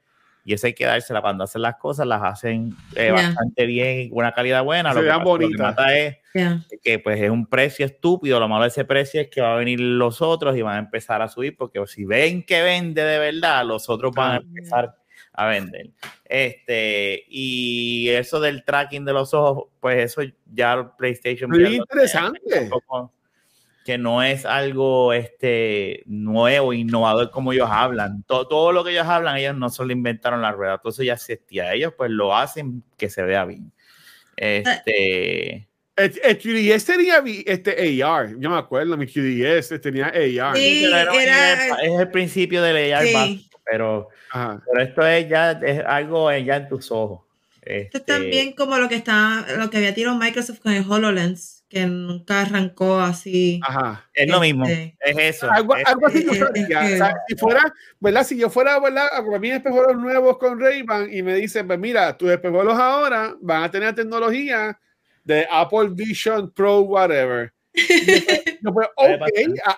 y 0.48 0.54
eso 0.54 0.68
hay 0.68 0.76
que 0.76 0.86
dársela 0.86 1.22
cuando 1.22 1.44
hacen 1.44 1.64
las 1.64 1.78
cosas, 1.78 2.06
las 2.06 2.22
hacen 2.22 2.76
eh, 2.96 3.10
bastante 3.10 3.66
bien 3.66 4.10
una 4.12 4.32
calidad 4.32 4.64
buena. 4.64 4.94
Se 4.94 5.02
lo, 5.02 5.40
que, 5.40 5.48
mata 5.58 5.98
es 5.98 6.18
que 6.84 7.00
pues 7.00 7.20
es 7.20 7.32
un 7.32 7.48
precio 7.48 7.84
estúpido. 7.84 8.40
Lo 8.40 8.48
malo 8.48 8.62
de 8.62 8.68
ese 8.68 8.86
precio 8.86 9.20
es 9.20 9.28
que 9.28 9.42
va 9.42 9.56
a 9.56 9.58
venir 9.58 9.80
los 9.80 10.22
otros 10.22 10.56
y 10.56 10.62
van 10.62 10.76
a 10.76 10.80
empezar 10.80 11.24
a 11.24 11.30
subir 11.30 11.58
porque 11.58 11.82
si 11.88 12.06
ven 12.06 12.44
que 12.44 12.62
vende 12.62 13.04
de 13.04 13.18
verdad, 13.18 13.66
los 13.66 13.90
otros 13.90 14.14
van 14.14 14.34
a 14.34 14.36
empezar 14.38 14.96
a 15.34 15.48
vender. 15.48 15.90
Este, 16.24 17.24
y 17.28 18.10
eso 18.10 18.40
del 18.40 18.64
tracking 18.64 19.04
de 19.04 19.14
los 19.14 19.34
ojos, 19.34 19.70
pues 19.80 19.98
eso 19.98 20.22
ya 20.54 20.96
PlayStation. 20.96 21.50
Muy 21.50 21.78
interesante 21.78 22.70
que 23.86 24.00
no 24.00 24.24
es 24.24 24.46
algo 24.46 25.14
este, 25.14 26.02
nuevo, 26.08 26.74
innovador 26.74 27.30
como 27.30 27.54
ellos 27.54 27.70
hablan. 27.72 28.24
Todo, 28.24 28.48
todo 28.48 28.72
lo 28.72 28.84
que 28.84 28.90
ellos 28.90 29.06
hablan, 29.06 29.38
ellos 29.38 29.56
no 29.56 29.70
solo 29.70 29.94
inventaron 29.94 30.42
la 30.42 30.52
rueda, 30.52 30.80
todo 30.80 30.92
eso 30.92 31.04
ya 31.04 31.14
existía. 31.14 31.72
Ellos 31.72 31.94
pues 31.96 32.10
lo 32.10 32.36
hacen 32.36 32.84
que 32.98 33.10
se 33.10 33.22
vea 33.22 33.46
bien. 33.46 33.72
Este... 34.36 35.70
El, 35.96 36.12
QDS 36.12 36.84
tenía 36.84 37.24
este 37.46 38.04
AR, 38.04 38.38
yo 38.38 38.50
me 38.50 38.58
acuerdo, 38.58 38.98
mi 38.98 39.06
QDS 39.06 39.80
tenía 39.80 40.08
AR. 40.08 40.58
Sí, 40.58 40.84
era, 40.84 41.80
es 41.82 42.00
el 42.00 42.12
principio 42.12 42.62
del 42.62 42.92
AR 42.94 43.06
pero, 43.64 44.10
pero 44.34 44.82
esto 44.82 45.08
es 45.08 45.30
ya 45.30 45.52
es 45.52 45.84
algo 45.86 46.30
ya 46.36 46.58
en 46.58 46.68
tus 46.68 46.92
ojos. 46.92 47.22
Esto 47.66 47.98
es 47.98 48.06
también 48.06 48.50
este 48.50 48.56
como 48.56 48.78
lo 48.78 48.88
que 48.88 48.96
está, 48.96 49.46
lo 49.58 49.70
que 49.70 49.78
había 49.78 49.94
tirado 49.94 50.18
Microsoft 50.18 50.60
con 50.60 50.74
el 50.74 50.90
HoloLens 50.90 51.56
que 51.68 51.88
nunca 51.88 52.42
arrancó 52.42 53.00
así. 53.00 53.60
Ajá. 53.64 54.08
Es 54.14 54.30
lo 54.30 54.40
mismo. 54.40 54.66
Este, 54.66 54.96
es 55.00 55.36
eso. 55.36 55.52
Algo, 55.52 55.74
así 55.74 56.24
yo 56.24 56.34
si 57.28 57.36
fuera, 57.36 57.74
¿verdad? 58.00 58.24
Si 58.24 58.38
yo 58.38 58.50
fuera, 58.50 58.80
¿verdad? 58.80 59.08
A 59.12 59.40
mis 59.40 59.54
espejuelos 59.54 59.98
nuevos 59.98 60.38
con 60.38 60.60
Ray-Ban 60.60 61.12
y 61.12 61.24
me 61.24 61.36
dicen, 61.36 61.68
pues 61.68 61.80
mira, 61.80 62.16
tus 62.16 62.30
espejuelos 62.30 62.78
ahora 62.78 63.36
van 63.42 63.64
a 63.64 63.72
tener 63.72 63.94
tecnología 63.96 64.80
de 65.24 65.48
Apple 65.52 65.90
Vision 65.92 66.52
Pro, 66.52 66.82
whatever. 66.82 67.52
no, 68.62 68.74
pues, 68.74 68.88
ok, 68.96 69.28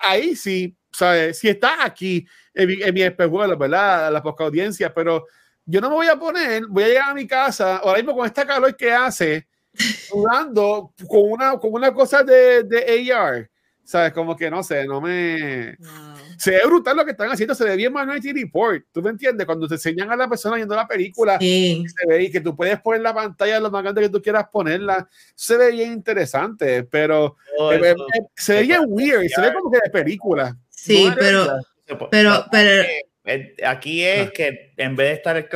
ahí 0.04 0.36
sí, 0.36 0.76
¿sabes? 0.92 1.40
Si 1.40 1.48
está 1.48 1.84
aquí 1.86 2.28
en 2.54 2.68
mi, 2.68 2.82
en 2.84 2.94
mi 2.94 3.02
espejuelo, 3.02 3.58
¿verdad? 3.58 4.12
La 4.12 4.22
poca 4.22 4.44
audiencia, 4.44 4.94
pero 4.94 5.26
yo 5.68 5.82
no 5.82 5.90
me 5.90 5.96
voy 5.96 6.08
a 6.08 6.16
poner, 6.16 6.66
voy 6.68 6.86
a 6.86 6.88
llegar 6.88 7.10
a 7.10 7.14
mi 7.14 7.28
casa, 7.28 7.78
ahora 7.78 7.98
mismo 7.98 8.16
con 8.16 8.26
esta 8.26 8.48
calor 8.48 8.76
que 8.76 8.92
hace, 8.92 9.48
jugando 10.10 10.94
con 11.08 11.32
una, 11.32 11.60
con 11.60 11.74
una 11.74 11.94
cosa 11.94 12.24
de, 12.24 12.64
de 12.64 13.12
AR. 13.14 13.50
¿Sabes? 13.84 14.12
Como 14.12 14.36
que 14.36 14.52
no 14.52 14.64
sé, 14.64 14.86
no 14.86 15.00
me. 15.00 15.78
Se 16.38 16.52
ve 16.52 16.60
brutal 16.66 16.98
lo 16.98 17.06
que 17.06 17.12
están 17.12 17.32
haciendo, 17.32 17.56
se 17.56 17.64
ve 17.64 17.78
bien 17.78 17.94
Minority 17.94 18.34
Report. 18.34 18.84
¿Tú 18.92 19.02
me 19.02 19.12
entiendes? 19.12 19.46
Cuando 19.46 19.66
te 19.66 19.76
enseñan 19.76 20.12
a 20.12 20.18
la 20.18 20.28
persona 20.28 20.58
viendo 20.58 20.76
la 20.76 20.86
película, 20.86 21.40
se 21.40 21.86
ve 22.06 22.24
y 22.24 22.30
que 22.30 22.42
tú 22.42 22.54
puedes 22.54 22.82
poner 22.82 23.00
la 23.00 23.14
pantalla 23.14 23.62
lo 23.62 23.72
más 23.72 23.84
grande 23.84 24.02
que 24.02 24.10
tú 24.10 24.22
quieras 24.22 24.48
ponerla. 24.52 25.08
Se 25.36 25.56
ve 25.56 25.72
bien 25.72 25.94
interesante, 25.94 26.84
pero 26.84 27.38
eh, 27.72 27.80
eh, 27.82 27.96
se 28.36 28.56
ve 28.56 28.64
bien 28.64 28.82
weird, 28.88 29.30
se 29.30 29.40
ve 29.40 29.54
como 29.54 29.72
que 29.72 29.80
de 29.82 29.90
película. 29.90 30.58
Sí, 30.70 31.10
pero, 31.18 31.48
pero, 32.12 32.46
pero, 32.52 32.84
Aquí 33.66 34.04
es 34.04 34.28
ah. 34.28 34.32
que 34.34 34.74
en 34.78 34.96
vez 34.96 35.08
de 35.08 35.14
estar 35.14 35.50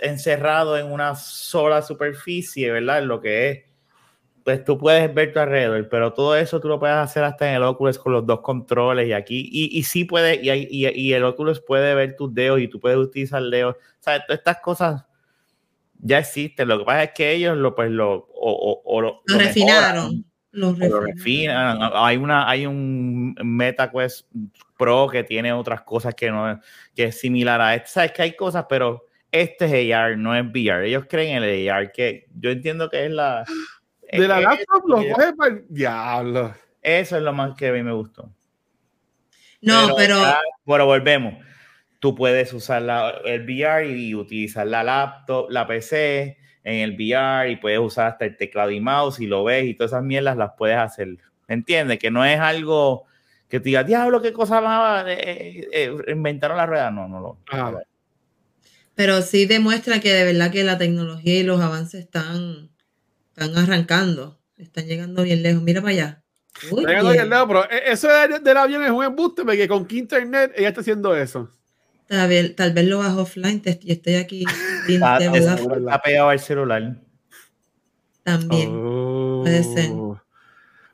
encerrado 0.00 0.76
en 0.76 0.86
una 0.86 1.14
sola 1.14 1.82
superficie, 1.82 2.70
¿verdad? 2.70 3.02
Lo 3.02 3.20
que 3.20 3.50
es 3.50 3.64
pues 4.44 4.62
tú 4.62 4.76
puedes 4.76 5.12
ver 5.12 5.32
tu 5.32 5.40
alrededor, 5.40 5.88
pero 5.88 6.12
todo 6.12 6.36
eso 6.36 6.60
tú 6.60 6.68
lo 6.68 6.78
puedes 6.78 6.96
hacer 6.96 7.24
hasta 7.24 7.48
en 7.48 7.56
el 7.56 7.62
Oculus 7.62 7.98
con 7.98 8.12
los 8.12 8.26
dos 8.26 8.40
controles 8.42 9.08
y 9.08 9.12
aquí, 9.14 9.48
y, 9.50 9.78
y 9.78 9.82
sí 9.84 10.04
puede, 10.04 10.38
y, 10.42 10.50
y, 10.50 10.86
y, 10.88 11.12
el 11.14 11.24
Oculus 11.24 11.60
puede 11.60 11.94
ver 11.94 12.14
tus 12.14 12.32
dedos 12.34 12.60
y 12.60 12.68
tú 12.68 12.78
puedes 12.78 12.98
utilizar 12.98 13.42
dedos. 13.42 13.76
O 13.76 14.02
sea, 14.02 14.22
todas 14.24 14.38
estas 14.38 14.60
cosas 14.60 15.04
ya 15.98 16.18
existen. 16.18 16.68
Lo 16.68 16.78
que 16.78 16.84
pasa 16.84 17.04
es 17.04 17.10
que 17.12 17.32
ellos 17.32 17.56
lo, 17.56 17.74
pues, 17.74 17.90
lo, 17.90 18.28
o, 18.34 18.82
o, 18.84 19.00
lo, 19.00 19.22
lo, 19.24 19.38
refinaron. 19.38 20.26
Lo 20.54 21.00
refinan. 21.00 21.78
Hay, 21.94 22.16
una, 22.16 22.48
hay 22.48 22.66
un 22.66 23.34
MetaQuest 23.42 24.28
Pro 24.78 25.08
que 25.08 25.24
tiene 25.24 25.52
otras 25.52 25.82
cosas 25.82 26.14
que, 26.14 26.30
no, 26.30 26.60
que 26.94 27.04
es 27.04 27.20
similar 27.20 27.60
a 27.60 27.74
esto. 27.74 27.90
Sabes 27.92 28.12
que 28.12 28.22
hay 28.22 28.36
cosas, 28.36 28.66
pero 28.68 29.06
este 29.32 29.64
es 29.64 29.94
AR, 29.94 30.16
no 30.16 30.34
es 30.34 30.44
VR. 30.44 30.86
Ellos 30.86 31.06
creen 31.08 31.38
en 31.38 31.42
el 31.42 31.68
AR, 31.68 31.90
que 31.90 32.26
yo 32.38 32.50
entiendo 32.50 32.88
que 32.88 33.06
es 33.06 33.10
la. 33.10 33.44
De 34.10 34.28
la 34.28 34.40
laptop 34.40 34.84
los 34.86 35.04
para 35.36 35.54
el 35.54 35.64
diablo. 35.68 36.54
Eso 36.80 37.16
es 37.16 37.22
lo 37.22 37.32
más 37.32 37.56
que 37.56 37.68
a 37.68 37.72
mí 37.72 37.82
me 37.82 37.92
gustó. 37.92 38.30
No, 39.60 39.94
pero. 39.96 40.16
Pero, 40.66 40.86
volvemos. 40.86 41.34
Tú 41.98 42.14
puedes 42.14 42.52
usar 42.52 42.82
la, 42.82 43.10
el 43.24 43.44
VR 43.44 43.88
y 43.88 44.14
utilizar 44.14 44.66
la 44.66 44.84
laptop, 44.84 45.50
la 45.50 45.66
PC 45.66 46.38
en 46.64 46.80
el 46.80 46.92
VR 46.96 47.50
y 47.50 47.56
puedes 47.56 47.78
usar 47.78 48.08
hasta 48.08 48.24
el 48.24 48.36
teclado 48.36 48.70
y 48.70 48.80
mouse 48.80 49.20
y 49.20 49.26
lo 49.26 49.44
ves 49.44 49.66
y 49.66 49.74
todas 49.74 49.92
esas 49.92 50.02
mierdas 50.02 50.36
las 50.36 50.52
puedes 50.56 50.78
hacer. 50.78 51.18
¿Me 51.46 51.54
entiendes? 51.54 51.98
Que 51.98 52.10
no 52.10 52.24
es 52.24 52.40
algo 52.40 53.04
que 53.48 53.60
te 53.60 53.68
diga, 53.68 53.84
diablo, 53.84 54.20
qué 54.22 54.32
cosa 54.32 54.60
más 54.60 55.06
eh, 55.06 55.18
eh, 55.20 55.68
eh, 55.72 55.96
inventaron 56.08 56.56
la 56.56 56.66
rueda. 56.66 56.90
No, 56.90 57.06
no 57.06 57.20
lo. 57.20 57.38
No, 57.52 57.80
pero 58.94 59.22
sí 59.22 59.46
demuestra 59.46 60.00
que 60.00 60.12
de 60.12 60.24
verdad 60.24 60.50
que 60.50 60.64
la 60.64 60.78
tecnología 60.78 61.38
y 61.38 61.42
los 61.42 61.60
avances 61.60 62.00
están, 62.00 62.70
están 63.28 63.56
arrancando, 63.58 64.40
están 64.56 64.86
llegando 64.86 65.22
bien 65.22 65.42
lejos. 65.42 65.62
Mira 65.62 65.82
para 65.82 65.92
allá. 65.92 66.22
Uy, 66.70 66.86
llegando 66.86 67.10
bien 67.10 67.28
lejos, 67.28 67.46
pero 67.48 67.70
e, 67.70 67.92
eso 67.92 68.08
del 68.08 68.56
avión 68.56 68.84
es 68.84 68.90
un 68.90 69.04
embuste, 69.04 69.44
porque 69.44 69.68
con 69.68 69.86
internet 69.90 70.52
ella 70.56 70.68
está 70.68 70.80
haciendo 70.80 71.14
eso. 71.16 71.50
Tal 72.06 72.28
vez, 72.28 72.54
tal 72.54 72.72
vez 72.72 72.86
lo 72.86 72.98
bajo 72.98 73.22
offline 73.22 73.62
y 73.80 73.92
estoy 73.92 74.16
aquí. 74.16 74.44
está, 74.88 75.18
está 75.18 76.02
pegado 76.02 76.28
al 76.28 76.40
celular. 76.40 76.96
También. 78.22 78.70
Puede 79.42 79.64
ser. 79.64 79.90
Oh. 79.92 80.20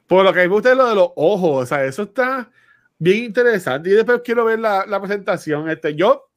Por 0.07 0.25
lo 0.25 0.33
que 0.33 0.41
me 0.41 0.47
gusta 0.49 0.73
es 0.73 0.77
lo 0.77 0.89
de 0.89 0.95
los 0.95 1.11
ojos, 1.17 1.63
o 1.63 1.67
sea, 1.67 1.85
eso 1.85 2.03
está 2.03 2.51
bien 2.99 3.25
interesante. 3.25 3.91
Y 3.91 3.93
después 3.93 4.21
quiero 4.25 4.45
ver 4.45 4.59
la, 4.59 4.85
la 4.87 5.01
presentación. 5.01 5.69
Este, 5.71 5.95
yo 5.95 6.31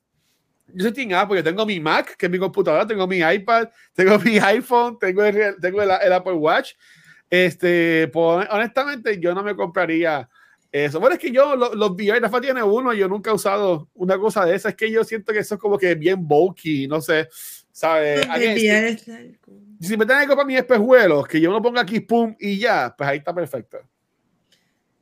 yo 0.67 0.83
soy 0.83 0.91
Team 0.91 1.13
Apple, 1.13 1.37
yo 1.37 1.43
tengo 1.43 1.65
mi 1.65 1.79
Mac, 1.79 2.15
que 2.17 2.25
es 2.25 2.31
mi 2.31 2.39
computadora, 2.39 2.87
tengo 2.87 3.05
mi 3.07 3.19
iPad, 3.19 3.69
tengo 3.93 4.17
mi 4.19 4.37
iPhone, 4.37 4.97
tengo 4.99 5.23
el, 5.23 5.55
tengo 5.59 5.81
el, 5.81 5.91
Apple 5.91 6.33
Watch. 6.33 6.73
Este, 7.29 8.09
pues, 8.13 8.47
honestamente, 8.49 9.19
yo 9.19 9.33
no 9.33 9.43
me 9.43 9.55
compraría 9.55 10.29
eso. 10.73 10.99
Bueno, 10.99 11.13
es 11.15 11.21
que 11.21 11.31
yo, 11.31 11.55
los, 11.55 11.75
los 11.75 11.91
VR, 11.91 12.19
Rafa 12.19 12.41
tiene 12.41 12.63
uno, 12.63 12.93
yo 12.93 13.07
nunca 13.07 13.31
he 13.31 13.33
usado 13.33 13.89
una 13.93 14.17
cosa 14.17 14.45
de 14.45 14.55
esa. 14.55 14.69
Es 14.69 14.75
que 14.75 14.91
yo 14.91 15.03
siento 15.03 15.31
que 15.31 15.39
eso 15.39 15.55
es 15.55 15.61
como 15.61 15.77
que 15.77 15.95
bien 15.95 16.27
bulky, 16.27 16.87
no 16.87 16.99
sé, 16.99 17.29
¿sabes? 17.71 18.27
Si, 19.79 19.87
si 19.87 19.97
me 19.97 20.05
tengo 20.05 20.27
comprar 20.27 20.47
mis 20.47 20.57
espejuelos, 20.57 21.27
que 21.27 21.39
yo 21.39 21.51
no 21.51 21.61
ponga 21.61 21.81
aquí, 21.81 21.99
pum, 21.99 22.35
y 22.39 22.57
ya, 22.57 22.93
pues 22.97 23.07
ahí 23.07 23.19
está 23.19 23.33
perfecto. 23.33 23.77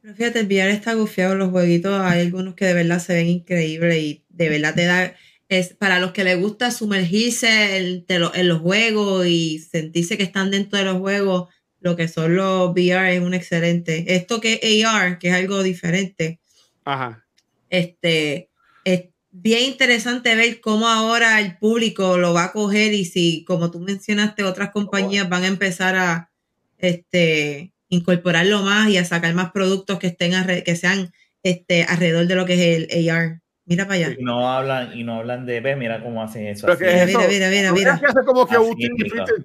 Pero 0.01 0.13
fíjate, 0.13 0.39
el 0.41 0.45
VR 0.47 0.71
está 0.71 0.93
gufiado, 0.93 1.35
los 1.35 1.51
jueguitos, 1.51 1.99
hay 2.01 2.21
algunos 2.21 2.55
que 2.55 2.65
de 2.65 2.73
verdad 2.73 2.99
se 2.99 3.13
ven 3.13 3.27
increíbles 3.27 3.97
y 3.97 4.25
de 4.29 4.49
verdad 4.49 4.75
te 4.75 4.85
da 4.85 5.13
es 5.51 5.73
para 5.73 5.99
los 5.99 6.13
que 6.13 6.23
les 6.23 6.39
gusta 6.39 6.71
sumergirse 6.71 7.75
en, 7.77 8.47
los 8.47 8.61
juegos 8.61 9.27
y 9.27 9.59
sentirse 9.59 10.15
que 10.15 10.23
están 10.23 10.49
dentro 10.49 10.79
de 10.79 10.85
los 10.85 10.99
juegos, 10.99 11.49
lo 11.81 11.95
que 11.95 12.07
son 12.07 12.35
los 12.35 12.71
VR 12.71 13.15
es 13.15 13.21
un 13.21 13.33
excelente. 13.33 14.15
Esto 14.15 14.39
que 14.39 14.59
es 14.61 14.85
AR, 14.85 15.19
que 15.19 15.29
es 15.29 15.33
algo 15.33 15.63
diferente. 15.63 16.39
Ajá. 16.85 17.25
Este, 17.69 18.49
es 18.85 19.05
bien 19.31 19.63
interesante 19.63 20.35
ver 20.35 20.61
cómo 20.61 20.87
ahora 20.87 21.39
el 21.39 21.57
público 21.57 22.17
lo 22.17 22.33
va 22.33 22.45
a 22.45 22.51
coger 22.51 22.93
y 22.93 23.05
si, 23.05 23.43
como 23.45 23.71
tú 23.71 23.79
mencionaste, 23.79 24.43
otras 24.43 24.71
compañías 24.71 25.27
van 25.27 25.43
a 25.43 25.47
empezar 25.47 25.95
a 25.95 26.31
este, 26.77 27.73
incorporarlo 27.89 28.61
más 28.61 28.89
y 28.89 28.97
a 28.97 29.05
sacar 29.05 29.33
más 29.33 29.51
productos 29.51 29.99
que 29.99 30.07
estén 30.07 30.33
que 30.63 30.75
sean 30.75 31.11
este, 31.43 31.83
alrededor 31.83 32.27
de 32.27 32.35
lo 32.35 32.45
que 32.45 32.53
es 32.53 32.89
el 32.91 33.09
AR. 33.09 33.41
Mira 33.71 33.85
para 33.85 33.95
allá. 33.95 34.15
Y 34.19 34.21
no 34.21 34.51
hablan, 34.51 34.91
y 34.99 35.05
no 35.05 35.19
hablan 35.19 35.45
de, 35.45 35.61
ves, 35.61 35.77
mira 35.77 36.03
cómo 36.03 36.21
hacen 36.21 36.45
eso. 36.45 36.67
mira, 36.67 37.05
mira, 37.05 37.25
mira, 37.29 37.49
mira, 37.49 37.71
mira. 37.71 37.97
Que 37.97 38.05
hace 38.07 38.19
como 38.25 38.45
que 38.45 38.57
útil 38.57 38.91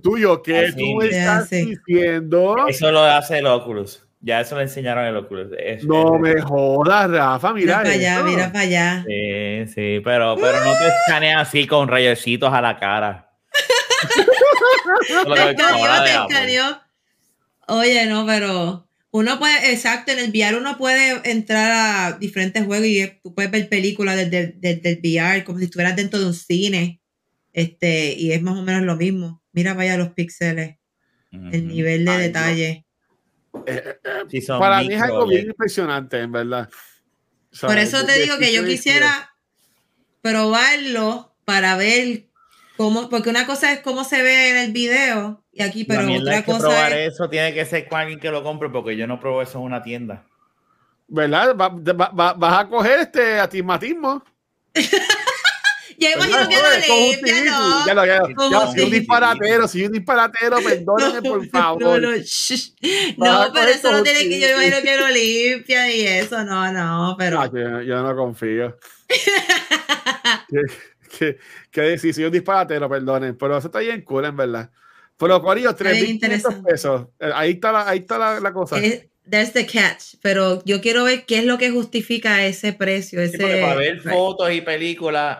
tuyo, 0.03 0.43
que 0.43 0.73
tú 0.77 1.01
estás 1.01 1.49
diciendo. 1.49 2.57
Eso 2.67 2.91
lo 2.91 3.05
hace 3.05 3.39
el 3.39 3.47
Oculus. 3.47 4.03
Ya 4.21 4.41
eso 4.41 4.57
lo 4.57 4.63
enseñaron 4.63 5.05
el 5.05 5.17
Oculus. 5.17 5.53
no 5.85 6.19
me 6.19 6.41
jodas, 6.41 7.09
Rafa, 7.09 7.53
mira. 7.53 7.79
Mira 7.79 7.83
para 7.83 7.95
allá, 7.95 8.23
mira 8.25 8.47
para 8.53 8.65
allá. 8.65 9.05
Sí, 9.07 9.67
sí, 9.69 10.01
pero, 10.03 10.35
pero 10.35 10.59
no 10.65 10.73
te 10.77 10.89
escaneas 10.89 11.43
así 11.43 11.65
con 11.69 11.87
rayecitos 11.87 12.53
a 12.53 12.61
la 12.61 12.77
cara. 12.79 13.31
te 15.07 15.51
escaneó, 15.51 16.03
te 16.03 16.11
escaneó. 16.11 16.81
Oye, 17.69 18.07
no, 18.07 18.27
pero 18.27 18.86
uno 19.17 19.39
puede, 19.39 19.73
exacto, 19.73 20.13
en 20.13 20.19
el 20.19 20.29
VR 20.29 20.59
uno 20.59 20.77
puede 20.77 21.23
entrar 21.31 21.73
a 21.73 22.19
diferentes 22.19 22.63
juegos 22.67 22.87
y 22.87 23.19
tú 23.23 23.35
puedes 23.35 23.51
ver 23.51 23.67
películas 23.71 24.15
desde, 24.15 24.59
el 24.63 24.99
VR, 25.03 25.43
como 25.43 25.59
si 25.59 25.65
estuvieras 25.65 25.97
dentro 25.97 26.21
de 26.21 26.27
un 26.27 26.35
cine. 26.35 27.01
Este, 27.55 28.13
y 28.13 28.33
es 28.33 28.43
más 28.43 28.59
o 28.59 28.63
menos 28.63 28.83
lo 28.83 28.95
mismo. 28.95 29.43
Mira, 29.53 29.73
vaya 29.73 29.97
los 29.97 30.11
píxeles, 30.11 30.77
el 31.31 31.67
nivel 31.67 32.05
de 32.05 32.19
detalle. 32.19 32.85
Eh, 33.67 33.97
eh, 34.05 34.47
para 34.47 34.83
mí 34.83 34.93
es 34.93 35.01
algo 35.01 35.27
bien 35.27 35.47
impresionante, 35.47 36.21
en 36.21 36.33
verdad. 36.33 36.69
Por 37.59 37.79
eso 37.79 38.05
te 38.05 38.21
digo 38.21 38.37
que 38.37 38.53
yo 38.53 38.67
quisiera 38.67 39.35
probarlo 40.21 41.35
para 41.47 41.75
ver 41.79 42.26
cómo, 42.77 43.09
porque 43.09 43.31
una 43.31 43.47
cosa 43.47 43.73
es 43.73 43.81
cómo 43.81 44.05
se 44.05 44.23
ve 44.23 44.51
en 44.51 44.57
el 44.57 44.73
video 44.73 45.45
y 45.53 45.63
aquí, 45.63 45.85
pero 45.85 46.03
otra 46.13 46.45
cosa. 46.45 46.59
probar 46.61 46.93
eso 46.93 47.29
tiene 47.29 47.55
que 47.55 47.65
ser 47.65 47.89
con 47.89 48.01
alguien 48.01 48.21
que 48.21 48.31
lo 48.31 48.43
compre, 48.43 48.69
porque 48.69 48.97
yo 48.97 49.07
no 49.07 49.21
pruebo 49.21 49.43
eso 49.43 49.59
en 49.59 49.65
una 49.65 49.83
tienda. 49.83 50.25
¿Verdad? 51.09 51.55
vas 51.55 52.59
a 52.59 52.69
coger 52.69 53.01
este 53.01 53.39
atismatismo. 53.39 54.23
Ya 55.99 56.13
imagino 56.13 56.49
que 56.49 56.57
lo 56.57 56.71
limpia, 56.97 57.45
¿no? 57.45 57.87
Ya 57.87 57.95
lo, 57.95 58.07
ya, 58.07 58.21
ya, 58.51 58.67
soy 58.71 58.81
un 58.81 58.91
disparatero, 58.91 59.69
soy 59.69 59.85
un 59.87 59.93
disparatero, 59.93 60.59
perdóname 60.59 61.23
por 61.23 61.49
favor. 61.49 62.01
no, 63.17 63.53
pero 63.55 63.69
eso 63.69 63.93
no 63.93 64.03
tiene 64.03 64.29
que, 64.29 64.41
yo 64.41 64.51
imagino 64.51 64.77
que 64.83 64.97
lo 64.97 65.09
limpia 65.09 65.91
y 65.95 66.07
eso, 66.07 66.45
no, 66.45 66.71
no, 66.73 67.15
pero. 67.17 67.51
yo, 67.53 67.83
yo, 67.83 68.03
no 68.03 68.15
confío. 68.17 68.77
decir, 71.73 72.15
soy 72.15 72.25
un 72.25 72.33
disparatero, 72.33 72.89
perdonen, 72.89 73.37
pero 73.37 73.57
eso 73.57 73.69
está 73.69 73.81
bien 73.81 74.03
cool, 74.03 74.25
en 74.25 74.37
verdad. 74.37 74.71
Pero 75.17 75.41
Corillo, 75.41 75.75
3.500 75.75 76.65
pesos. 76.65 77.07
Eh, 77.19 77.31
ahí 77.35 77.53
está 77.53 77.73
la, 77.73 77.89
ahí 77.89 77.99
está 77.99 78.19
la, 78.19 78.41
la 78.41 78.53
cosa. 78.53 78.79
Es, 78.79 79.07
that's 79.29 79.53
the 79.53 79.67
catch. 79.67 80.17
Pero 80.23 80.63
yo 80.65 80.81
quiero 80.81 81.05
ver 81.05 81.25
qué 81.25 81.39
es 81.39 81.45
lo 81.45 81.59
que 81.59 81.71
justifica 81.71 82.45
ese 82.45 82.73
precio. 82.73 83.21
Ese, 83.21 83.39
para 83.39 83.75
ver 83.77 84.01
fotos 84.01 84.53
y 84.53 84.61
películas, 84.61 85.39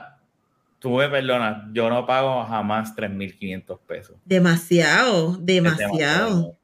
tú 0.79 0.91
me 0.93 1.09
perdonas, 1.09 1.65
yo 1.73 1.91
no 1.91 2.07
pago 2.07 2.45
jamás 2.45 2.95
3.500 2.97 3.79
pesos. 3.87 4.17
Demasiado, 4.25 5.37
demasiado. 5.39 6.57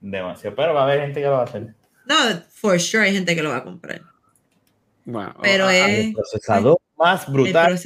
demasiado. 0.00 0.56
Pero 0.56 0.74
va 0.74 0.82
a 0.82 0.84
haber 0.84 1.00
gente 1.00 1.20
que 1.20 1.26
lo 1.26 1.32
va 1.32 1.40
a 1.40 1.44
hacer. 1.44 1.74
No, 2.06 2.16
for 2.50 2.80
sure 2.80 3.04
hay 3.04 3.12
gente 3.12 3.34
que 3.34 3.42
lo 3.42 3.50
va 3.50 3.58
a 3.58 3.64
comprar. 3.64 4.02
Bueno, 5.04 5.34
pero 5.42 5.70
es. 5.70 6.06
El 6.06 6.12
procesador 6.14 6.78
más 6.96 7.30
brutal 7.30 7.80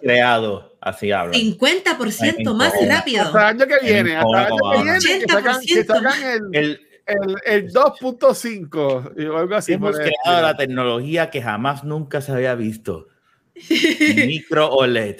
creado. 0.00 0.76
Así 0.80 1.12
habla. 1.12 1.34
50% 1.34 2.54
más 2.54 2.72
rápido. 2.86 3.22
Hasta 3.24 3.50
el 3.50 3.60
año 3.60 3.66
que 3.66 3.78
viene. 3.86 4.16
Hasta 4.16 4.48
el 4.48 4.52
año 4.52 4.92
que 4.92 5.06
viene. 5.06 5.24
Que 5.24 5.32
sacan, 5.32 5.60
que 5.60 5.84
sacan 5.84 6.54
el, 6.54 6.80
el, 7.06 7.36
el 7.44 7.72
2.5 7.72 9.30
o 9.30 9.36
algo 9.36 9.54
así. 9.54 9.74
Hemos 9.74 9.96
creado 9.96 10.42
la 10.42 10.56
tecnología 10.56 11.30
que 11.30 11.42
jamás 11.42 11.84
nunca 11.84 12.20
se 12.20 12.32
había 12.32 12.54
visto. 12.54 13.08
Micro 13.68 14.70
OLED. 14.70 15.18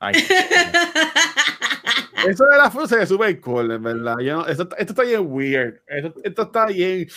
Eso 2.28 2.44
de 2.44 2.56
la 2.56 2.70
fuerza 2.70 3.02
es 3.02 3.08
súper 3.08 3.40
cool, 3.40 3.70
en 3.72 3.82
verdad. 3.82 4.16
Yo 4.22 4.46
esto, 4.46 4.68
esto, 4.76 4.92
está 4.92 5.02
bien 5.02 5.22
weird. 5.26 5.80
Esto, 5.86 6.14
esto 6.22 6.42
está 6.42 6.66
bien 6.66 7.08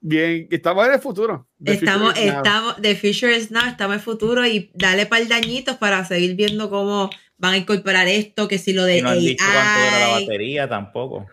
bien, 0.00 0.48
estamos 0.50 0.86
en 0.86 0.94
el 0.94 1.00
futuro. 1.00 1.46
estamos, 1.64 2.14
estamos, 2.18 2.76
The 2.80 2.94
Future 2.96 3.36
is 3.36 3.50
Now, 3.50 3.66
estamos 3.68 3.94
en 3.94 3.98
el 3.98 4.04
futuro 4.04 4.46
y 4.46 4.70
dale 4.74 5.06
par 5.06 5.26
dañitos 5.28 5.76
para 5.76 6.04
seguir 6.04 6.36
viendo 6.36 6.70
cómo 6.70 7.10
van 7.38 7.54
a 7.54 7.56
incorporar 7.56 8.08
esto, 8.08 8.48
que 8.48 8.58
si 8.58 8.72
lo 8.72 8.84
de 8.84 8.98
y 8.98 9.02
no 9.02 9.10
han 9.10 9.18
dicho 9.18 9.44
cuánto 9.44 9.96
era 9.96 10.08
la 10.08 10.20
batería 10.20 10.68
tampoco. 10.68 11.26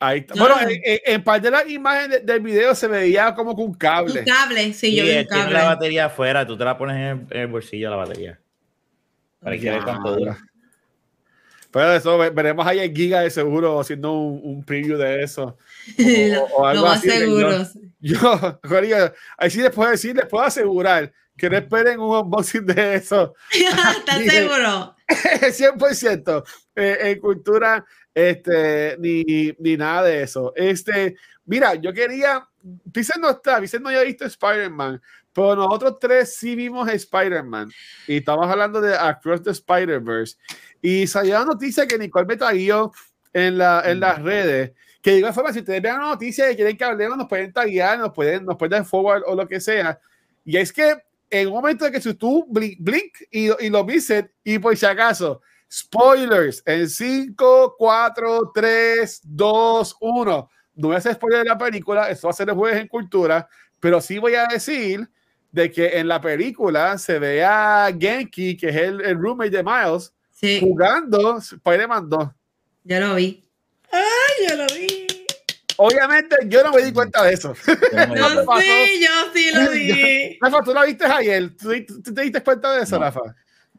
Ahí 0.00 0.20
está. 0.20 0.34
Bueno, 0.34 0.54
en, 0.60 0.80
en, 1.04 1.24
parte 1.24 1.48
de 1.48 1.50
las 1.50 1.68
imágenes 1.68 2.24
del 2.24 2.40
video 2.40 2.74
se 2.74 2.86
veía 2.86 3.34
como 3.34 3.56
con 3.56 3.64
un 3.64 3.74
cable. 3.74 4.20
Un 4.20 4.26
cable, 4.26 4.72
sí, 4.72 4.94
yo 4.94 5.04
vi 5.04 5.18
un 5.18 5.24
cable. 5.24 5.54
la 5.54 5.64
batería 5.64 6.04
afuera, 6.06 6.46
tú 6.46 6.56
te 6.56 6.64
la 6.64 6.78
pones 6.78 6.96
en 6.96 7.26
el, 7.30 7.46
bolsillo 7.48 7.90
la 7.90 7.96
batería. 7.96 8.38
Para 9.40 9.58
que 9.58 9.70
ver 9.70 9.82
cuánto 9.82 10.16
dura. 10.16 10.38
Pero 11.78 11.92
eso 11.92 12.18
veremos 12.18 12.66
ahí 12.66 12.80
en 12.80 12.92
Giga 12.92 13.20
de 13.20 13.30
seguro 13.30 13.78
haciendo 13.78 14.12
un, 14.12 14.64
preview 14.64 14.98
de 14.98 15.22
eso. 15.22 15.56
O, 16.56 16.66
algo 16.66 16.86
lo 16.86 16.90
así. 16.90 17.08
Seguro. 17.08 17.50
Yo, 18.00 18.18
yo, 18.82 19.12
ahí 19.36 19.50
sí 19.50 19.62
les 19.62 19.70
puedo 19.70 19.88
decir, 19.88 20.16
les 20.16 20.26
puedo 20.26 20.44
asegurar 20.44 21.12
que 21.36 21.48
no 21.48 21.56
esperen 21.56 22.00
un 22.00 22.16
unboxing 22.16 22.66
de 22.66 22.96
eso. 22.96 23.34
¿Estás 23.52 24.24
seguro? 24.24 24.96
100% 25.06 26.44
eh, 26.74 26.98
en 27.00 27.20
cultura, 27.20 27.84
este, 28.12 28.96
ni, 28.98 29.52
ni 29.60 29.76
nada 29.76 30.02
de 30.02 30.22
eso. 30.22 30.52
Este, 30.56 31.14
mira, 31.44 31.76
yo 31.76 31.92
quería, 31.92 32.44
Pisen 32.92 33.20
no 33.20 33.30
está, 33.30 33.60
Pisen 33.60 33.84
no 33.84 33.88
había 33.88 34.02
visto 34.02 34.24
Spider-Man, 34.24 35.00
pero 35.38 35.54
nosotros 35.54 35.98
tres 36.00 36.34
sí 36.34 36.56
vimos 36.56 36.88
Spider-Man 36.88 37.70
y 38.08 38.16
estamos 38.16 38.48
hablando 38.48 38.80
de 38.80 38.96
Across 38.96 39.44
the 39.44 39.50
Spider-Verse. 39.52 40.36
Y 40.82 41.06
salió 41.06 41.34
la 41.34 41.44
noticia 41.44 41.86
que 41.86 41.96
Nicole 41.96 42.26
me 42.26 42.36
trajo 42.36 42.92
en, 43.32 43.56
la, 43.56 43.82
en 43.86 44.00
las 44.00 44.20
redes. 44.20 44.72
Que 45.00 45.12
de 45.12 45.18
igual 45.18 45.32
forma, 45.32 45.52
si 45.52 45.60
ustedes 45.60 45.80
ven 45.80 45.94
una 45.94 46.08
noticia 46.08 46.50
y 46.50 46.56
quieren 46.56 46.76
que 46.76 46.82
hablemos, 46.82 47.16
nos 47.16 47.28
pueden 47.28 47.52
taguear, 47.52 48.00
nos 48.00 48.12
pueden, 48.12 48.44
nos 48.46 48.56
pueden 48.56 48.70
dar 48.72 48.84
forward 48.84 49.22
o 49.26 49.36
lo 49.36 49.46
que 49.46 49.60
sea. 49.60 50.00
Y 50.44 50.56
es 50.56 50.72
que 50.72 50.96
en 51.30 51.46
un 51.46 51.54
momento 51.54 51.84
de 51.84 51.92
que 51.92 52.00
si 52.00 52.14
tú 52.14 52.44
blink, 52.48 52.78
blink 52.80 53.12
y, 53.30 53.64
y, 53.64 53.70
lo 53.70 53.84
visit, 53.84 54.26
y 54.42 54.58
por 54.58 54.76
si 54.76 54.86
acaso, 54.86 55.40
spoilers 55.70 56.64
en 56.66 56.88
5, 56.88 57.76
4, 57.78 58.50
3, 58.52 59.20
2, 59.22 59.96
1. 60.00 60.50
No 60.74 60.88
voy 60.88 60.96
a 60.96 60.98
hacer 60.98 61.14
spoiler 61.14 61.44
de 61.44 61.48
la 61.50 61.58
película, 61.58 62.10
esto 62.10 62.26
va 62.26 62.32
a 62.32 62.34
ser 62.34 62.48
el 62.48 62.56
jueves 62.56 62.80
en 62.80 62.88
cultura, 62.88 63.48
pero 63.78 64.00
sí 64.00 64.18
voy 64.18 64.34
a 64.34 64.46
decir 64.46 65.08
de 65.50 65.70
que 65.70 65.98
en 65.98 66.08
la 66.08 66.20
película 66.20 66.98
se 66.98 67.18
ve 67.18 67.44
a 67.44 67.90
Genki, 67.98 68.56
que 68.56 68.68
es 68.68 68.76
el, 68.76 69.00
el 69.00 69.18
roommate 69.18 69.50
de 69.50 69.62
Miles, 69.62 70.12
jugando 70.60 71.38
Spider-Man 71.38 72.08
2. 72.08 72.28
Ya 72.84 73.00
lo 73.00 73.14
vi. 73.14 73.44
¡Ay, 73.90 74.48
yo 74.48 74.56
lo 74.56 74.66
vi! 74.66 75.06
Obviamente, 75.80 76.36
yo 76.46 76.64
no 76.64 76.72
me 76.72 76.82
di 76.82 76.92
cuenta 76.92 77.22
de 77.22 77.34
eso. 77.34 77.54
No, 77.94 78.58
sí, 78.60 79.00
yo 79.00 79.32
sí 79.32 79.50
lo 79.54 79.70
vi. 79.70 80.38
Rafa, 80.40 80.62
tú 80.64 80.74
lo 80.74 80.84
viste 80.84 81.04
ayer. 81.04 81.56
¿Tú, 81.56 81.70
te 82.12 82.22
diste 82.22 82.42
cuenta 82.42 82.72
de 82.72 82.82
eso, 82.82 82.98
Rafa? 82.98 83.20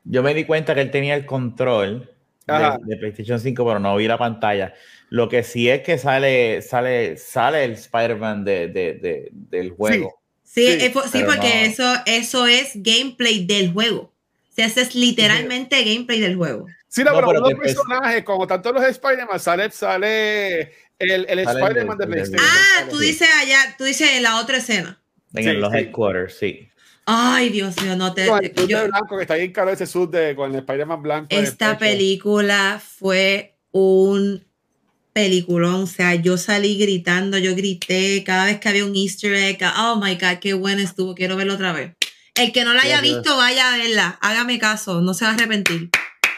Yo 0.06 0.24
me 0.24 0.34
di 0.34 0.46
cuenta 0.46 0.74
que 0.74 0.82
él 0.82 0.92
tenía 0.92 1.16
el 1.16 1.26
control 1.26 2.10
de, 2.48 2.98
PlayStation 2.98 3.40
5, 3.40 3.66
pero 3.66 3.80
no 3.80 3.98
vi 3.98 4.08
la 4.08 4.18
pantalla. 4.18 4.74
Lo 5.10 5.28
que 5.28 5.44
sí 5.44 5.70
es 5.70 5.82
que 5.82 5.98
sale, 5.98 6.62
sale, 6.62 7.18
sale 7.18 7.66
el 7.66 7.74
Spider-Man 7.74 8.46
de, 8.46 8.70
de, 8.70 9.30
del 9.32 9.72
juego. 9.72 10.10
Sí, 10.10 10.29
sí, 10.54 11.24
porque 11.26 11.66
eso, 11.66 11.94
eso 12.06 12.48
es 12.48 12.72
gameplay 12.76 13.46
del 13.46 13.72
juego. 13.72 14.02
O 14.50 14.54
sea, 14.54 14.66
ese 14.66 14.82
es 14.82 14.96
literalmente 14.96 15.84
gameplay 15.84 16.20
del 16.20 16.36
juego. 16.36 16.68
Sí, 16.88 17.04
no, 17.04 17.14
pero, 17.14 17.34
los 17.34 17.54
personajes, 17.54 18.24
como 18.24 18.48
tanto 18.48 18.74
los 18.74 18.84
Spider-Man, 18.84 19.40
sale, 19.40 19.70
sale 19.72 20.62
el, 20.98 21.26
el 21.30 21.40
Spider-Man 21.40 21.98
de 21.98 22.08
PlayStation. 22.08 22.48
Ah, 22.50 22.88
tú 22.90 22.98
dices 22.98 23.30
allá, 23.42 23.76
tú 23.78 23.84
dices 23.84 24.10
en 24.14 24.24
la 24.24 24.40
otra 24.42 24.58
escena. 24.58 25.00
En 25.34 25.62
los 25.62 25.74
headquarters, 25.74 26.34
sí. 26.36 26.68
Ay, 27.06 27.50
Dios 27.50 27.80
mío, 27.82 27.96
no 27.96 28.14
te. 28.14 28.28
Con 28.28 28.44
el 28.44 28.68
yo, 28.68 28.88
blanco 28.88 29.18
que 29.18 29.22
está 29.24 29.36
ahí 29.36 29.46
en 29.46 29.52
caro 29.52 29.72
ese 29.72 29.86
sud 29.86 30.10
de, 30.10 30.36
con 30.36 30.52
el 30.52 30.60
Spider-Man 30.60 31.02
blanco. 31.02 31.28
Esta 31.30 31.78
película 31.78 32.82
fue 32.84 33.56
un 33.72 34.46
peliculón. 35.20 35.84
O 35.84 35.88
sea, 35.88 36.16
yo 36.16 36.38
salí 36.38 36.78
gritando, 36.78 37.38
yo 37.38 37.54
grité 37.56 38.24
cada 38.26 38.46
vez 38.46 38.60
que 38.60 38.70
había 38.70 38.86
un 38.86 38.96
Easter 38.96 39.34
egg. 39.34 39.60
Oh 39.78 40.00
my 40.02 40.16
God, 40.16 40.40
qué 40.40 40.54
bueno 40.54 40.82
estuvo. 40.82 41.14
Quiero 41.14 41.36
verlo 41.36 41.56
otra 41.56 41.74
vez. 41.74 41.94
El 42.36 42.54
que 42.54 42.64
no 42.64 42.74
la 42.74 42.84
haya 42.84 43.02
visto, 43.02 43.36
vaya 43.36 43.74
a 43.74 43.78
verla. 43.78 44.18
Hágame 44.22 44.60
caso, 44.60 45.02
no 45.02 45.14
se 45.14 45.26
va 45.26 45.32
a 45.32 45.34
arrepentir. 45.34 45.90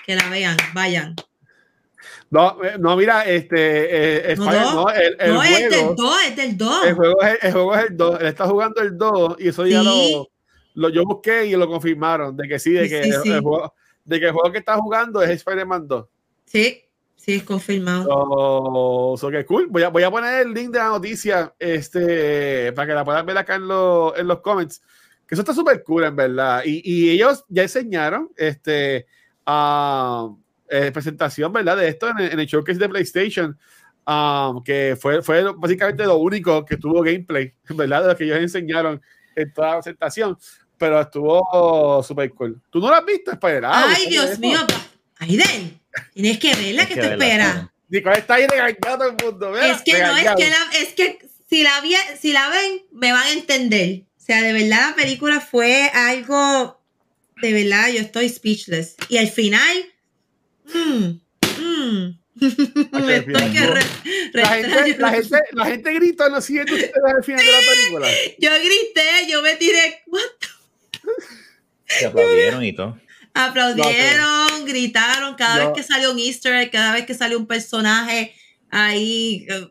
Que 0.05 0.15
la 0.15 0.29
vean, 0.29 0.57
vayan. 0.73 1.15
No, 2.31 2.63
eh, 2.63 2.77
no, 2.79 2.95
mira, 2.95 3.23
este. 3.25 4.31
Eh, 4.31 4.35
no, 4.35 4.45
no, 4.45 4.89
el, 4.89 5.15
el 5.19 5.33
no 5.33 5.43
es 5.43 5.69
del 5.69 5.95
2, 5.95 6.15
es 6.27 6.35
del 6.35 6.57
2. 6.57 6.85
El 6.85 6.95
juego 6.95 7.21
es 7.21 7.37
el, 7.43 7.51
juego 7.51 7.75
es 7.75 7.85
el 7.85 7.97
2. 7.97 8.21
Él 8.21 8.27
está 8.27 8.47
jugando 8.47 8.81
el 8.81 8.97
2 8.97 9.35
y 9.39 9.47
eso 9.49 9.67
ya 9.67 9.83
lo, 9.83 10.27
lo, 10.73 10.89
Yo 10.89 11.03
busqué 11.03 11.45
y 11.45 11.51
lo 11.51 11.67
confirmaron 11.67 12.35
de 12.35 12.47
que 12.47 12.57
sí, 12.57 12.71
de 12.71 12.89
que, 12.89 13.01
El, 13.01 13.41
juego, 13.41 13.75
de 14.05 14.19
que 14.19 14.25
el 14.25 14.31
juego 14.31 14.51
que 14.51 14.59
está 14.59 14.77
jugando 14.77 15.21
es 15.21 15.29
Spider-Man 15.29 15.87
2. 15.87 16.05
Sí, 16.45 16.81
sí, 17.23 17.33
es 17.35 17.43
confirmado. 17.43 18.05
So, 18.05 19.15
so 19.17 19.31
que 19.31 19.45
cool. 19.45 19.67
Voy 19.67 19.83
a, 19.83 19.89
voy 19.89 20.03
a 20.03 20.11
poner 20.11 20.47
el 20.47 20.53
link 20.53 20.71
de 20.71 20.79
la 20.79 20.89
noticia 20.89 21.53
este, 21.59 22.71
para 22.73 22.87
que 22.87 22.93
la 22.93 23.05
puedan 23.05 23.25
ver 23.25 23.37
acá 23.37 23.55
en, 23.55 23.67
lo, 23.67 24.15
en 24.15 24.27
los 24.27 24.39
comments. 24.41 24.81
Que 25.27 25.35
eso 25.35 25.41
está 25.41 25.53
súper 25.53 25.83
cool, 25.83 26.03
en 26.03 26.15
verdad. 26.15 26.63
Y, 26.65 26.81
y 26.83 27.09
ellos 27.11 27.45
ya 27.49 27.63
enseñaron 27.63 28.29
este, 28.35 29.05
a. 29.45 30.29
Eh, 30.73 30.89
presentación, 30.93 31.51
¿verdad? 31.51 31.75
De 31.75 31.89
esto 31.89 32.07
en, 32.07 32.39
el 32.39 32.45
showcase 32.45 32.79
de 32.79 32.87
PlayStation, 32.87 33.59
um, 34.07 34.63
que 34.63 34.97
fue, 34.97 35.21
fue 35.21 35.43
básicamente 35.57 36.05
lo 36.05 36.15
único 36.15 36.63
que 36.63 36.77
tuvo 36.77 37.01
gameplay, 37.01 37.53
¿verdad? 37.75 38.03
De 38.03 38.07
lo 38.07 38.15
que 38.15 38.23
ellos 38.23 38.37
enseñaron 38.37 39.01
en 39.35 39.51
toda 39.51 39.67
la 39.67 39.81
presentación, 39.81 40.37
pero 40.77 41.01
estuvo 41.01 42.01
súper 42.03 42.33
cool. 42.33 42.61
¿Tú 42.69 42.79
no 42.79 42.87
lo 42.87 42.95
has 42.95 43.05
visto, 43.05 43.31
Spider? 43.31 43.65
Ay, 43.65 44.05
Dios 44.07 44.39
mío, 44.39 44.59
Aiden, 45.21 45.79
tienes 46.13 46.39
que 46.39 46.53
verla, 46.55 46.87
que 46.87 46.95
te 46.95 47.11
espera. 47.11 47.73
Nicole 47.89 48.17
está 48.17 48.35
ahí 48.35 48.47
regañando 48.47 48.97
todo 48.97 49.09
el 49.09 49.25
mundo. 49.25 49.57
Es 49.57 49.81
que 49.81 49.99
no, 49.99 50.17
es 50.17 50.29
que, 50.35 50.81
es 50.81 50.93
que 50.93 51.19
si 51.49 51.63
la, 51.63 51.81
si 52.19 52.33
la 52.33 52.49
ven, 52.49 52.83
me 52.91 53.11
van 53.11 53.27
a 53.27 53.31
entender. 53.31 54.03
O 54.17 54.23
sea, 54.23 54.41
de 54.41 54.53
verdad 54.53 54.89
la 54.89 54.95
película 54.95 55.41
fue 55.41 55.89
algo, 55.93 56.81
de 57.41 57.53
verdad, 57.53 57.89
yo 57.89 57.99
estoy 57.99 58.29
speechless. 58.29 58.95
Y 59.09 59.17
al 59.17 59.29
final, 59.29 59.91
Mm, 60.73 61.19
mm. 61.59 62.17
la, 62.91 63.01
gente, 63.01 63.31
la, 64.97 65.11
gente, 65.11 65.37
la 65.51 65.65
gente 65.65 65.93
grita 65.93 66.27
en 66.27 66.33
los 66.33 66.45
siguientes 66.45 66.91
al 67.05 67.23
final 67.23 67.45
de 67.45 67.51
la 67.51 67.59
película. 67.59 68.07
Yo 68.39 68.49
grité, 68.51 69.29
yo 69.29 69.41
me 69.41 69.55
tiré. 69.57 70.03
Se 71.85 72.05
aplaudieron 72.05 72.63
y 72.63 72.73
todo. 72.73 72.97
Aplaudieron, 73.33 74.65
gritaron 74.65 75.35
cada 75.35 75.65
vez 75.65 75.69
que 75.75 75.83
salió 75.83 76.11
un 76.11 76.19
Easter 76.19 76.53
egg, 76.55 76.71
cada 76.71 76.93
vez 76.93 77.05
que 77.05 77.13
salió 77.13 77.37
un 77.37 77.47
personaje 77.47 78.33
ahí, 78.69 79.45
eh, 79.49 79.67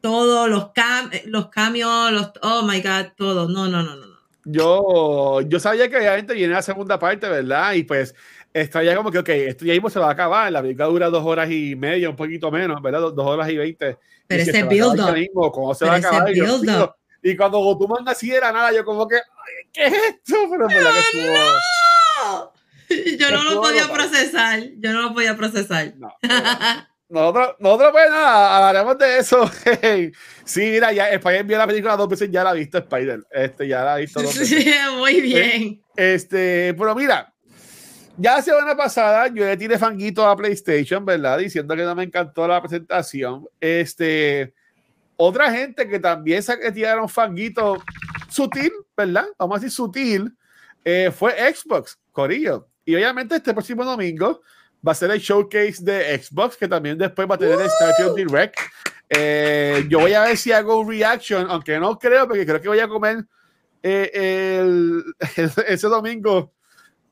todos 0.00 0.48
los, 0.48 0.72
cam 0.72 1.10
los 1.26 1.48
cambios, 1.48 2.12
los, 2.12 2.32
oh 2.42 2.62
my 2.62 2.80
god, 2.80 3.12
todo. 3.16 3.48
No, 3.48 3.68
no, 3.68 3.82
no, 3.82 3.96
no. 3.96 4.18
Yo, 4.44 5.40
yo 5.42 5.60
sabía 5.60 5.88
que 5.88 5.96
obviamente 5.96 6.34
viene 6.34 6.54
la 6.54 6.62
segunda 6.62 6.98
parte, 6.98 7.28
¿verdad? 7.28 7.74
Y 7.74 7.82
pues 7.82 8.14
está 8.52 8.82
ya 8.82 8.96
como 8.96 9.10
que, 9.10 9.18
ok, 9.18 9.28
esto 9.28 9.64
ya 9.64 9.74
mismo 9.74 9.90
se 9.90 9.98
va 9.98 10.08
a 10.08 10.12
acabar. 10.12 10.50
La 10.50 10.62
película 10.62 10.86
dura 10.86 11.10
dos 11.10 11.24
horas 11.24 11.50
y 11.50 11.76
media, 11.76 12.08
un 12.08 12.16
poquito 12.16 12.50
menos, 12.50 12.80
¿verdad? 12.80 13.00
Dos, 13.00 13.26
horas 13.26 13.48
y 13.50 13.56
veinte. 13.56 13.98
Pero 14.26 14.42
ese 14.42 14.62
build 14.64 15.00
up. 15.00 15.52
¿Cómo 15.52 15.74
se 15.74 15.84
va 15.84 15.94
a 15.94 15.96
acabar? 15.96 16.32
y 17.20 17.36
cuando 17.36 17.58
Gotuman 17.58 18.08
así 18.08 18.30
era 18.30 18.52
nada, 18.52 18.72
yo 18.72 18.84
como 18.84 19.08
que, 19.08 19.18
¿qué 19.72 19.86
es 19.86 19.92
esto? 19.92 20.36
Pero 20.50 20.68
no, 20.68 20.80
no. 22.22 22.52
Yo 23.18 23.30
no 23.30 23.44
lo 23.44 23.60
podía 23.60 23.88
procesar. 23.90 24.60
Yo 24.78 24.92
no 24.92 25.02
lo 25.02 25.14
podía 25.14 25.36
procesar. 25.36 25.94
No, 25.96 26.12
nosotros, 27.08 27.56
nosotros, 27.58 27.90
pues 27.92 28.10
nada, 28.10 28.56
hablaremos 28.56 28.98
de 28.98 29.18
eso. 29.18 29.50
sí, 30.44 30.60
mira, 30.60 30.92
ya 30.92 31.08
Spider 31.08 31.44
vio 31.44 31.56
la 31.56 31.66
película 31.66 31.96
dos 31.96 32.08
veces, 32.08 32.30
ya 32.30 32.44
la 32.44 32.50
ha 32.50 32.54
visto 32.54 32.78
Spider. 32.78 33.20
Este, 33.30 33.66
ya 33.66 33.82
la 33.82 33.94
ha 33.94 33.96
visto 33.96 34.20
dos 34.20 34.38
veces. 34.38 34.48
Sí, 34.64 34.74
muy 34.98 35.20
bien. 35.22 35.82
Este, 35.96 36.74
pero 36.74 36.94
mira, 36.94 37.32
ya 38.18 38.36
la 38.36 38.42
semana 38.42 38.76
pasada 38.76 39.28
yo 39.28 39.44
le 39.44 39.56
tiré 39.56 39.78
fanguito 39.78 40.28
a 40.28 40.36
PlayStation, 40.36 41.04
¿verdad? 41.04 41.38
Diciendo 41.38 41.74
que 41.74 41.82
no 41.82 41.94
me 41.94 42.04
encantó 42.04 42.46
la 42.46 42.60
presentación. 42.60 43.46
Este, 43.58 44.52
otra 45.16 45.50
gente 45.50 45.88
que 45.88 45.98
también 45.98 46.42
se 46.42 46.56
tiraron 46.72 47.08
fanguito 47.08 47.82
sutil, 48.28 48.72
¿verdad? 48.94 49.26
Vamos 49.38 49.56
a 49.56 49.60
decir 49.60 49.74
sutil, 49.74 50.36
eh, 50.84 51.10
fue 51.10 51.32
Xbox, 51.54 51.98
Corillo. 52.12 52.67
Y 52.88 52.94
obviamente 52.94 53.36
este 53.36 53.52
próximo 53.52 53.84
domingo 53.84 54.40
va 54.86 54.92
a 54.92 54.94
ser 54.94 55.10
el 55.10 55.20
showcase 55.20 55.76
de 55.82 56.18
Xbox, 56.22 56.56
que 56.56 56.66
también 56.66 56.96
después 56.96 57.28
va 57.30 57.34
a 57.34 57.38
tener 57.38 57.60
el 57.60 57.68
Starfield 57.68 58.16
Direct. 58.16 58.58
Eh, 59.10 59.84
yo 59.90 60.00
voy 60.00 60.14
a 60.14 60.22
ver 60.22 60.38
si 60.38 60.52
hago 60.52 60.80
un 60.80 60.88
reaction, 60.88 61.50
aunque 61.50 61.78
no 61.78 61.98
creo, 61.98 62.26
porque 62.26 62.46
creo 62.46 62.62
que 62.62 62.68
voy 62.68 62.78
a 62.78 62.88
comer 62.88 63.26
eh, 63.82 65.02
ese 65.66 65.86
domingo 65.86 66.54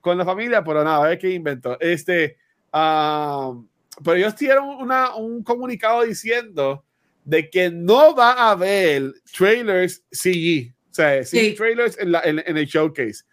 con 0.00 0.16
la 0.16 0.24
familia, 0.24 0.64
pero 0.64 0.82
nada, 0.82 1.04
a 1.04 1.08
ver 1.10 1.18
qué 1.18 1.28
inventó. 1.28 1.78
Este, 1.78 2.38
uh, 2.72 3.62
pero 4.02 4.16
ellos 4.16 4.34
dieron 4.34 4.66
una, 4.66 5.14
un 5.14 5.42
comunicado 5.42 6.04
diciendo 6.04 6.86
de 7.22 7.50
que 7.50 7.70
no 7.70 8.16
va 8.16 8.32
a 8.32 8.52
haber 8.52 9.12
trailers 9.36 10.02
CG, 10.10 10.72
o 10.90 10.94
sea, 10.94 11.22
sí. 11.22 11.54
trailers 11.54 11.98
en, 11.98 12.12
la, 12.12 12.22
en, 12.24 12.38
el 12.56 12.64
showcase, 12.64 13.24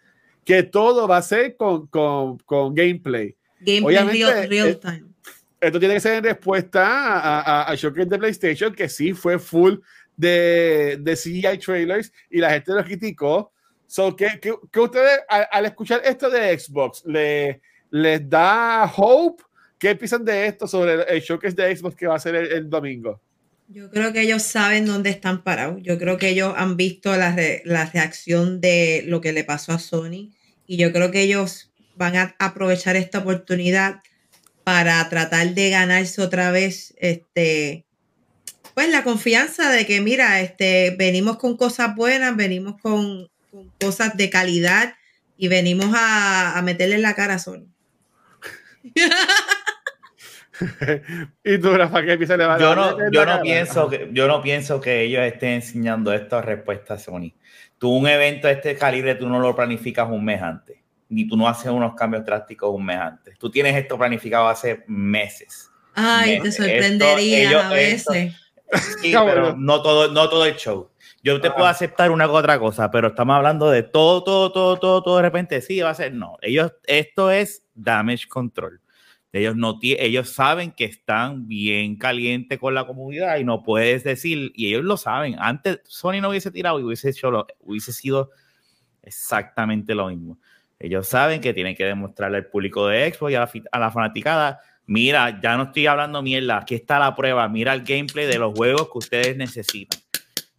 que 0.44 0.62
todo 0.62 1.08
va 1.08 1.18
a 1.18 1.22
ser 1.22 1.56
con, 1.56 1.86
con, 1.86 2.38
con 2.38 2.74
gameplay. 2.74 3.34
Gameplay 3.60 3.96
real, 3.96 4.48
real, 4.48 4.68
eh, 4.68 4.74
time. 4.74 5.04
Esto 5.60 5.78
tiene 5.78 5.94
que 5.94 6.00
ser 6.00 6.18
en 6.18 6.24
respuesta 6.24 7.62
a, 7.62 7.74
showcase 7.74 8.08
de 8.08 8.18
PlayStation, 8.18 8.74
que 8.74 8.88
sí 8.88 9.14
fue 9.14 9.38
full 9.38 9.76
de, 10.16 10.98
de 11.00 11.16
CGI 11.16 11.58
trailers 11.58 12.12
y 12.30 12.38
la 12.38 12.50
gente 12.50 12.72
lo 12.72 12.84
criticó 12.84 13.50
So, 13.86 14.16
que, 14.16 14.26
ustedes 14.76 15.20
al, 15.28 15.66
escuchar 15.66 16.00
esto 16.04 16.28
de 16.28 16.58
Xbox 16.58 17.04
le, 17.06 17.60
les 17.90 18.28
da 18.28 18.90
hope 18.96 19.44
¿Qué 19.78 19.94
piensan 19.94 20.24
de 20.24 20.46
esto 20.46 20.66
sobre 20.66 21.02
el, 21.14 21.20
showcase 21.20 21.54
de 21.54 21.76
Xbox 21.76 21.94
que 21.94 22.06
va 22.06 22.14
a 22.14 22.18
ser 22.18 22.34
el, 22.34 22.70
domingo? 22.70 23.20
Yo 23.68 23.90
creo 23.90 24.12
que 24.12 24.20
ellos 24.20 24.42
saben 24.42 24.86
dónde 24.86 25.10
están 25.10 25.42
parados. 25.42 25.80
Yo 25.82 25.98
creo 25.98 26.18
que 26.18 26.28
ellos 26.28 26.54
han 26.56 26.76
visto 26.76 27.16
la, 27.16 27.34
la 27.64 27.86
reacción 27.86 28.60
de 28.60 29.02
lo 29.06 29.20
que 29.20 29.32
le 29.32 29.44
pasó 29.44 29.72
a 29.72 29.78
Sony 29.78 30.32
y 30.66 30.76
yo 30.76 30.92
creo 30.92 31.10
que 31.10 31.22
ellos 31.22 31.72
van 31.96 32.16
a 32.16 32.36
aprovechar 32.38 32.96
esta 32.96 33.18
oportunidad 33.18 34.00
para 34.64 35.08
tratar 35.08 35.54
de 35.54 35.70
ganarse 35.70 36.22
otra 36.22 36.50
vez 36.50 36.94
este 36.98 37.84
pues 38.74 38.88
la 38.88 39.04
confianza 39.04 39.70
de 39.70 39.86
que 39.86 40.00
mira, 40.00 40.40
este 40.40 40.96
venimos 40.98 41.38
con 41.38 41.56
cosas 41.56 41.94
buenas, 41.94 42.34
venimos 42.36 42.80
con, 42.80 43.30
cosas 43.80 44.16
de 44.16 44.30
calidad 44.30 44.94
y 45.36 45.46
venimos 45.46 45.94
a, 45.94 46.58
a 46.58 46.62
meterle 46.62 46.96
en 46.96 47.02
la 47.02 47.14
cara 47.14 47.34
a 47.34 47.38
Sony. 47.38 47.68
y 51.44 51.58
tú, 51.58 51.74
Rafa, 51.74 52.02
¿qué 52.02 52.16
piensas? 52.16 52.60
Yo 52.60 52.74
no, 52.74 53.10
yo 53.10 53.26
no 53.26 53.40
pienso 53.40 53.88
que 53.88 54.08
yo 54.12 54.28
no 54.28 54.40
pienso 54.40 54.80
que 54.80 55.02
ellos 55.02 55.22
estén 55.22 55.54
enseñando 55.54 56.12
esta 56.12 56.40
respuesta 56.42 56.94
a 56.94 56.98
Sony. 56.98 57.32
Tú 57.78 57.90
un 57.90 58.06
evento 58.06 58.46
de 58.46 58.54
este 58.54 58.76
calibre 58.76 59.14
tú 59.14 59.28
no 59.28 59.40
lo 59.40 59.54
planificas 59.54 60.08
un 60.08 60.24
mes 60.24 60.40
antes 60.40 60.84
ni 61.08 61.26
tú 61.26 61.36
no 61.36 61.48
haces 61.48 61.70
unos 61.70 61.94
cambios 61.94 62.24
drásticos 62.24 62.70
un 62.70 62.84
mes 62.84 62.98
antes. 62.98 63.38
Tú 63.38 63.50
tienes 63.50 63.76
esto 63.76 63.96
planificado 63.96 64.48
hace 64.48 64.84
meses. 64.86 65.70
Ay, 65.94 66.40
te 66.40 66.50
sorprendería 66.50 67.68
a 67.68 67.72
veces. 67.72 68.34
sí, 69.00 69.12
pero 69.24 69.56
no 69.56 69.82
todo, 69.82 70.10
no 70.10 70.28
todo 70.28 70.44
el 70.44 70.56
show. 70.56 70.90
Yo 71.22 71.40
te 71.40 71.50
puedo 71.50 71.66
aceptar 71.66 72.10
una 72.10 72.28
u 72.28 72.32
otra 72.32 72.58
cosa, 72.58 72.90
pero 72.90 73.08
estamos 73.08 73.36
hablando 73.36 73.70
de 73.70 73.82
todo, 73.82 74.22
todo, 74.22 74.52
todo, 74.52 74.76
todo, 74.78 75.02
todo 75.02 75.16
de 75.16 75.22
repente. 75.22 75.62
Sí, 75.62 75.80
va 75.80 75.90
a 75.90 75.94
ser 75.94 76.12
no. 76.12 76.36
Ellos, 76.42 76.72
esto 76.84 77.30
es 77.30 77.64
damage 77.74 78.28
control. 78.28 78.80
Ellos, 79.34 79.56
no 79.56 79.80
ellos 79.82 80.30
saben 80.30 80.70
que 80.70 80.84
están 80.84 81.48
bien 81.48 81.96
calientes 81.96 82.56
con 82.56 82.72
la 82.72 82.86
comunidad 82.86 83.36
y 83.38 83.44
no 83.44 83.64
puedes 83.64 84.04
decir, 84.04 84.52
y 84.54 84.68
ellos 84.68 84.84
lo 84.84 84.96
saben. 84.96 85.34
Antes 85.40 85.80
Sony 85.88 86.20
no 86.20 86.28
hubiese 86.28 86.52
tirado 86.52 86.78
y 86.78 86.84
hubiese, 86.84 87.10
hecho 87.10 87.44
hubiese 87.58 87.92
sido 87.92 88.30
exactamente 89.02 89.92
lo 89.96 90.06
mismo. 90.06 90.38
Ellos 90.78 91.08
saben 91.08 91.40
que 91.40 91.52
tienen 91.52 91.74
que 91.74 91.84
demostrarle 91.84 92.36
al 92.36 92.46
público 92.46 92.86
de 92.86 93.12
Xbox 93.12 93.32
y 93.32 93.34
a 93.34 93.78
la, 93.78 93.90
fanaticada, 93.90 94.60
mira, 94.86 95.40
ya 95.42 95.56
no 95.56 95.64
estoy 95.64 95.88
hablando 95.88 96.22
mierda, 96.22 96.58
aquí 96.58 96.76
está 96.76 97.00
la 97.00 97.16
prueba, 97.16 97.48
mira 97.48 97.74
el 97.74 97.82
gameplay 97.82 98.26
de 98.26 98.38
los 98.38 98.54
juegos 98.54 98.88
que 98.92 98.98
ustedes 98.98 99.36
necesitan. 99.36 99.98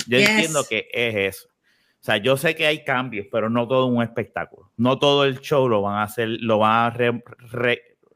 Yo 0.06 0.18
entiendo 0.18 0.66
que 0.68 0.90
es 0.92 1.36
eso. 1.36 1.48
O 1.48 2.06
sea, 2.06 2.18
yo 2.18 2.36
sé 2.36 2.56
que 2.56 2.68
hay 2.68 2.84
cambios, 2.84 3.28
pero 3.32 3.50
no 3.50 3.68
todo 3.68 3.86
un 3.86 4.04
espectáculo. 4.04 4.70
No 4.76 5.00
todo 5.00 5.24
el 5.24 5.40
show 5.40 5.70
lo 5.70 5.82
van 5.82 5.96
a 5.96 6.04
hacer, 6.04 6.28
lo 6.42 6.60
van 6.60 6.72
a 6.86 7.22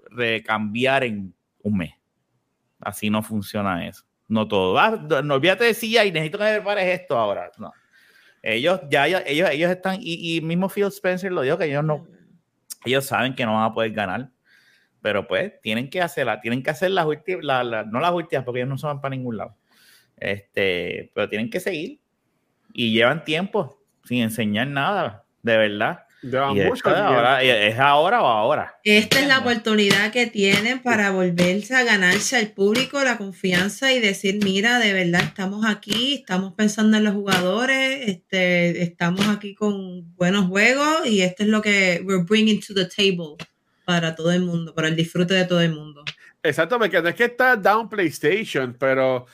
recambiar 0.09 1.03
en 1.03 1.33
un 1.63 1.77
mes. 1.77 1.93
Así 2.79 3.09
no 3.09 3.21
funciona 3.21 3.87
eso. 3.87 4.03
No 4.27 4.47
todo. 4.47 4.77
Ah, 4.77 4.91
no 5.23 5.35
olvídate 5.35 5.65
de 5.65 5.73
si 5.73 5.97
y 5.97 6.11
necesito 6.11 6.37
que 6.37 6.43
me 6.43 6.53
prepares 6.55 6.99
esto 6.99 7.17
ahora. 7.17 7.51
No. 7.57 7.71
Ellos 8.41 8.81
ya, 8.89 9.07
ellos, 9.07 9.21
ellos 9.27 9.71
están, 9.71 9.97
y, 9.99 10.39
mismo 10.41 10.69
Phil 10.69 10.85
Spencer 10.85 11.31
lo 11.31 11.41
dijo 11.41 11.57
que 11.57 11.65
ellos 11.65 11.83
no, 11.83 12.07
ellos 12.85 13.05
saben 13.05 13.35
que 13.35 13.45
no 13.45 13.55
van 13.55 13.65
a 13.65 13.73
poder 13.73 13.91
ganar, 13.91 14.31
pero 15.01 15.27
pues 15.27 15.59
tienen 15.61 15.89
que 15.89 16.01
hacerla, 16.01 16.39
tienen 16.39 16.63
que 16.63 16.69
hacer 16.69 16.91
las 16.91 17.05
últimas, 17.05 17.65
no 17.87 17.99
las 17.99 18.13
últimas 18.13 18.45
porque 18.45 18.59
ellos 18.59 18.69
no 18.69 18.77
se 18.77 18.87
van 18.87 19.01
para 19.01 19.13
ningún 19.15 19.35
lado, 19.35 19.57
este, 20.15 21.11
pero 21.13 21.27
tienen 21.27 21.49
que 21.49 21.59
seguir 21.59 21.99
y 22.73 22.93
llevan 22.93 23.25
tiempo 23.25 23.83
sin 24.05 24.21
enseñar 24.21 24.67
nada, 24.67 25.25
de 25.41 25.57
verdad 25.57 26.05
es, 26.21 27.79
ahora 27.79 28.21
o 28.21 28.27
ahora. 28.27 28.79
Esta 28.83 29.19
es 29.19 29.27
la 29.27 29.39
oportunidad 29.39 30.11
que 30.11 30.27
tienen 30.27 30.79
para 30.79 31.11
volverse 31.11 31.75
a 31.75 31.83
ganarse 31.83 32.35
al 32.35 32.51
público 32.51 33.03
la 33.03 33.17
confianza 33.17 33.91
y 33.93 33.99
decir, 33.99 34.39
mira, 34.43 34.79
de 34.79 34.93
verdad 34.93 35.21
estamos 35.21 35.65
aquí, 35.65 36.15
estamos 36.15 36.53
pensando 36.53 36.97
en 36.97 37.05
los 37.05 37.13
jugadores, 37.13 38.07
este, 38.07 38.83
estamos 38.83 39.27
aquí 39.27 39.55
con 39.55 40.15
buenos 40.15 40.47
juegos 40.47 41.05
y 41.05 41.21
esto 41.21 41.43
es 41.43 41.49
lo 41.49 41.61
que 41.61 42.01
we're 42.05 42.23
bringing 42.23 42.59
to 42.59 42.73
the 42.73 42.85
table 42.85 43.37
para 43.85 44.15
todo 44.15 44.31
el 44.31 44.41
mundo, 44.41 44.73
para 44.75 44.87
el 44.87 44.95
disfrute 44.95 45.33
de 45.33 45.45
todo 45.45 45.61
el 45.61 45.73
mundo. 45.73 46.03
Exacto, 46.43 46.77
porque 46.77 47.01
no 47.01 47.09
es 47.09 47.15
que 47.15 47.25
está 47.25 47.55
down 47.55 47.89
PlayStation, 47.89 48.75
pero 48.77 49.25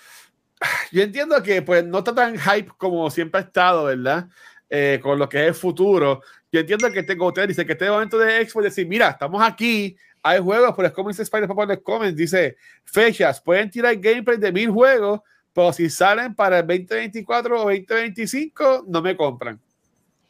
yo 0.92 1.02
entiendo 1.02 1.42
que 1.42 1.62
pues 1.62 1.84
no 1.86 2.00
está 2.00 2.14
tan 2.14 2.38
hype 2.38 2.72
como 2.78 3.10
siempre 3.10 3.42
ha 3.42 3.44
estado, 3.44 3.86
¿verdad? 3.86 4.28
Eh, 4.70 5.00
con 5.02 5.20
lo 5.20 5.30
que 5.30 5.42
es 5.42 5.48
el 5.50 5.54
futuro. 5.54 6.22
Yo 6.56 6.62
entiendo 6.62 6.90
que 6.90 7.04
tengo 7.04 7.28
usted 7.28 7.50
dice 7.50 7.66
que 7.66 7.74
este 7.74 7.90
momento 7.90 8.18
de 8.18 8.40
Expo 8.40 8.62
decir, 8.62 8.88
mira, 8.88 9.10
estamos 9.10 9.44
aquí, 9.44 9.98
hay 10.24 10.40
juegos, 10.40 10.74
pero 10.74 10.88
es 10.88 10.94
como 10.94 11.10
dice 11.10 11.24
Spider 11.24 11.50
Papa 11.50 11.64
en 11.64 11.70
los 11.70 11.80
comments, 11.80 12.16
dice 12.16 12.56
fechas, 12.86 13.42
pueden 13.42 13.70
tirar 13.70 13.94
gameplay 13.98 14.38
de 14.38 14.54
mil 14.54 14.70
juegos, 14.70 15.20
pero 15.52 15.74
si 15.74 15.90
salen 15.90 16.34
para 16.34 16.60
el 16.60 16.66
2024 16.66 17.62
o 17.62 17.64
2025, 17.66 18.86
no 18.88 19.02
me 19.02 19.18
compran. 19.18 19.60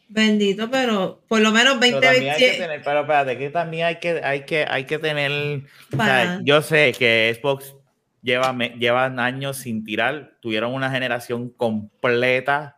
Bendito, 0.07 0.67
pero 0.71 1.21
por 1.27 1.41
lo 1.41 1.51
menos 1.51 1.79
2025. 1.79 2.65
Pero, 2.83 3.01
espérate, 3.01 3.37
que 3.37 3.51
también 3.51 3.85
hay 3.85 3.99
que, 3.99 4.19
hay 4.23 4.45
que, 4.45 4.65
hay 4.67 4.85
que 4.85 4.97
tener. 4.97 5.61
yo 6.41 6.63
sé 6.63 6.95
que 6.97 7.37
Xbox 7.39 7.75
lleva, 8.23 8.51
llevan 8.79 9.19
años 9.19 9.57
sin 9.57 9.83
tirar, 9.83 10.31
tuvieron 10.39 10.73
una 10.73 10.89
generación 10.89 11.49
completa 11.49 12.77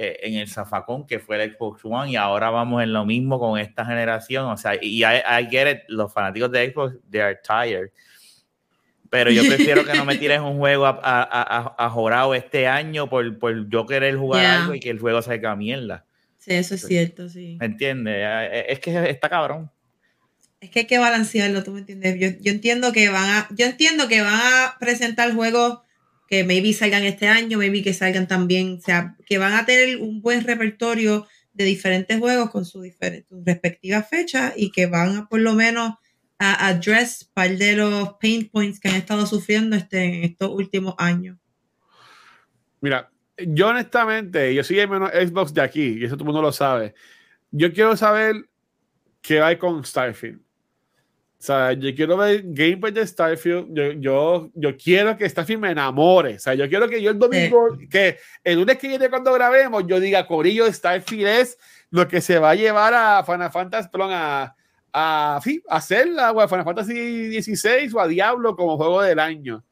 eh, 0.00 0.20
en 0.22 0.34
el 0.34 0.48
zafacón 0.48 1.04
que 1.08 1.18
fue 1.18 1.42
el 1.42 1.52
Xbox 1.52 1.84
One 1.84 2.12
y 2.12 2.14
ahora 2.14 2.50
vamos 2.50 2.84
en 2.84 2.92
lo 2.92 3.04
mismo 3.04 3.40
con 3.40 3.58
esta 3.58 3.84
generación. 3.84 4.46
O 4.46 4.56
sea, 4.56 4.76
y 4.80 5.02
I, 5.02 5.48
get 5.50 5.68
it, 5.68 5.78
los 5.88 6.12
fanáticos 6.12 6.52
de 6.52 6.70
Xbox, 6.70 6.94
they 7.10 7.20
are 7.20 7.36
tired. 7.42 7.90
Pero 9.10 9.32
yo 9.32 9.42
prefiero 9.42 9.84
que 9.84 9.94
no 9.94 10.04
me 10.04 10.14
tires 10.14 10.38
un 10.38 10.58
juego 10.58 10.86
a, 10.86 11.00
a, 11.02 11.74
a, 11.76 11.90
jorado 11.90 12.32
este 12.36 12.68
año 12.68 13.08
por, 13.08 13.38
por, 13.40 13.68
yo 13.68 13.86
querer 13.86 14.16
jugar 14.16 14.46
algo 14.46 14.74
y 14.74 14.78
que 14.78 14.90
el 14.90 15.00
juego 15.00 15.20
salga 15.20 15.56
mierda. 15.56 16.04
Sí, 16.38 16.52
eso 16.52 16.76
es 16.76 16.86
cierto, 16.86 17.28
sí. 17.28 17.56
¿Me 17.58 17.66
entiendes? 17.66 18.14
Eh, 18.18 18.48
eh, 18.52 18.66
es 18.68 18.78
que 18.78 19.10
está 19.10 19.28
cabrón. 19.28 19.68
Es 20.60 20.70
que 20.70 20.80
hay 20.80 20.86
que 20.86 20.98
balancearlo, 20.98 21.64
tú 21.64 21.72
me 21.72 21.80
entiendes. 21.80 22.20
Yo, 22.20 22.28
yo 22.40 22.52
entiendo 22.52 22.92
que 22.92 23.08
van 23.08 23.30
a, 23.30 23.48
yo 23.50 23.66
entiendo 23.66 24.06
que 24.06 24.20
van 24.20 24.40
a 24.40 24.76
presentar 24.78 25.34
juegos 25.34 25.80
que 26.28 26.44
maybe 26.44 26.72
salgan 26.74 27.04
este 27.04 27.26
año, 27.26 27.58
maybe 27.58 27.82
que 27.82 27.94
salgan 27.94 28.28
también, 28.28 28.76
o 28.78 28.80
sea, 28.80 29.16
que 29.26 29.38
van 29.38 29.54
a 29.54 29.64
tener 29.64 29.96
un 29.96 30.20
buen 30.20 30.44
repertorio 30.44 31.26
de 31.54 31.64
diferentes 31.64 32.18
juegos 32.18 32.50
con 32.50 32.64
su, 32.64 32.82
respectiva 33.44 34.02
fecha 34.02 34.52
y 34.54 34.70
que 34.70 34.86
van 34.86 35.16
a 35.16 35.28
por 35.28 35.40
lo 35.40 35.54
menos 35.54 35.94
a 36.38 36.68
address 36.68 37.24
par 37.34 37.56
de 37.56 37.74
los 37.74 38.14
pain 38.20 38.48
points 38.48 38.78
que 38.78 38.88
han 38.88 38.94
estado 38.94 39.26
sufriendo 39.26 39.74
este, 39.74 40.04
en 40.04 40.24
estos 40.24 40.50
últimos 40.50 40.94
años. 40.98 41.38
Mira, 42.80 43.10
yo 43.38 43.68
honestamente, 43.68 44.54
yo 44.54 44.62
soy 44.62 44.78
el 44.80 44.88
menos 44.88 45.10
Xbox 45.10 45.52
de 45.54 45.62
aquí, 45.62 45.98
y 45.98 46.04
eso 46.04 46.14
todo 46.14 46.24
el 46.24 46.26
mundo 46.26 46.42
lo 46.42 46.52
sabe. 46.52 46.94
Yo 47.50 47.72
quiero 47.72 47.96
saber 47.96 48.48
qué 49.22 49.40
hay 49.40 49.56
con 49.56 49.84
Starfield. 49.84 50.40
O 51.40 51.42
sea, 51.42 51.72
yo 51.72 51.94
quiero 51.94 52.16
ver 52.16 52.42
gameplay 52.46 52.92
de 52.92 53.06
Starfield. 53.06 53.68
Yo, 53.72 53.92
yo, 53.92 54.50
yo, 54.54 54.76
quiero 54.76 55.16
que 55.16 55.28
Starfield 55.28 55.60
me 55.60 55.70
enamore. 55.70 56.34
O 56.34 56.38
sea, 56.40 56.54
yo 56.54 56.68
quiero 56.68 56.88
que 56.88 57.00
yo 57.00 57.12
el 57.12 57.18
domingo, 57.18 57.78
que 57.88 58.18
el 58.42 58.58
lunes 58.58 58.76
que 58.76 58.88
viene 58.88 59.08
cuando 59.08 59.32
grabemos, 59.32 59.84
yo 59.86 60.00
diga, 60.00 60.26
Corillo, 60.26 60.70
Starfield 60.72 61.28
es 61.28 61.58
lo 61.90 62.08
que 62.08 62.20
se 62.20 62.40
va 62.40 62.50
a 62.50 62.54
llevar 62.56 62.92
a 62.92 63.22
Final 63.22 63.52
Fantasy, 63.52 63.88
perdón, 63.88 64.10
a, 64.12 64.56
a, 64.92 65.40
sí, 65.42 65.62
a 65.68 65.76
hacerla, 65.76 66.32
o 66.32 66.40
a 66.40 66.48
Final 66.48 66.64
Fantasy 66.64 67.40
XVI 67.40 67.88
o 67.94 68.00
a 68.00 68.08
Diablo 68.08 68.56
como 68.56 68.76
juego 68.76 69.00
del 69.02 69.20
año. 69.20 69.64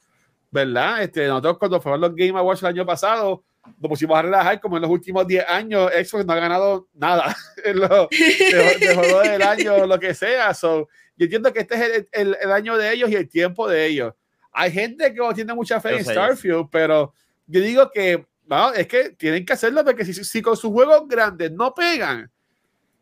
¿Verdad? 0.53 1.03
Este, 1.03 1.27
nosotros 1.27 1.59
cuando 1.59 1.81
fueron 1.81 2.01
los 2.01 2.15
Game 2.15 2.39
Awards 2.39 2.63
el 2.63 2.69
año 2.69 2.87
pasado, 2.87 3.43
nos 3.79 3.89
pusimos 3.89 4.19
a 4.19 4.23
relajar 4.23 4.61
como 4.61 4.77
en 4.77 4.83
los 4.83 4.91
últimos 4.91 5.27
10 5.27 5.45
años, 5.49 5.91
Xbox 5.93 6.25
no 6.25 6.33
ha 6.33 6.37
ganado 6.37 6.89
nada 6.95 7.37
en 7.65 7.81
los, 7.81 8.09
de, 8.11 8.95
juego 8.95 9.21
del 9.21 9.43
año, 9.43 9.87
lo 9.87 9.99
que 9.99 10.15
sea. 10.15 10.55
So, 10.55 10.89
yo 11.17 11.25
entiendo 11.25 11.53
que 11.53 11.61
este 11.61 11.75
es 11.75 12.07
el, 12.13 12.37
el, 12.41 12.53
año 12.53 12.77
de 12.77 12.93
ellos 12.93 13.11
y 13.11 13.17
el 13.17 13.29
tiempo 13.29 13.69
de 13.69 13.87
ellos. 13.87 14.15
Hay 14.53 14.73
gente 14.73 15.13
que 15.13 15.21
tiene 15.35 15.55
mucha 15.55 15.81
fe 15.81 15.97
en 15.97 16.05
Starfield, 16.05 16.69
pero 16.71 17.13
yo 17.47 17.61
digo 17.61 17.91
que 17.91 18.27
no, 18.47 18.73
es 18.73 18.87
que 18.87 19.11
tienen 19.11 19.45
que 19.45 19.53
hacerlo 19.53 19.85
porque 19.85 20.05
si, 20.05 20.15
si 20.15 20.41
con 20.41 20.57
sus 20.57 20.71
juegos 20.71 21.07
grandes 21.09 21.53
no 21.53 21.75
pegan, 21.75 22.31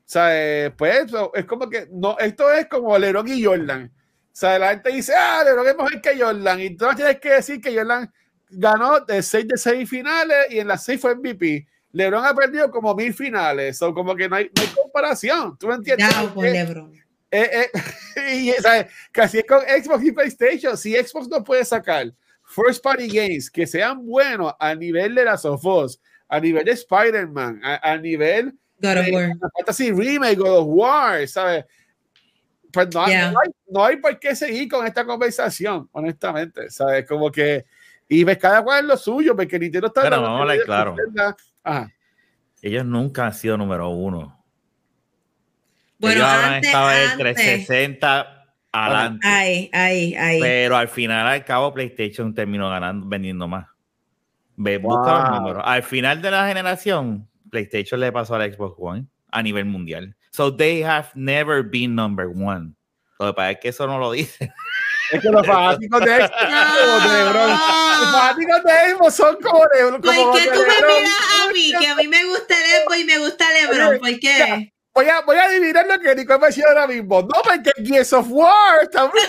o 0.04 0.06
sea, 0.06 0.28
eh, 0.32 0.70
pues 0.70 1.06
es 1.34 1.44
como 1.46 1.68
que 1.68 1.88
no, 1.90 2.18
esto 2.18 2.50
es 2.52 2.66
como 2.66 2.96
LeBron 2.98 3.26
y 3.28 3.42
Jordan. 3.42 3.90
O 3.94 4.36
sea, 4.36 4.58
la 4.58 4.70
gente 4.70 4.90
dice, 4.90 5.14
ah, 5.16 5.42
LeBron 5.44 5.66
es 5.68 5.76
mejor 5.76 6.00
que 6.02 6.18
Jordan. 6.20 6.60
Y 6.60 6.76
tú 6.76 6.86
tienes 6.94 7.20
que 7.20 7.30
decir 7.30 7.60
que 7.60 7.74
Jordan 7.74 8.12
ganó 8.50 9.00
de 9.00 9.22
6 9.22 9.48
de 9.48 9.56
6 9.56 9.88
finales 9.88 10.46
y 10.50 10.58
en 10.58 10.68
las 10.68 10.84
6 10.84 11.00
fue 11.00 11.14
MVP. 11.14 11.66
LeBron 11.92 12.24
ha 12.24 12.34
perdido 12.34 12.70
como 12.70 12.94
mil 12.94 13.14
finales. 13.14 13.78
Son 13.78 13.94
como 13.94 14.16
que 14.16 14.28
no 14.28 14.36
hay, 14.36 14.50
no 14.54 14.62
hay 14.62 14.68
comparación. 14.68 15.56
¿Tú 15.58 15.68
me 15.68 15.74
entiendes? 15.74 16.08
Ya, 16.10 16.34
por 16.34 16.44
LeBron. 16.44 16.92
Eh, 17.30 17.68
eh, 17.74 18.32
y 18.32 18.52
casi 19.12 19.38
es 19.38 19.44
con 19.46 19.60
Xbox 19.60 20.04
y 20.04 20.12
PlayStation. 20.12 20.76
Si 20.76 20.94
Xbox 20.94 21.28
no 21.28 21.42
puede 21.42 21.64
sacar 21.64 22.12
first 22.44 22.82
party 22.82 23.08
games 23.08 23.50
que 23.50 23.66
sean 23.66 24.04
buenos 24.04 24.52
a 24.58 24.74
nivel 24.74 25.14
de 25.14 25.24
las 25.24 25.44
of 25.44 25.64
Us, 25.64 26.00
a 26.28 26.40
nivel 26.40 26.64
de 26.64 26.72
Spider-Man, 26.72 27.60
a, 27.62 27.96
nivel 27.96 28.52
God 28.80 28.98
of 28.98 29.06
War. 29.12 29.30
Fantasy 29.56 29.92
Remake, 29.92 30.36
God 30.36 30.58
of 30.58 30.66
War, 30.68 31.26
¿sabes? 31.26 31.64
pues 32.74 32.92
no, 32.92 33.04
hay, 33.04 33.32
no, 33.68 33.84
hay, 33.84 33.96
por 33.96 34.18
qué 34.18 34.34
seguir 34.34 34.68
con 34.68 34.84
esta 34.84 35.06
conversación, 35.06 35.88
honestamente. 35.92 36.68
¿Sabes? 36.70 37.06
Como 37.06 37.30
que. 37.30 37.64
Y 38.08 38.24
ves 38.24 38.38
cada 38.38 38.62
cual 38.62 38.80
es 38.80 38.84
lo 38.86 38.96
suyo, 38.96 39.36
porque 39.36 39.58
Nintendo 39.58 39.88
está. 39.88 40.02
Pero 40.02 40.22
vamos 40.22 40.38
a 40.38 40.42
hablar 40.42 40.58
claro. 40.64 40.96
Ellos 42.62 42.84
nunca 42.84 43.26
han 43.26 43.34
sido 43.34 43.56
número 43.56 43.88
uno. 43.88 44.44
Bueno, 45.98 46.16
Ellos 46.16 46.28
habrán 46.28 46.64
estado 46.64 46.90
en 46.92 47.18
360 47.18 48.46
adelante. 48.72 49.26
Ay, 49.26 49.70
ay, 49.72 50.14
ay. 50.16 50.40
Pero 50.40 50.76
al 50.76 50.88
final, 50.88 51.26
al 51.26 51.44
cabo, 51.44 51.72
PlayStation 51.72 52.34
terminó 52.34 52.68
ganando, 52.68 53.06
vendiendo 53.06 53.48
más. 53.48 53.66
Ve, 54.56 54.78
busca 54.78 55.30
los 55.30 55.40
números. 55.40 55.62
Al 55.64 55.82
final 55.82 56.22
de 56.22 56.30
la 56.30 56.46
generación, 56.46 57.28
PlayStation 57.50 58.00
le 58.00 58.12
pasó 58.12 58.34
al 58.34 58.52
Xbox 58.52 58.76
One 58.78 59.06
a 59.30 59.42
nivel 59.42 59.64
mundial. 59.64 60.14
So 60.30 60.54
they 60.54 60.82
have 60.82 61.08
never 61.14 61.62
been 61.62 61.94
number 61.94 62.26
one. 62.26 62.74
Lo 63.18 63.26
que 63.26 63.32
pasa 63.34 63.50
es 63.52 63.58
que 63.60 63.68
eso 63.68 63.86
no 63.86 63.98
lo 63.98 64.12
dice. 64.12 64.52
Es 65.14 65.22
que 65.22 65.28
los 65.28 65.46
fanáticos 65.46 66.00
de 66.00 66.16
Xbox 66.16 66.30
Los 68.00 68.12
fanáticos 68.12 68.64
de 68.64 68.94
Xbox 68.94 69.14
son 69.14 69.36
como 69.40 69.62
Lebron. 69.74 70.00
¿Por 70.00 70.12
qué 70.12 70.50
tú 70.50 70.60
me 70.60 70.86
miras 70.86 71.12
a 71.40 71.52
mí? 71.52 71.72
Que 71.78 71.86
a 71.86 71.94
mí 71.94 72.08
me 72.08 72.24
gusta 72.24 72.54
el 72.54 73.00
y 73.00 73.04
me 73.04 73.18
gusta 73.18 73.44
Lebron. 73.52 73.98
¿Por 73.98 74.18
qué? 74.18 74.72
Voy 74.92 75.08
a, 75.08 75.20
voy 75.22 75.36
a 75.36 75.44
adivinar 75.44 75.86
lo 75.86 75.98
que 76.00 76.14
Nico 76.14 76.38
me 76.38 76.46
decía 76.46 76.64
ahora 76.68 76.86
mismo. 76.86 77.22
No, 77.22 77.42
porque 77.42 77.72
Gears 77.84 78.12
of 78.12 78.26
War 78.28 78.82
está 78.82 79.04
brutal. 79.04 79.28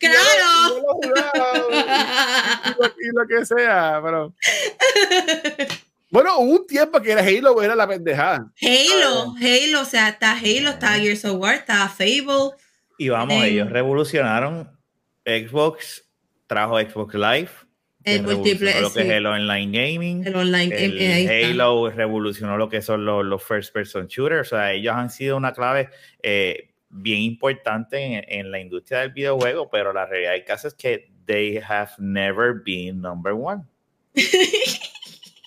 Claro. 0.00 0.80
y, 2.98 3.08
lo, 3.14 3.26
que 3.28 3.46
sea, 3.46 4.00
pero. 4.02 4.34
Bueno, 6.10 6.38
hubo 6.38 6.56
un 6.56 6.66
tiempo 6.66 7.00
que 7.00 7.12
era 7.12 7.22
Halo 7.22 7.62
era 7.62 7.76
la 7.76 7.86
pendejada. 7.86 8.52
Halo, 8.60 9.34
Halo, 9.40 9.80
o 9.80 9.84
sea, 9.84 10.08
está 10.08 10.32
Halo, 10.32 10.70
está 10.70 10.88
Gears 10.94 11.24
of 11.24 11.40
War, 11.40 11.54
está 11.54 11.88
Fable. 11.88 12.50
Y 13.02 13.08
vamos, 13.08 13.42
ellos 13.42 13.68
revolucionaron 13.68 14.70
Xbox, 15.24 16.08
trajo 16.46 16.78
Xbox 16.78 17.14
Live. 17.14 17.48
El 18.04 18.22
múltiple, 18.22 18.80
lo 18.80 18.92
que 18.92 19.00
es 19.00 19.08
el 19.08 19.26
online 19.26 19.76
gaming. 19.76 20.24
El 20.24 20.36
online 20.36 20.72
el 20.72 21.60
Halo 21.60 21.90
revolucionó 21.90 22.56
lo 22.56 22.68
que 22.68 22.80
son 22.80 23.04
los, 23.04 23.24
los, 23.24 23.42
first 23.42 23.74
person 23.74 24.06
shooters. 24.06 24.52
O 24.52 24.56
sea, 24.56 24.72
ellos 24.72 24.94
han 24.94 25.10
sido 25.10 25.36
una 25.36 25.52
clave 25.52 25.88
eh, 26.22 26.70
bien 26.90 27.22
importante 27.22 27.98
en, 27.98 28.24
en, 28.28 28.52
la 28.52 28.60
industria 28.60 29.00
del 29.00 29.10
videojuego, 29.10 29.68
pero 29.68 29.92
la 29.92 30.06
realidad 30.06 30.32
del 30.32 30.44
caso 30.44 30.68
es 30.68 30.74
que 30.74 31.10
they 31.26 31.58
have 31.58 31.90
never 31.98 32.54
been 32.64 33.00
number 33.00 33.32
one. 33.32 33.64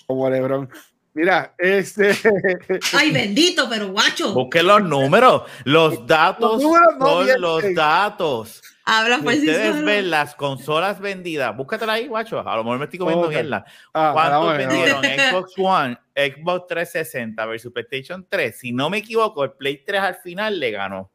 Como 0.07 0.29
Lebron. 0.29 0.69
Mira, 1.15 1.55
este. 1.57 2.11
Ay, 2.93 3.11
bendito, 3.11 3.69
pero 3.69 3.87
guacho. 3.87 4.33
Busquen 4.33 4.67
los 4.67 4.83
números. 4.83 5.43
Los 5.63 6.05
datos 6.05 6.61
son 6.61 7.41
los 7.41 7.73
datos. 7.73 8.61
Habla 8.83 9.19
pues 9.23 9.39
Ustedes 9.39 9.83
ven 9.83 10.11
las 10.11 10.35
consolas 10.35 10.99
vendidas. 10.99 11.55
Búscatela 11.55 11.93
ahí, 11.93 12.07
guacho. 12.07 12.45
A 12.45 12.57
lo 12.57 12.65
mejor 12.65 12.79
me 12.79 12.83
estoy 12.85 12.99
comiendo 12.99 13.27
okay. 13.27 13.37
mierda. 13.37 13.65
Ah, 13.93 14.11
¿Cuántos 14.13 14.57
vendieron 14.57 15.03
Xbox 15.03 15.53
One, 15.57 15.97
Xbox 16.13 16.67
360 16.67 17.45
versus 17.45 17.71
PlayStation 17.71 18.27
3? 18.29 18.59
Si 18.59 18.73
no 18.73 18.89
me 18.89 18.97
equivoco, 18.97 19.45
el 19.45 19.53
Play 19.53 19.83
3 19.85 20.01
al 20.01 20.15
final 20.15 20.59
le 20.59 20.71
ganó. 20.71 21.09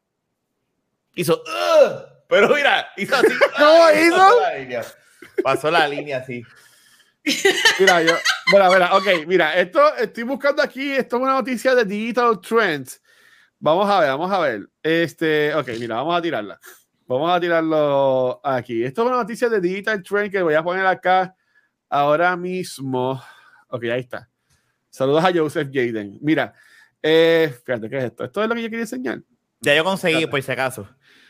Hizo. 1.14 1.42
pero 2.26 2.48
mira, 2.55 2.88
hizo 2.96 3.14
así. 3.14 3.28
¿Cómo 3.59 3.90
hizo? 3.90 4.82
Pasó 5.44 5.70
la 5.70 5.86
línea 5.86 6.18
así. 6.18 6.42
Mira, 7.79 8.03
yo, 8.03 8.14
mira, 8.53 8.71
mira, 8.71 8.97
ok, 8.97 9.07
mira, 9.27 9.55
esto 9.59 9.95
estoy 9.97 10.23
buscando 10.25 10.62
aquí, 10.62 10.93
esto 10.93 11.16
es 11.16 11.23
una 11.23 11.33
noticia 11.33 11.75
de 11.75 11.85
Digital 11.85 12.41
Trends. 12.41 13.03
Vamos 13.59 13.91
a 13.91 14.01
ver, 14.01 14.09
vamos 14.09 14.33
a 14.33 14.39
ver. 14.39 14.68
Este, 14.83 15.55
ok, 15.55 15.68
mira, 15.79 15.97
vamos 15.97 16.16
a 16.16 16.23
tirarla. 16.23 16.59
Vamos 17.07 17.31
a 17.31 17.41
tirarlo 17.41 18.41
aquí. 18.43 18.85
Esto 18.85 19.03
es 19.03 19.09
una 19.09 19.16
noticia 19.18 19.49
de 19.49 19.61
Digital 19.61 20.03
Trends 20.03 20.31
que 20.31 20.43
voy 20.43 20.55
a 20.55 20.62
poner 20.62 20.87
acá 20.87 21.35
ahora 21.89 22.37
mismo. 22.37 23.23
Ok, 23.68 23.85
ahí 23.85 24.01
está. 24.01 24.29
Saludos 24.89 25.25
a 25.25 25.33
Joseph 25.33 25.68
Jaden. 25.73 26.18
Mira, 26.23 26.55
eh, 27.03 27.55
fíjate, 27.64 27.91
¿qué 27.91 27.99
es 27.99 28.05
esto? 28.05 28.25
Esto 28.25 28.43
es 28.43 28.49
lo 28.49 28.55
que 28.55 28.62
yo 28.62 28.68
quería 28.68 28.85
enseñar. 28.85 29.21
Ya 29.61 29.75
yo 29.75 29.85
conseguí, 29.85 30.27
por 30.27 30.43
si 30.43 30.51
acaso. 30.51 30.89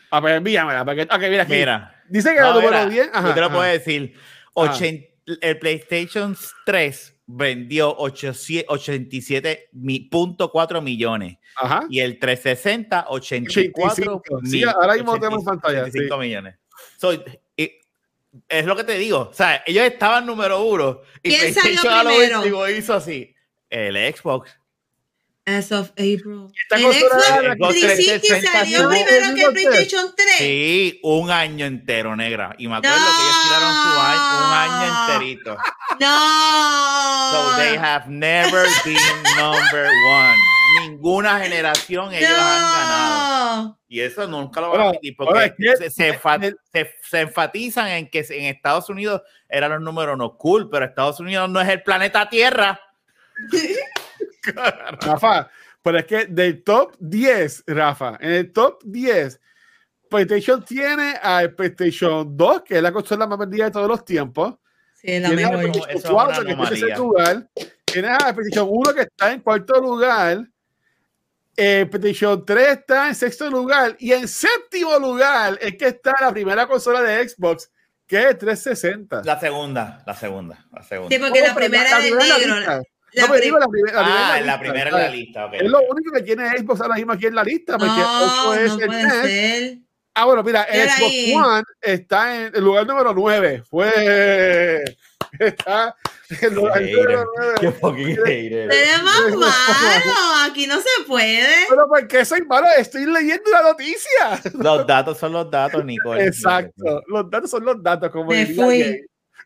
Ah, 0.09 0.21
pues 0.21 0.35
envíamela. 0.35 0.85
Porque, 0.85 1.03
ok, 1.03 1.21
mira 1.29 1.43
aquí. 1.43 1.53
Mira. 1.53 2.01
Dice 2.09 2.33
que 2.33 2.39
no, 2.39 2.53
lo 2.53 2.61
número 2.61 2.89
bien. 2.89 3.09
Ajá, 3.13 3.27
yo 3.27 3.33
te 3.33 3.41
lo 3.41 3.49
puedo 3.49 3.63
decir. 3.63 4.15
80 4.53 5.10
el 5.41 5.59
PlayStation 5.59 6.35
3 6.65 7.17
vendió 7.27 7.95
87.4 7.97 10.81
millones. 10.81 11.37
Y 11.89 11.99
el 11.99 12.17
360, 12.19 13.05
84 13.09 14.23
Sí, 14.43 14.63
ahora 14.63 14.93
mismo 14.95 15.19
tenemos 15.19 15.43
pantalla. 15.43 15.85
millones. 16.17 16.55
es 18.47 18.65
lo 18.65 18.75
que 18.75 18.83
te 18.83 18.97
digo. 18.97 19.29
O 19.29 19.33
sea, 19.33 19.63
ellos 19.65 19.85
estaban 19.85 20.25
número 20.25 20.63
uno. 20.63 21.01
Y 21.23 21.37
PlayStation 21.37 21.93
a 21.93 22.03
lo 22.03 22.39
último 22.39 22.67
hizo 22.67 22.93
así. 22.93 23.33
El 23.69 23.95
Xbox 24.13 24.51
As 25.45 25.71
of 25.71 25.89
April. 25.91 26.51
El 26.69 26.93
Xbox 26.93 27.79
360 27.79 28.51
salió 28.51 28.89
primero 28.89 29.35
que 29.35 29.41
el 29.41 29.53
PlayStation 29.53 30.13
3. 30.15 30.37
Sí, 30.37 30.99
un 31.01 31.31
año 31.31 31.65
entero, 31.65 32.15
negra. 32.15 32.55
Y 32.59 32.67
me 32.67 32.75
acuerdo 32.75 32.95
no. 32.95 33.05
que 33.05 33.23
ellos 33.23 33.35
tiraron 33.43 33.73
su 33.73 33.89
año, 33.99 34.37
un 34.37 34.53
año 34.53 35.07
enterito. 35.07 35.57
No. 35.99 37.31
So 37.31 37.57
they 37.57 37.75
have 37.75 38.07
never 38.07 38.67
been 38.85 39.23
number 39.35 39.87
one. 40.09 40.37
Ninguna 40.79 41.39
generación 41.39 42.13
ellos 42.13 42.29
no. 42.29 42.35
han 42.37 42.61
ganado. 42.61 43.79
Y 43.87 43.99
eso 43.99 44.27
nunca 44.27 44.61
lo 44.61 44.69
van 44.69 44.81
a 44.81 44.89
admitir 44.89 45.15
porque 45.17 45.53
se, 45.57 45.89
se, 45.89 46.19
se, 46.71 46.95
se, 47.09 47.19
enfatizan 47.19 47.87
en 47.87 48.09
que 48.09 48.25
en 48.29 48.45
Estados 48.45 48.89
Unidos 48.89 49.21
eran 49.49 49.71
los 49.71 49.81
números 49.81 50.17
no 50.17 50.37
cool, 50.37 50.69
pero 50.69 50.85
Estados 50.85 51.19
Unidos 51.19 51.49
no 51.49 51.59
es 51.59 51.67
el 51.67 51.81
planeta 51.81 52.29
Tierra. 52.29 52.79
Rafa, 55.01 55.49
pero 55.81 55.99
es 55.99 56.05
que 56.05 56.25
del 56.25 56.63
top 56.63 56.95
10, 56.99 57.63
Rafa, 57.67 58.17
en 58.19 58.31
el 58.31 58.51
top 58.51 58.81
10, 58.83 59.39
PlayStation 60.09 60.63
tiene 60.63 61.15
a 61.21 61.47
PlayStation 61.55 62.35
2, 62.35 62.63
que 62.63 62.77
es 62.77 62.83
la 62.83 62.91
consola 62.91 63.25
más 63.25 63.39
vendida 63.39 63.65
de 63.65 63.71
todos 63.71 63.87
los 63.87 64.03
tiempos. 64.03 64.55
Sí, 64.93 65.19
la 65.19 65.29
tiene. 65.29 65.47
PlayStation 65.47 66.13
4, 66.13 66.43
que 66.43 66.51
está 66.51 66.85
en 66.87 66.97
lugar. 66.97 67.49
Tiene 67.85 68.07
a 68.09 68.17
PlayStation 68.17 68.67
1, 68.69 68.93
que 68.93 69.01
está 69.01 69.31
en 69.31 69.39
cuarto 69.39 69.81
lugar. 69.81 70.47
Eh, 71.55 71.85
PlayStation 71.89 72.45
3 72.45 72.67
está 72.69 73.07
en 73.07 73.15
sexto 73.15 73.49
lugar. 73.49 73.95
Y 73.99 74.11
en 74.11 74.27
séptimo 74.27 74.97
lugar 74.99 75.57
es 75.61 75.77
que 75.77 75.87
está 75.87 76.13
la 76.19 76.31
primera 76.31 76.67
consola 76.67 77.01
de 77.01 77.27
Xbox, 77.27 77.71
que 78.05 78.29
es 78.29 78.37
360. 78.37 79.21
La 79.23 79.39
segunda, 79.39 80.03
la 80.05 80.15
segunda, 80.15 80.65
la 80.71 80.83
segunda. 80.83 81.15
Sí, 81.15 81.21
porque 81.21 81.41
la 81.41 81.55
primera 81.55 81.99
de 81.99 82.11
negro. 82.11 82.59
La, 82.59 82.81
no, 83.13 83.35
digo 83.35 83.59
la, 83.59 83.67
primera, 83.67 84.01
la 84.01 84.07
ah, 84.07 84.31
primera, 84.33 84.45
la 84.45 84.59
primera 84.59 84.89
en 84.89 84.95
la 84.95 85.09
lista. 85.09 85.45
Okay. 85.45 85.59
Es 85.59 85.69
lo 85.69 85.81
único 85.81 86.11
que 86.13 86.21
tiene 86.21 86.49
Xbox 86.57 86.81
ahora 86.81 86.95
mismo 86.95 87.13
aquí 87.13 87.25
en 87.25 87.35
la 87.35 87.43
lista. 87.43 87.77
Porque 87.77 87.93
no, 87.93 88.53
es 88.53 88.71
no 88.71 88.79
el 88.79 88.87
puede 88.87 89.09
ser. 89.09 89.77
Ah, 90.13 90.25
bueno, 90.25 90.43
mira, 90.43 90.65
Xbox 90.65 91.13
One 91.35 91.63
está 91.81 92.35
en 92.35 92.55
el 92.55 92.63
lugar 92.63 92.85
número 92.85 93.13
9. 93.13 93.63
Fue. 93.69 94.83
Está 95.39 95.95
en 96.29 96.37
el 96.41 96.53
lugar 96.55 96.81
número 96.81 97.25
9. 97.37 98.15
Qué. 98.25 98.67
Tenemos 98.69 99.39
malo. 99.39 100.45
Aquí 100.45 100.67
no 100.67 100.77
se 100.81 101.03
puede. 101.07 101.47
Pero 101.69 101.87
porque 101.87 102.25
soy 102.25 102.41
malo, 102.41 102.67
estoy 102.77 103.05
leyendo 103.05 103.49
la 103.51 103.61
noticia. 103.61 104.41
Los 104.53 104.85
datos 104.85 105.17
son 105.17 105.33
los 105.33 105.49
datos, 105.49 105.83
Nicole. 105.85 106.25
Exacto. 106.25 107.01
Los 107.07 107.29
datos 107.29 107.49
son 107.49 107.63
los 107.63 107.81
datos. 107.81 108.09
Como 108.09 108.31
Me 108.31 108.45
fui. 108.47 109.01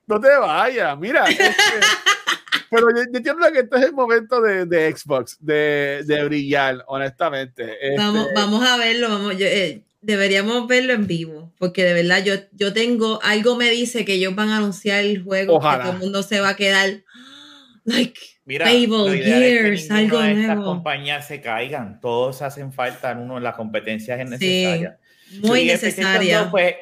No 0.08 0.20
te 0.20 0.36
vayas. 0.36 0.98
Mira. 0.98 1.26
Este, 1.26 1.54
pero 2.76 2.96
yo, 2.96 3.04
entiendo 3.14 3.52
que 3.52 3.60
este 3.60 3.78
es 3.78 3.84
el 3.84 3.94
momento 3.94 4.42
de, 4.42 4.66
de 4.66 4.96
Xbox, 4.96 5.38
de, 5.40 6.04
de, 6.06 6.24
brillar, 6.26 6.84
honestamente. 6.88 7.78
Vamos, 7.98 8.28
este, 8.28 8.34
vamos 8.36 8.66
a 8.66 8.78
verlo, 8.78 9.10
vamos, 9.10 9.38
yo, 9.38 9.46
eh, 9.46 9.84
deberíamos 10.02 10.68
verlo 10.68 10.94
en 10.94 11.08
vivo, 11.08 11.54
porque 11.58 11.84
de 11.84 11.94
verdad 11.94 12.24
yo, 12.24 12.36
yo 12.52 12.74
tengo, 12.74 13.20
algo 13.24 13.56
me 13.56 13.70
dice 13.72 14.06
que 14.06 14.14
ellos 14.14 14.36
van 14.36 14.50
a 14.50 14.58
anunciar 14.58 15.04
el 15.04 15.24
juego, 15.24 15.56
Ojalá. 15.56 15.78
que 15.78 15.84
todo 15.84 15.94
el 15.94 16.00
mundo 16.00 16.24
se 16.24 16.40
va 16.40 16.50
a 16.50 16.56
quedar, 16.56 17.04
like, 17.86 18.20
Mira, 18.46 18.68
Fable, 18.68 19.18
Gears, 19.24 19.90
algo 19.90 20.20
de 20.20 20.36
nuevo. 20.36 20.52
Estas 20.52 20.66
compañías 20.66 21.28
se 21.28 21.42
caigan, 21.42 22.00
todos 22.00 22.44
hacen 22.44 22.72
falta 22.72 23.12
en 23.12 23.18
uno, 23.20 23.40
las 23.40 23.56
competencias 23.56 24.20
es 24.20 24.30
necesaria. 24.30 25.00
Sí. 25.00 25.05
Muy 25.42 25.62
sí, 25.62 25.68
necesaria. 25.68 26.40
2, 26.42 26.52
pues, 26.52 26.76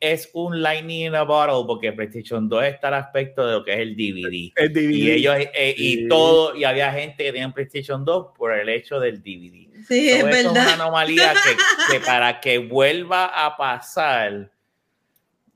es 0.00 0.30
un 0.32 0.62
lightning 0.62 1.06
in 1.06 1.14
a 1.14 1.22
bottle 1.22 1.64
porque 1.66 1.92
PlayStation 1.92 2.48
2 2.48 2.64
está 2.64 2.88
al 2.88 2.94
aspecto 2.94 3.46
de 3.46 3.52
lo 3.52 3.64
que 3.64 3.72
es 3.74 3.80
el 3.80 3.96
DVD. 3.96 4.52
El 4.56 4.72
DVD. 4.72 4.90
Y 4.90 5.10
ellos 5.10 5.36
eh, 5.38 5.74
y 5.76 6.08
todo 6.08 6.56
y 6.56 6.64
había 6.64 6.92
gente 6.92 7.24
que 7.24 7.32
tenía 7.32 7.50
PlayStation 7.50 8.04
2 8.04 8.28
por 8.36 8.52
el 8.52 8.68
hecho 8.68 9.00
del 9.00 9.20
DVD. 9.20 9.68
Sí, 9.86 10.08
todo 10.08 10.16
es 10.16 10.16
eso 10.16 10.26
verdad. 10.26 10.40
Es 10.44 10.50
una 10.50 10.74
anomalía 10.74 11.34
que, 11.34 11.92
que, 11.92 12.00
para 12.00 12.40
que 12.40 12.58
vuelva 12.58 13.26
a 13.26 13.56
pasar 13.56 14.50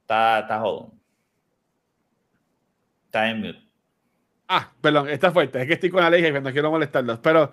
está, 0.07 0.41
está 0.41 0.61
jodón. 0.61 0.93
Está 3.07 3.31
en 3.31 3.41
mute. 3.41 3.67
Ah, 4.49 4.73
perdón, 4.81 5.09
está 5.09 5.33
fuerte. 5.33 5.61
Es 5.61 5.67
que 5.67 5.75
estoy 5.75 5.91
con 5.91 6.03
la 6.03 6.11
ley 6.11 6.25
y 6.25 6.33
no 6.33 6.53
quiero 6.53 6.71
molestarlos. 6.71 7.19
Pero 7.19 7.51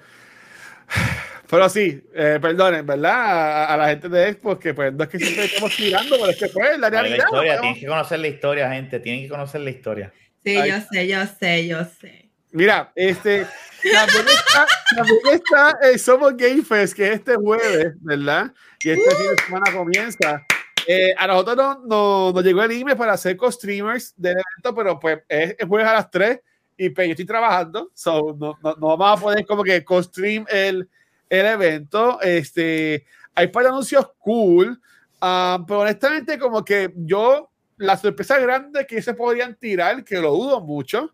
Pero 1.54 1.70
sí, 1.70 2.04
eh, 2.16 2.39
perdonen, 2.41 2.84
¿verdad? 2.84 3.66
A, 3.72 3.78
la 3.78 3.89
gente 3.89 4.10
de 4.10 4.34
Xbox, 4.34 4.60
que 4.60 4.74
pues 4.74 4.91
no 4.91 5.04
es 5.04 5.10
que 5.12 5.20
siempre 5.20 5.45
estamos 5.45 5.76
tirando, 5.76 6.18
pero 6.18 6.32
es 6.32 6.38
que 6.39 6.47
pues 6.47 6.80
la 6.80 6.89
realidad. 6.89 7.18
La 7.18 7.24
historia, 7.26 7.62
tienen 7.62 7.80
que 7.80 7.86
conocer 7.86 8.20
la 8.22 8.28
historia, 8.28 8.72
gente, 8.72 8.99
tienen 8.99 9.22
que 9.22 9.30
conocer 9.30 9.62
la 9.62 9.70
historia. 9.70 10.12
Sí, 10.43 10.56
yo 10.56 10.76
sé, 10.91 11.08
yo 11.08 11.20
sé, 11.39 11.68
yo 11.68 11.86
sé. 12.01 12.32
Mira, 12.54 12.91
este, 12.95 13.45
también 13.84 14.26
está, 14.30 14.66
también 14.95 15.20
está 15.32 15.78
eh, 15.84 15.99
Somos 15.99 16.36
Game 16.36 16.64
Fest, 16.64 16.95
que 16.95 17.10
es 17.10 17.14
este 17.18 17.36
jueves, 17.36 17.93
¿verdad? 18.01 18.51
Y 18.80 18.89
este 18.89 19.16
fin 19.16 19.28
de 19.28 19.43
semana 19.43 19.72
comienza. 19.72 20.43
Eh, 20.88 21.14
a 21.16 21.28
nosotros 21.28 21.56
nos 21.56 21.80
no, 21.86 22.32
no 22.34 22.41
llegó 22.41 22.64
el 22.64 22.72
email 22.72 22.97
para 22.97 23.14
hacer 23.14 23.38
co-streamers 23.38 24.16
del 24.18 24.38
evento, 24.38 24.76
pero 24.76 24.99
pues 24.99 25.20
es, 25.30 25.56
es, 25.60 25.68
jueves 25.68 25.88
a 25.88 25.93
las 25.93 26.10
3 26.10 26.39
y 26.78 26.89
pues 26.89 27.10
yo 27.10 27.12
estoy 27.12 27.28
trabajando, 27.28 27.91
so 27.93 28.36
no, 28.39 28.58
no, 28.64 28.76
no 28.76 28.97
vamos 28.97 29.20
a 29.20 29.22
poder 29.22 29.45
como 29.45 29.64
que 29.64 29.86
co-stream 29.86 30.45
el, 30.49 30.89
el 31.34 31.45
evento. 31.45 32.21
Este, 32.21 33.05
hay 33.36 33.47
para 33.47 33.69
anuncios 33.69 34.07
cool, 34.19 34.79
um, 35.21 35.65
pero 35.65 35.79
honestamente 35.79 36.38
como 36.38 36.63
que 36.63 36.93
yo, 36.95 37.51
la 37.77 37.97
sorpresa 37.97 38.39
grande 38.39 38.86
que 38.86 39.01
se 39.01 39.13
podrían 39.13 39.55
tirar, 39.55 40.03
que 40.03 40.19
lo 40.19 40.31
dudo 40.31 40.61
mucho, 40.61 41.13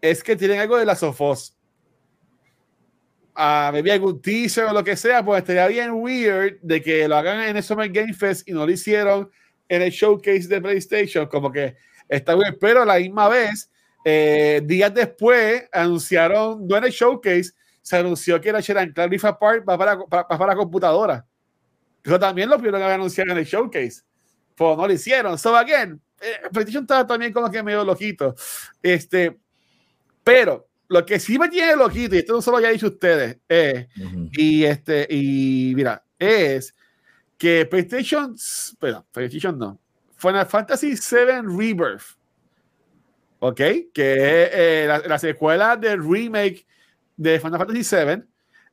es 0.00 0.22
que 0.22 0.36
tienen 0.36 0.60
algo 0.60 0.76
de 0.76 0.86
la 0.86 0.96
Sofos. 0.96 1.56
A 3.36 3.68
uh, 3.68 3.72
maybe 3.72 3.90
algún 3.90 4.22
teaser 4.22 4.64
o 4.64 4.72
lo 4.72 4.84
que 4.84 4.96
sea, 4.96 5.24
pues 5.24 5.40
estaría 5.40 5.66
bien 5.66 5.90
weird 5.92 6.60
de 6.62 6.80
que 6.80 7.08
lo 7.08 7.16
hagan 7.16 7.40
en 7.40 7.56
el 7.56 7.62
Summer 7.62 7.90
Game 7.90 8.14
Fest 8.14 8.48
y 8.48 8.52
no 8.52 8.64
lo 8.64 8.70
hicieron 8.70 9.28
en 9.68 9.82
el 9.82 9.90
showcase 9.90 10.46
de 10.46 10.60
PlayStation, 10.60 11.26
como 11.26 11.50
que 11.50 11.74
está 12.08 12.34
bien, 12.34 12.56
pero 12.60 12.82
a 12.82 12.84
la 12.84 12.98
misma 12.98 13.28
vez, 13.28 13.70
eh, 14.04 14.60
días 14.64 14.94
después 14.94 15.64
anunciaron, 15.72 16.66
no 16.66 16.76
en 16.76 16.84
el 16.84 16.90
showcase, 16.90 17.52
se 17.84 17.98
anunció 17.98 18.40
que 18.40 18.48
era 18.48 18.60
Sharon 18.60 18.92
Clarify 18.92 19.32
Park 19.38 19.64
va 19.68 19.76
para, 19.76 19.98
para, 20.06 20.26
para, 20.26 20.56
computadora. 20.56 21.26
Eso 22.02 22.18
también 22.18 22.48
lo 22.48 22.56
pudieron 22.56 22.80
haber 22.80 22.94
anunciado 22.94 23.30
en 23.30 23.36
el 23.36 23.44
showcase. 23.44 24.02
Pues 24.54 24.76
no 24.78 24.86
lo 24.86 24.92
hicieron. 24.92 25.38
So, 25.38 25.54
again, 25.54 26.00
eh, 26.18 26.48
PlayStation 26.50 26.84
estaba 26.84 27.06
también 27.06 27.30
como 27.30 27.50
que 27.50 27.62
medio 27.62 27.84
loquito. 27.84 28.34
Este, 28.82 29.38
pero 30.22 30.66
lo 30.88 31.04
que 31.04 31.20
sí 31.20 31.38
me 31.38 31.50
tiene 31.50 31.76
loquito, 31.76 32.14
y 32.14 32.20
esto 32.20 32.32
no 32.32 32.40
solo 32.40 32.58
ya 32.58 32.70
dicho 32.70 32.86
ustedes, 32.86 33.36
eh, 33.50 33.86
y 34.32 34.64
este, 34.64 35.06
y 35.10 35.74
mira, 35.76 36.02
es 36.18 36.74
que 37.36 37.66
PlayStation, 37.66 38.34
perdón, 38.78 39.04
PlayStation 39.12 39.58
no, 39.58 39.78
Final 40.16 40.46
Fantasy 40.46 40.94
VII 40.94 41.54
Rebirth, 41.54 42.16
¿ok? 43.40 43.60
Que 43.92 44.14
es 44.44 44.50
eh, 44.54 44.84
la, 44.88 45.00
la, 45.00 45.18
secuela 45.18 45.76
del 45.76 46.02
remake 46.02 46.64
de 47.16 47.38
Final 47.40 47.58
Fantasy 47.58 47.96
VII, 47.96 48.24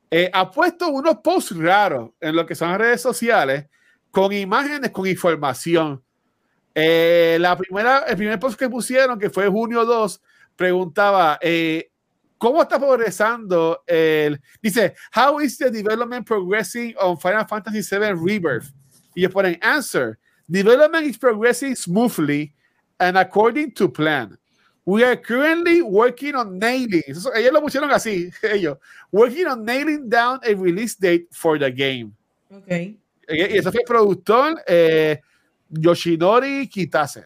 eh, 0.10 0.30
ha 0.34 0.52
puesto 0.52 0.89
unos 0.89 1.18
posts 1.24 1.56
raros 1.58 2.12
en 2.20 2.36
lo 2.36 2.46
que 2.46 2.56
son 2.56 2.70
las 2.70 2.80
redes 2.80 3.02
sociales 3.02 3.68
con 4.12 4.34
imágenes, 4.34 4.92
con 4.92 5.08
información. 5.08 6.04
Eh, 6.76 7.38
la 7.39 7.58
primera, 7.58 8.00
el 8.00 8.18
primer 8.18 8.39
post 8.39 8.60
que 8.60 8.70
pusieron, 8.70 9.18
que 9.18 9.30
fue 9.30 9.48
junio 9.48 9.86
2, 9.86 10.22
preguntaba, 10.56 11.39
eh, 11.42 11.92
¿cómo 12.38 12.62
está 12.62 12.78
progresando 12.78 13.84
el... 13.88 14.42
Dice, 14.62 14.96
how 15.16 15.39
is 15.39 15.58
the 15.58 15.72
development 15.72 16.28
progressing 16.28 16.94
on 17.00 17.18
Final 17.18 17.48
Fantasy 17.48 17.82
VII 17.82 18.14
Rebirth? 18.14 18.72
Y 19.16 19.22
ellos 19.22 19.34
ponen, 19.34 19.58
answer, 19.62 20.18
development 20.48 21.06
is 21.06 21.18
progressing 21.18 21.76
smoothly 21.76 22.54
and 23.00 23.18
according 23.18 23.74
to 23.74 23.92
plan. 23.92 24.38
We 24.86 25.04
are 25.04 25.16
currently 25.16 25.82
working 25.82 26.36
on 26.36 26.58
nailing. 26.58 27.04
Eso, 27.08 27.34
ellos 27.34 27.54
lo 27.54 27.62
pusieron 27.62 27.92
así, 27.92 28.32
ellos. 28.44 28.78
Working 29.12 29.48
on 29.48 29.66
nailing 29.66 30.10
down 30.10 30.40
a 30.44 30.56
release 30.56 30.96
date 30.96 31.28
for 31.32 31.60
the 31.60 31.72
game. 31.72 32.14
Ok. 32.50 32.98
Y 33.30 33.58
eso 33.58 33.72
fue 33.72 33.82
el 33.82 33.86
productor 33.86 34.62
eh, 34.68 35.22
Yoshinori 35.70 36.68
Kitase. 36.68 37.26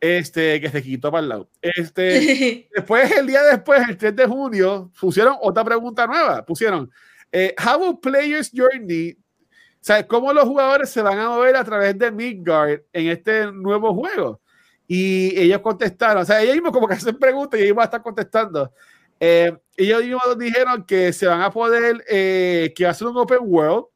Este, 0.00 0.60
que 0.60 0.68
se 0.68 0.82
quitó 0.82 1.10
para 1.10 1.22
el 1.22 1.28
lado. 1.28 1.50
Este, 1.60 2.68
después, 2.74 3.10
el 3.10 3.26
día 3.26 3.42
después, 3.42 3.88
el 3.88 3.96
3 3.96 4.14
de 4.14 4.26
junio, 4.26 4.92
pusieron 4.98 5.36
otra 5.40 5.64
pregunta 5.64 6.06
nueva. 6.06 6.44
Pusieron, 6.44 6.90
eh, 7.32 7.54
how 7.58 7.80
will 7.80 7.98
players 7.98 8.52
journey, 8.54 9.12
o 9.12 9.84
sea, 9.86 10.06
cómo 10.06 10.32
los 10.32 10.44
jugadores 10.44 10.90
se 10.90 11.00
van 11.00 11.18
a 11.18 11.28
mover 11.28 11.56
a 11.56 11.64
través 11.64 11.98
de 11.98 12.10
Midgard 12.10 12.82
en 12.92 13.06
este 13.08 13.50
nuevo 13.52 13.94
juego. 13.94 14.40
Y 14.88 15.38
ellos 15.38 15.60
contestaron, 15.60 16.22
o 16.22 16.26
sea, 16.26 16.40
ellos 16.42 16.54
mismos 16.54 16.72
como 16.72 16.86
que 16.86 16.94
hacen 16.94 17.18
preguntas 17.18 17.58
y 17.58 17.64
ellos 17.64 17.76
van 17.76 17.82
a 17.82 17.86
estar 17.86 18.02
contestando. 18.02 18.72
Eh, 19.18 19.56
ellos 19.76 20.02
mismos 20.02 20.38
dijeron 20.38 20.84
que 20.84 21.12
se 21.12 21.26
van 21.26 21.40
a 21.42 21.50
poder, 21.50 22.04
eh, 22.08 22.72
que 22.74 22.84
va 22.84 22.90
a 22.90 22.94
ser 22.94 23.08
un 23.08 23.16
open 23.16 23.40
world 23.42 23.86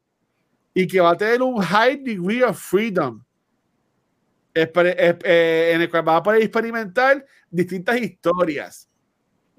y 0.73 0.87
que 0.87 0.99
va 0.99 1.11
a 1.11 1.17
tener 1.17 1.41
un 1.41 1.61
high 1.61 1.97
degree 1.97 2.43
of 2.43 2.59
freedom. 2.59 3.23
Eh, 4.53 5.71
en 5.73 5.81
el 5.81 5.89
cual 5.89 6.07
va 6.07 6.17
a 6.17 6.23
poder 6.23 6.41
experimentar 6.41 7.25
distintas 7.49 8.01
historias. 8.01 8.89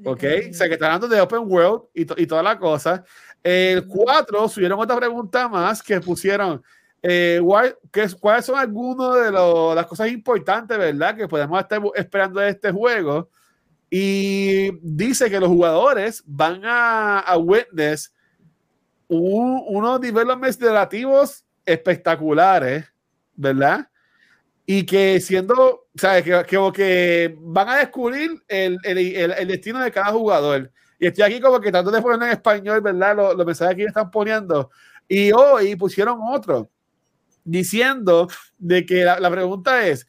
¿Ok? 0.05 0.24
O 0.51 0.53
sea, 0.53 0.68
que 0.68 0.74
está 0.74 0.87
hablando 0.87 1.09
de 1.09 1.20
open 1.20 1.45
world 1.47 1.85
y, 1.95 2.22
y 2.22 2.26
toda 2.26 2.43
la 2.43 2.59
cosa. 2.59 3.05
El 3.43 3.87
4 3.87 4.49
subieron 4.49 4.78
otra 4.78 4.97
pregunta 4.97 5.49
más 5.49 5.83
que 5.83 6.01
pusieron 6.01 6.62
eh, 7.03 7.40
¿Cuáles 8.20 8.46
son 8.46 8.59
algunas 8.59 9.24
de 9.24 9.32
las 9.32 9.86
cosas 9.86 10.09
importantes, 10.09 10.78
verdad, 10.78 11.16
que 11.16 11.26
podemos 11.26 11.61
estar 11.61 11.82
esperando 11.96 12.40
de 12.40 12.50
este 12.50 12.70
juego? 12.70 13.28
Y 13.90 14.70
dice 14.80 15.28
que 15.28 15.40
los 15.40 15.48
jugadores 15.48 16.22
van 16.24 16.64
a, 16.64 17.18
a 17.18 17.36
witness 17.36 18.14
un, 19.09 19.62
unos 19.66 20.00
developments 20.00 20.59
narrativos 20.61 21.44
espectaculares, 21.66 22.86
¿verdad? 23.34 23.88
Y 24.64 24.86
que 24.86 25.20
siendo, 25.20 25.88
sea, 25.94 26.22
que, 26.22 26.44
que, 26.46 26.72
que 26.72 27.36
van 27.40 27.68
a 27.68 27.76
descubrir 27.78 28.42
el, 28.48 28.78
el, 28.84 28.98
el, 28.98 29.48
destino 29.48 29.80
de 29.80 29.90
cada 29.90 30.12
jugador. 30.12 30.70
Y 30.98 31.09
estoy 31.09 31.24
aquí 31.24 31.40
como 31.40 31.61
que 31.61 31.70
tratando 31.70 31.90
de 31.90 32.00
poner 32.00 32.28
en 32.28 32.32
español, 32.32 32.80
¿verdad? 32.80 33.16
Los, 33.16 33.36
los 33.36 33.44
mensajes 33.44 33.76
que 33.76 33.84
están 33.84 34.11
poniendo. 34.11 34.70
Y 35.09 35.32
hoy 35.32 35.76
pusieron 35.76 36.20
otro 36.22 36.70
diciendo 37.45 38.28
de 38.59 38.86
que 38.86 39.05
la, 39.05 39.20
la, 39.20 39.30
pregunta 39.30 39.86
es, 39.86 40.07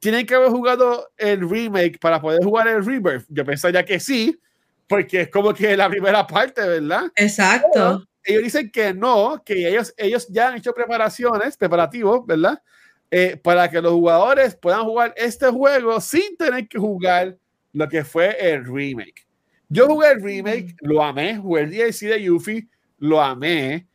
¿tienen 0.00 0.26
que 0.26 0.34
haber 0.34 0.50
jugado 0.50 1.10
el 1.16 1.48
remake 1.48 1.98
para 1.98 2.20
poder 2.20 2.42
jugar 2.42 2.68
el 2.68 2.84
Rebirth? 2.84 3.26
Yo 3.28 3.44
pensaría 3.44 3.84
que 3.84 4.00
sí, 4.00 4.38
porque 4.86 5.22
es 5.22 5.30
como 5.30 5.52
que 5.52 5.76
la 5.76 5.88
primera 5.88 6.26
parte, 6.26 6.60
¿verdad? 6.66 7.10
Exacto. 7.16 7.70
Pero 7.72 8.06
ellos 8.24 8.42
dicen 8.42 8.70
que 8.70 8.92
no, 8.92 9.42
que 9.44 9.68
ellos, 9.68 9.94
ellos 9.96 10.26
ya 10.28 10.48
han 10.48 10.56
hecho 10.56 10.72
preparaciones, 10.72 11.56
preparativos, 11.56 12.26
¿verdad? 12.26 12.60
Eh, 13.10 13.38
para 13.42 13.70
que 13.70 13.80
los 13.80 13.92
jugadores 13.92 14.56
puedan 14.56 14.82
jugar 14.82 15.14
este 15.16 15.46
juego 15.46 16.00
sin 16.00 16.36
tener 16.36 16.66
que 16.66 16.78
jugar 16.78 17.36
lo 17.72 17.88
que 17.88 18.04
fue 18.04 18.36
el 18.40 18.64
remake. 18.64 19.26
Yo 19.68 19.86
jugué 19.86 20.12
el 20.12 20.22
remake, 20.22 20.74
lo 20.80 21.02
amé, 21.02 21.36
jugué 21.36 21.62
el 21.62 21.70
DLC 21.70 22.08
de 22.08 22.22
Yuffie, 22.22 22.68
lo 22.98 23.20
amé, 23.20 23.86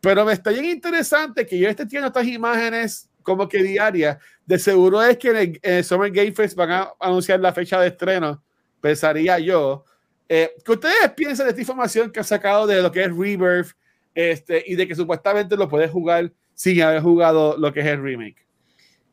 pero 0.00 0.24
me 0.24 0.32
está 0.32 0.50
bien 0.50 0.64
interesante 0.64 1.46
que 1.46 1.58
yo 1.58 1.68
esté 1.68 1.84
teniendo 1.84 2.08
estas 2.08 2.26
imágenes 2.26 3.08
como 3.22 3.48
que 3.48 3.62
diarias. 3.62 4.18
De 4.46 4.58
seguro 4.58 5.02
es 5.02 5.16
que 5.18 5.28
en 5.28 5.60
el, 5.62 5.84
Summer 5.84 6.10
Game 6.10 6.32
Fest 6.32 6.56
van 6.56 6.70
a 6.70 6.92
anunciar 6.98 7.40
la 7.40 7.52
fecha 7.52 7.80
de 7.80 7.88
estreno, 7.88 8.42
pensaría 8.80 9.38
yo. 9.38 9.84
Eh, 10.28 10.52
¿Qué 10.64 10.72
ustedes 10.72 11.10
piensan 11.16 11.46
de 11.46 11.50
esta 11.50 11.60
información 11.60 12.10
que 12.10 12.20
ha 12.20 12.24
sacado 12.24 12.66
de 12.66 12.80
lo 12.82 12.90
que 12.90 13.02
es 13.02 13.08
Rebirth 13.08 13.72
este, 14.14 14.62
y 14.66 14.74
de 14.76 14.86
que 14.86 14.94
supuestamente 14.94 15.56
lo 15.56 15.68
puedes 15.68 15.90
jugar 15.90 16.32
sin 16.54 16.80
haber 16.82 17.02
jugado 17.02 17.56
lo 17.58 17.72
que 17.72 17.80
es 17.80 17.86
el 17.86 18.02
remake? 18.02 18.46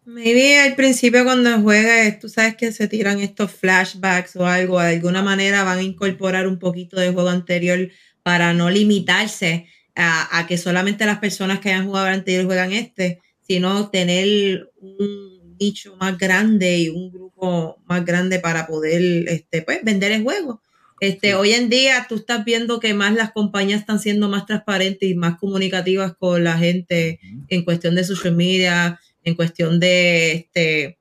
Maybe 0.06 0.58
al 0.60 0.76
principio 0.76 1.26
cuando 1.26 1.60
juegas, 1.62 2.20
tú 2.20 2.30
sabes 2.30 2.56
que 2.56 2.72
se 2.72 2.88
tiran 2.88 3.20
estos 3.20 3.52
flashbacks 3.52 4.38
o 4.38 4.46
algo, 4.46 4.80
de 4.80 4.96
alguna 4.96 5.22
manera 5.22 5.64
van 5.64 5.80
a 5.80 5.84
incorporar 5.84 6.48
un 6.48 6.60
poquito 6.60 6.98
de 6.98 7.12
juego 7.12 7.28
anterior 7.28 7.90
para 8.24 8.54
no 8.54 8.70
limitarse 8.70 9.68
a, 9.98 10.40
a, 10.40 10.48
que 10.48 10.58
solamente 10.58 11.06
las 11.06 11.20
personas 11.20 11.60
que 11.60 11.70
hayan 11.70 11.88
jugado 11.88 12.08
anterior 12.08 12.46
juegan 12.46 12.72
este, 12.72 13.20
sino 13.42 13.90
tener 13.90 14.72
un 14.80 15.58
nicho 15.60 15.96
más 15.98 16.18
grande 16.18 16.78
y 16.78 16.90
un 16.90 17.12
grupo 17.12 17.78
más 17.86 18.06
grande 18.06 18.40
para 18.40 18.68
poder 18.68 19.28
este, 19.28 19.64
pues, 19.64 19.84
vender 19.84 20.12
el 20.12 20.24
juego. 20.24 20.62
Este, 21.00 21.30
sí. 21.30 21.34
Hoy 21.34 21.52
en 21.52 21.70
día 21.70 22.06
tú 22.10 22.16
estás 22.16 22.44
viendo 22.46 22.80
que 22.80 22.94
más 22.94 23.14
las 23.14 23.32
compañías 23.32 23.82
están 23.82 24.00
siendo 24.00 24.30
más 24.30 24.46
transparentes 24.46 25.10
y 25.10 25.16
más 25.16 25.38
comunicativas 25.38 26.16
con 26.18 26.44
la 26.44 26.58
gente 26.58 27.20
uh 27.22 27.26
-huh. 27.26 27.46
en 27.50 27.64
cuestión 27.64 27.96
de 27.96 28.04
social 28.04 28.36
media, 28.36 29.00
en 29.24 29.36
cuestión 29.36 29.80
de 29.80 30.32
este, 30.32 30.98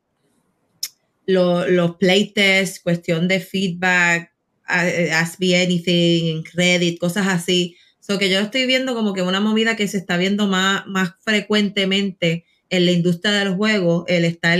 lo, 1.26 1.66
los 1.68 1.96
playtests, 1.96 2.80
cuestión 2.80 3.28
de 3.28 3.40
feedback, 3.40 4.32
ask 4.66 5.40
me 5.40 5.60
anything, 5.60 6.42
credit, 6.42 6.98
cosas 6.98 7.26
así. 7.28 7.75
So 8.06 8.18
que 8.18 8.30
yo 8.30 8.38
estoy 8.38 8.66
viendo 8.66 8.94
como 8.94 9.14
que 9.14 9.22
una 9.22 9.40
movida 9.40 9.74
que 9.74 9.88
se 9.88 9.98
está 9.98 10.16
viendo 10.16 10.46
más, 10.46 10.86
más 10.86 11.14
frecuentemente 11.24 12.44
en 12.68 12.84
la 12.84 12.92
industria 12.92 13.32
de 13.32 13.44
los 13.46 13.56
juegos, 13.56 14.04
el 14.08 14.24
estar 14.24 14.58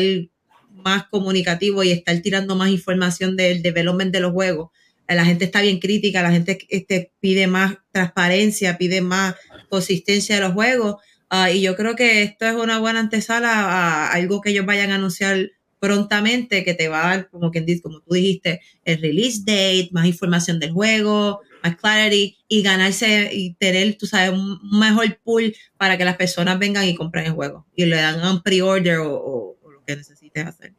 más 0.73 1.05
comunicativo 1.09 1.85
y 1.85 1.91
estar 1.91 2.19
tirando 2.21 2.57
más 2.57 2.71
información 2.71 3.37
del 3.37 3.63
development 3.63 4.13
de 4.13 4.21
los 4.21 4.33
juegos 4.33 4.71
la 5.15 5.25
gente 5.25 5.45
está 5.45 5.61
bien 5.63 5.79
crítica, 5.79 6.23
la 6.23 6.33
gente 6.33 6.59
este, 6.69 7.13
pide 7.21 7.47
más 7.47 7.77
transparencia, 7.93 8.77
pide 8.77 9.01
más 9.01 9.37
consistencia 9.69 10.37
de 10.37 10.41
los 10.41 10.53
juegos. 10.53 10.97
Ah, 11.31 11.51
y 11.51 11.61
yo 11.61 11.77
creo 11.77 11.95
que 11.95 12.23
esto 12.23 12.47
es 12.47 12.55
una 12.55 12.79
buena 12.79 13.01
antesala 13.01 13.53
a 13.53 14.13
algo 14.13 14.41
que 14.41 14.51
ellos 14.51 14.67
vayan 14.67 14.91
a 14.91 14.97
anunciar 14.97 15.51
prontamente, 15.79 16.65
que 16.65 16.75
te 16.75 16.89
va 16.89 17.05
a 17.05 17.17
dar, 17.17 17.31
como, 17.31 17.51
quien 17.51 17.67
como 17.81 18.01
tú 18.01 18.15
dijiste, 18.15 18.61
el 18.85 19.01
release 19.01 19.41
date, 19.41 19.91
más 19.93 20.07
información 20.07 20.59
del 20.59 20.73
juego, 20.73 21.41
más 21.67 21.77
clarity 21.77 22.39
y 22.49 22.63
ganarse 22.63 23.31
y 23.33 23.55
tener, 23.55 23.97
tú 23.99 24.07
sabes, 24.07 24.31
un 24.31 24.59
mejor 24.79 25.19
pool 25.23 25.55
para 25.77 25.97
que 25.99 26.05
las 26.05 26.17
personas 26.17 26.59
vengan 26.59 26.85
y 26.85 26.95
compren 26.95 27.27
el 27.27 27.33
juego 27.33 27.67
y 27.75 27.87
le 27.87 27.97
dan 27.97 28.25
un 28.25 28.43
pre-order 28.43 28.99
o, 28.99 29.57
lo 29.63 29.85
que 29.85 29.97
necesites 29.97 30.47
hacer. 30.47 30.73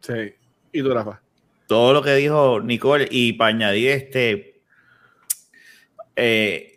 Sí. 0.00 0.34
¿Y 0.72 0.82
tú, 0.82 0.92
Rafa? 0.92 1.20
Todo 1.66 1.92
lo 1.92 2.02
que 2.02 2.14
dijo 2.14 2.60
Nicole 2.60 3.08
y 3.10 3.32
para 3.34 3.50
añadir 3.50 3.90
este, 3.90 4.60
eh, 6.16 6.74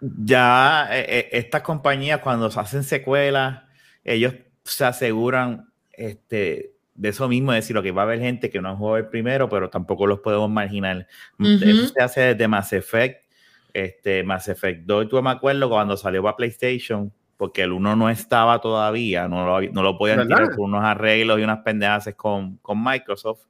ya 0.00 0.88
eh, 0.90 1.06
eh, 1.08 1.28
estas 1.32 1.62
compañías 1.62 2.20
cuando 2.20 2.46
hacen 2.46 2.84
secuelas, 2.84 3.62
ellos 4.04 4.34
se 4.64 4.84
aseguran 4.84 5.72
este, 5.92 6.77
de 6.98 7.10
eso 7.10 7.28
mismo, 7.28 7.52
decir, 7.52 7.76
lo 7.76 7.82
que 7.82 7.92
va 7.92 8.02
a 8.02 8.04
haber 8.06 8.18
gente 8.18 8.50
que 8.50 8.60
no 8.60 8.70
ha 8.70 8.76
jugado 8.76 8.96
el 8.96 9.06
primero, 9.06 9.48
pero 9.48 9.70
tampoco 9.70 10.06
los 10.06 10.18
podemos 10.18 10.50
marginar. 10.50 11.06
Eso 11.38 11.86
se 11.86 12.02
hace 12.02 12.20
desde 12.20 12.48
Mass 12.48 12.72
Effect, 12.72 13.24
este, 13.72 14.24
Mass 14.24 14.48
Effect 14.48 14.84
2, 14.84 15.08
yo 15.12 15.22
me 15.22 15.30
acuerdo 15.30 15.70
cuando 15.70 15.96
salió 15.96 16.24
para 16.24 16.36
PlayStation, 16.36 17.12
porque 17.36 17.62
el 17.62 17.70
1 17.70 17.94
no 17.94 18.10
estaba 18.10 18.60
todavía, 18.60 19.28
no 19.28 19.46
lo, 19.46 19.72
no 19.72 19.82
lo 19.84 19.96
podían 19.96 20.26
tirar 20.26 20.48
por 20.50 20.66
unos 20.66 20.82
arreglos 20.82 21.38
y 21.38 21.44
unas 21.44 21.60
pendejas 21.60 22.12
con, 22.16 22.56
con, 22.56 22.82
Microsoft, 22.82 23.46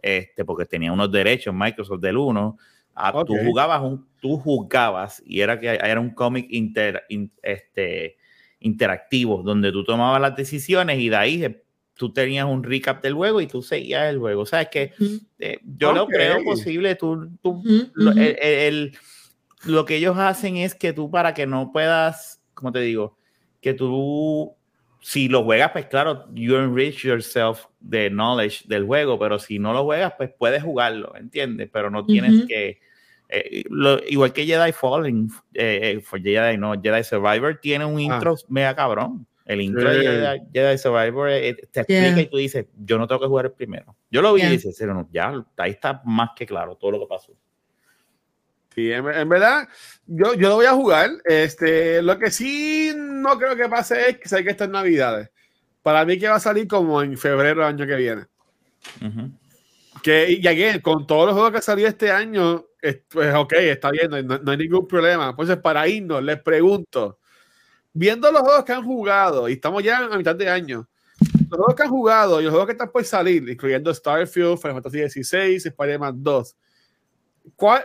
este, 0.00 0.44
porque 0.44 0.64
tenía 0.64 0.92
unos 0.92 1.10
derechos 1.10 1.52
Microsoft 1.52 2.00
del 2.00 2.16
1. 2.16 2.56
Ah, 2.94 3.12
tú 3.26 3.34
jugabas 3.44 3.82
un, 3.82 4.06
tú 4.20 4.36
jugabas 4.36 5.20
y 5.26 5.40
era 5.40 5.58
que 5.58 5.66
era 5.66 5.98
un 5.98 6.10
cómic 6.10 6.46
inter, 6.48 7.02
este, 7.42 8.18
interactivo 8.60 9.42
donde 9.42 9.72
tú 9.72 9.82
tomabas 9.82 10.20
las 10.20 10.36
decisiones 10.36 11.00
y 11.00 11.08
de 11.08 11.16
ahí 11.16 11.63
tú 11.94 12.12
tenías 12.12 12.46
un 12.46 12.62
recap 12.62 13.02
del 13.02 13.14
juego 13.14 13.40
y 13.40 13.46
tú 13.46 13.62
seguías 13.62 14.10
el 14.10 14.18
juego. 14.18 14.42
O 14.42 14.46
sea, 14.46 14.62
es 14.62 14.68
que 14.68 14.92
eh, 15.38 15.58
yo 15.64 15.92
lo 15.92 16.06
creo 16.06 16.42
posible. 16.44 16.94
Tú, 16.96 17.30
tú 17.42 17.62
el, 18.16 18.96
lo 19.64 19.84
que 19.84 19.96
ellos 19.96 20.18
hacen 20.18 20.56
es 20.56 20.74
que 20.74 20.92
tú, 20.92 21.10
para 21.10 21.34
que 21.34 21.46
no 21.46 21.72
puedas, 21.72 22.42
como 22.54 22.72
te 22.72 22.80
digo, 22.80 23.16
que 23.60 23.74
tú, 23.74 24.54
si 25.00 25.28
lo 25.28 25.44
juegas, 25.44 25.70
pues 25.72 25.86
claro, 25.86 26.26
you 26.34 26.56
enrich 26.56 27.04
yourself 27.04 27.66
the 27.88 28.10
knowledge 28.10 28.64
del 28.66 28.84
juego, 28.84 29.18
pero 29.18 29.38
si 29.38 29.58
no 29.58 29.72
lo 29.72 29.84
juegas, 29.84 30.14
pues 30.16 30.30
puedes 30.36 30.62
jugarlo, 30.62 31.14
¿entiendes? 31.16 31.70
Pero 31.72 31.90
no 31.90 32.04
tienes 32.04 32.46
que. 32.46 32.80
Eh, 33.28 33.64
igual 34.08 34.32
que 34.32 34.44
Jedi 34.44 34.72
Fallen, 34.72 35.28
eh, 35.54 36.02
Jedi, 36.22 36.58
no, 36.58 36.74
Jedi 36.80 37.02
Survivor 37.02 37.58
tiene 37.60 37.84
un 37.84 37.98
ah. 37.98 38.02
intro 38.02 38.36
mega 38.48 38.74
cabrón. 38.76 39.26
El 39.44 39.60
intro 39.60 39.90
de 39.90 40.42
Jedi, 40.52 40.78
Survivor 40.78 41.28
eh, 41.28 41.54
te 41.70 41.80
explica 41.80 42.20
y 42.20 42.26
tú 42.26 42.38
dices, 42.38 42.66
yo 42.76 42.96
no 42.98 43.06
tengo 43.06 43.20
que 43.20 43.26
jugar 43.26 43.46
el 43.46 43.52
primero. 43.52 43.94
Yo 44.10 44.22
lo 44.22 44.32
vi 44.32 44.42
y 44.42 44.48
dices, 44.48 44.80
no, 44.86 45.06
ya, 45.12 45.44
ahí 45.58 45.72
está 45.72 46.00
más 46.06 46.30
que 46.34 46.46
claro 46.46 46.76
todo 46.76 46.92
lo 46.92 47.00
que 47.00 47.06
pasó. 47.06 47.34
Sí, 48.74 48.90
en, 48.90 49.28
verdad, 49.28 49.68
yo, 50.06 50.34
yo 50.34 50.48
lo 50.48 50.56
voy 50.56 50.66
a 50.66 50.72
jugar. 50.72 51.10
Este, 51.26 52.02
lo 52.02 52.18
que 52.18 52.30
sí 52.30 52.92
no 52.96 53.38
creo 53.38 53.54
que 53.54 53.68
pase 53.68 54.10
es 54.10 54.18
que 54.18 54.28
sé 54.28 54.42
que 54.42 54.50
estas 54.50 54.70
navidades. 54.70 55.30
Para 55.82 56.04
mí 56.06 56.18
que 56.18 56.26
va 56.26 56.36
a 56.36 56.40
salir 56.40 56.66
como 56.66 57.02
en 57.02 57.16
febrero 57.16 57.60
del 57.60 57.74
año 57.74 57.86
que 57.86 57.96
viene. 57.96 58.24
que, 60.02 60.38
y 60.40 60.46
aquí, 60.46 60.80
con 60.80 61.06
todos 61.06 61.26
los 61.26 61.34
juegos 61.34 61.52
que 61.52 61.62
salió 61.62 61.86
este 61.86 62.10
año, 62.10 62.64
pues 63.10 63.34
ok, 63.34 63.52
está 63.52 63.90
bien, 63.90 64.10
no, 64.26 64.38
no 64.38 64.50
hay 64.50 64.58
ningún 64.58 64.88
problema. 64.88 65.36
Pues 65.36 65.54
para 65.58 65.86
irnos, 65.86 66.22
les 66.22 66.40
pregunto, 66.40 67.18
viendo 67.94 68.30
los 68.30 68.42
juegos 68.42 68.64
que 68.64 68.72
han 68.72 68.84
jugado, 68.84 69.48
y 69.48 69.54
estamos 69.54 69.82
ya 69.82 69.98
a 69.98 70.18
mitad 70.18 70.34
de 70.34 70.50
año, 70.50 70.86
los 71.48 71.48
juegos 71.48 71.74
que 71.74 71.82
han 71.84 71.88
jugado 71.88 72.40
y 72.40 72.44
los 72.44 72.50
juegos 72.50 72.66
que 72.66 72.72
están 72.72 72.90
por 72.90 73.04
salir, 73.04 73.48
incluyendo 73.48 73.94
Starfield, 73.94 74.58
Final 74.58 74.82
Fantasy 74.82 75.22
XVI, 75.22 75.56
Spider-Man 75.56 76.22
2, 76.22 76.56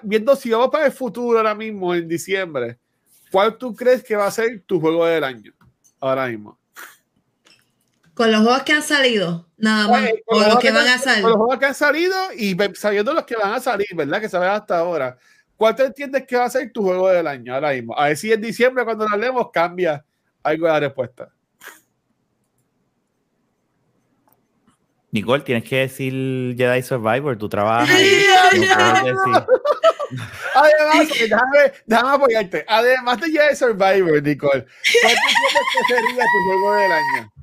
viendo 0.02 0.36
si 0.36 0.50
vamos 0.50 0.70
para 0.70 0.88
el 0.88 0.92
futuro 0.92 1.38
ahora 1.38 1.54
mismo, 1.54 1.94
en 1.94 2.08
diciembre, 2.08 2.80
¿cuál 3.32 3.58
tú 3.58 3.76
crees 3.76 4.04
que 4.04 4.16
va 4.16 4.26
a 4.26 4.32
ser 4.32 4.64
tu 4.66 4.82
juego 4.82 5.06
del 5.06 5.24
año 5.24 5.54
ahora 6.00 6.28
mismo? 6.28 6.58
Con 8.16 8.32
los 8.32 8.42
juegos 8.42 8.64
que 8.64 8.74
han 8.74 8.84
salido, 8.84 9.48
nada 9.58 9.88
más. 9.88 10.02
Pues, 10.02 10.22
con, 10.26 10.50
los, 10.50 10.60
que, 10.60 10.72
van 10.72 10.88
a 10.88 10.98
salir. 10.98 11.22
Con 11.22 11.32
los 11.32 11.38
juegos 11.38 11.58
que 11.58 11.66
han 11.68 11.76
salido 11.76 12.16
y 12.36 12.58
sabiendo 12.74 13.14
los 13.14 13.24
que 13.24 13.38
van 13.38 13.54
a 13.54 13.62
salir, 13.62 13.88
¿verdad? 13.96 14.20
Que 14.20 14.26
hasta 14.26 14.78
ahora. 14.78 15.18
¿Cuál 15.60 15.76
te 15.76 15.84
entiendes 15.84 16.26
que 16.26 16.38
va 16.38 16.46
a 16.46 16.50
ser 16.50 16.72
tu 16.72 16.82
juego 16.82 17.10
del 17.10 17.28
año 17.28 17.54
ahora 17.54 17.74
mismo? 17.74 17.94
A 18.00 18.08
ver 18.08 18.16
si 18.16 18.32
en 18.32 18.40
diciembre, 18.40 18.86
cuando 18.86 19.06
lo 19.06 19.14
hablemos, 19.14 19.52
cambia 19.52 20.06
algo 20.42 20.68
de 20.68 20.72
la 20.72 20.80
respuesta. 20.80 21.34
Nicole, 25.12 25.44
tienes 25.44 25.66
que 25.66 25.80
decir 25.80 26.56
Jedi 26.56 26.82
Survivor, 26.82 27.38
tú 27.38 27.50
trabajas 27.50 27.90
ahí. 27.90 28.24
Además, 30.56 31.10
déjame, 31.20 31.74
déjame, 31.86 32.10
apoyarte. 32.10 32.64
Además 32.66 33.20
de 33.20 33.30
Jedi 33.30 33.54
Survivor, 33.54 34.24
Nicole, 34.24 34.66
¿cuál 35.02 35.14
que 35.14 35.94
sería 35.94 36.24
tu 36.24 36.40
juego 36.46 36.74
del 36.76 36.92
año? 36.94 37.34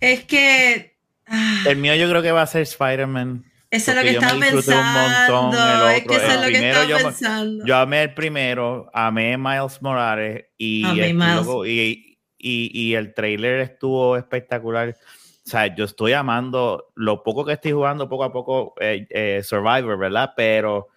Es 0.00 0.24
que. 0.24 0.96
Ah. 1.26 1.64
El 1.66 1.76
mío 1.76 1.94
yo 1.94 2.08
creo 2.08 2.22
que 2.22 2.32
va 2.32 2.40
a 2.40 2.46
ser 2.46 2.62
Spider-Man. 2.62 3.44
Eso 3.74 3.90
es 3.90 3.96
lo 3.96 4.02
que 4.04 4.10
estaba 4.10 4.38
pensando. 4.38 5.88
es 5.90 6.04
que 6.04 6.14
eso 6.14 6.26
es 6.26 6.40
lo 6.40 6.46
que 6.46 6.68
estaba 6.68 6.84
yo, 6.86 6.96
pensando. 6.98 7.66
Yo 7.66 7.76
amé 7.76 8.02
el 8.04 8.14
primero, 8.14 8.88
amé 8.94 9.36
Miles 9.36 9.82
Morales 9.82 10.44
y, 10.56 10.84
y, 10.86 12.10
y, 12.38 12.94
el 12.94 13.14
trailer 13.14 13.60
estuvo 13.60 14.16
espectacular. 14.16 14.90
O 14.90 15.50
sea, 15.50 15.74
yo 15.74 15.86
estoy 15.86 16.12
amando 16.12 16.92
lo 16.94 17.24
poco 17.24 17.44
que 17.44 17.54
estoy 17.54 17.72
jugando 17.72 18.08
poco 18.08 18.24
a 18.24 18.32
poco 18.32 18.74
eh, 18.80 19.06
eh, 19.10 19.42
Survivor, 19.42 19.98
¿verdad? 19.98 20.32
Pero 20.36 20.88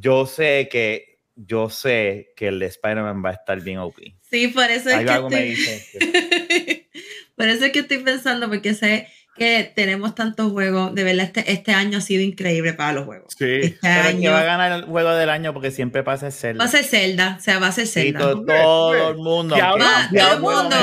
yo 0.00 0.24
sé 0.24 0.68
que 0.70 1.18
yo 1.36 1.68
sé 1.68 2.32
que 2.36 2.48
el 2.48 2.60
de 2.60 2.66
Spider-Man 2.66 3.22
va 3.22 3.30
a 3.30 3.34
estar 3.34 3.60
bien 3.60 3.78
OP. 3.78 3.96
Sí, 4.22 4.48
por 4.48 4.70
eso 4.70 4.88
es 4.88 5.04
que 5.04 5.56
estoy... 5.92 6.86
por 7.36 7.48
eso 7.48 7.64
es 7.66 7.72
que 7.72 7.80
estoy 7.80 7.98
pensando, 7.98 8.48
porque 8.48 8.72
sé 8.72 9.08
que 9.34 9.72
tenemos 9.74 10.14
tantos 10.14 10.52
juegos. 10.52 10.94
De 10.94 11.04
verdad, 11.04 11.24
este, 11.24 11.52
este 11.52 11.72
año 11.72 11.98
ha 11.98 12.00
sido 12.00 12.22
increíble 12.22 12.72
para 12.72 12.92
los 12.92 13.04
juegos. 13.04 13.34
Sí. 13.36 13.44
Este 13.44 13.78
Pero 13.82 14.08
año, 14.08 14.30
va 14.30 14.40
a 14.40 14.44
ganar 14.44 14.72
el 14.72 14.84
juego 14.84 15.10
del 15.10 15.30
año 15.30 15.52
porque 15.52 15.70
siempre 15.70 16.02
pasa 16.02 16.30
Zelda. 16.30 16.62
Va 16.62 16.68
a 16.68 16.70
ser 16.70 16.84
Zelda, 16.84 17.36
o 17.38 17.42
sea, 17.42 17.58
va 17.58 17.68
a 17.68 17.72
ser 17.72 17.86
Zelda. 17.86 18.20
todo, 18.20 19.10
el 19.10 19.16
mundo. 19.16 19.56
todo 19.56 20.34
el 20.34 20.40
mundo. 20.40 20.76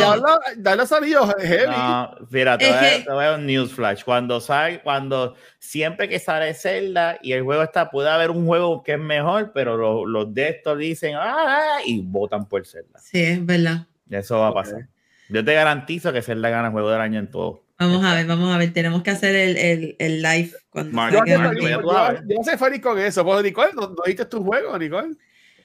Dale 0.58 0.86
salido 0.86 1.28
heavy. 1.40 1.72
No, 1.72 2.16
mira, 2.30 2.58
te, 2.58 3.06
voy, 3.08 3.26
a, 3.26 3.36
un 3.36 3.46
newsflash. 3.46 4.04
Cuando 4.04 4.42
sale, 4.42 4.82
cuando 4.82 5.36
siempre 5.60 6.10
que 6.10 6.20
sale 6.20 6.54
Zelda 6.54 7.18
y 7.22 7.32
el 7.32 7.44
juego 7.44 7.64
está, 7.64 7.90
puede 7.90 8.10
haber 8.10 8.32
un 8.32 8.46
juego 8.46 8.84
que 8.84 8.94
es 8.94 9.00
mejor, 9.00 9.52
pero 9.54 9.78
los, 9.78 10.08
los 10.08 10.34
de 10.34 10.50
estos 10.50 10.78
dicen, 10.78 11.16
ah, 11.18 11.78
y 11.86 12.02
votan 12.02 12.48
por 12.48 12.66
Zelda. 12.66 13.00
Sí, 13.00 13.22
es 13.22 13.46
verdad. 13.46 13.88
Eso 14.10 14.40
va 14.40 14.50
a 14.50 14.54
pasar. 14.54 14.88
Yo 15.30 15.46
te 15.46 15.54
garantizo 15.54 16.12
que 16.12 16.22
Zelda 16.22 16.50
gana 16.50 16.68
el 16.68 16.74
juego 16.74 16.92
del 16.92 17.00
año 17.00 17.20
en 17.20 17.32
todo. 17.32 17.64
Vamos 17.82 18.06
a 18.06 18.14
ver, 18.14 18.28
vamos 18.28 18.54
a 18.54 18.60
ver. 18.60 18.72
Tenemos 18.74 19.02
que 19.02 19.10
hacer 19.10 19.36
el, 19.36 19.58
el, 19.58 19.96
el 19.98 20.22
live 20.22 20.52
cuando 20.70 21.10
Yo, 21.10 21.26
no 21.26 22.44
sé 22.44 22.56
feliz 22.56 22.80
con 22.80 23.00
eso. 23.00 23.26
Pues, 23.26 23.44
Nicole, 23.44 23.72
¿no, 23.74 23.88
¿no 23.88 24.04
viste 24.06 24.24
tu 24.26 24.44
juego, 24.44 24.78
Nicole? 24.78 25.16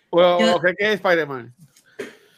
¿O, 0.08 0.58
qué, 0.62 0.74
es 0.78 0.94
Spider-Man? 0.94 1.54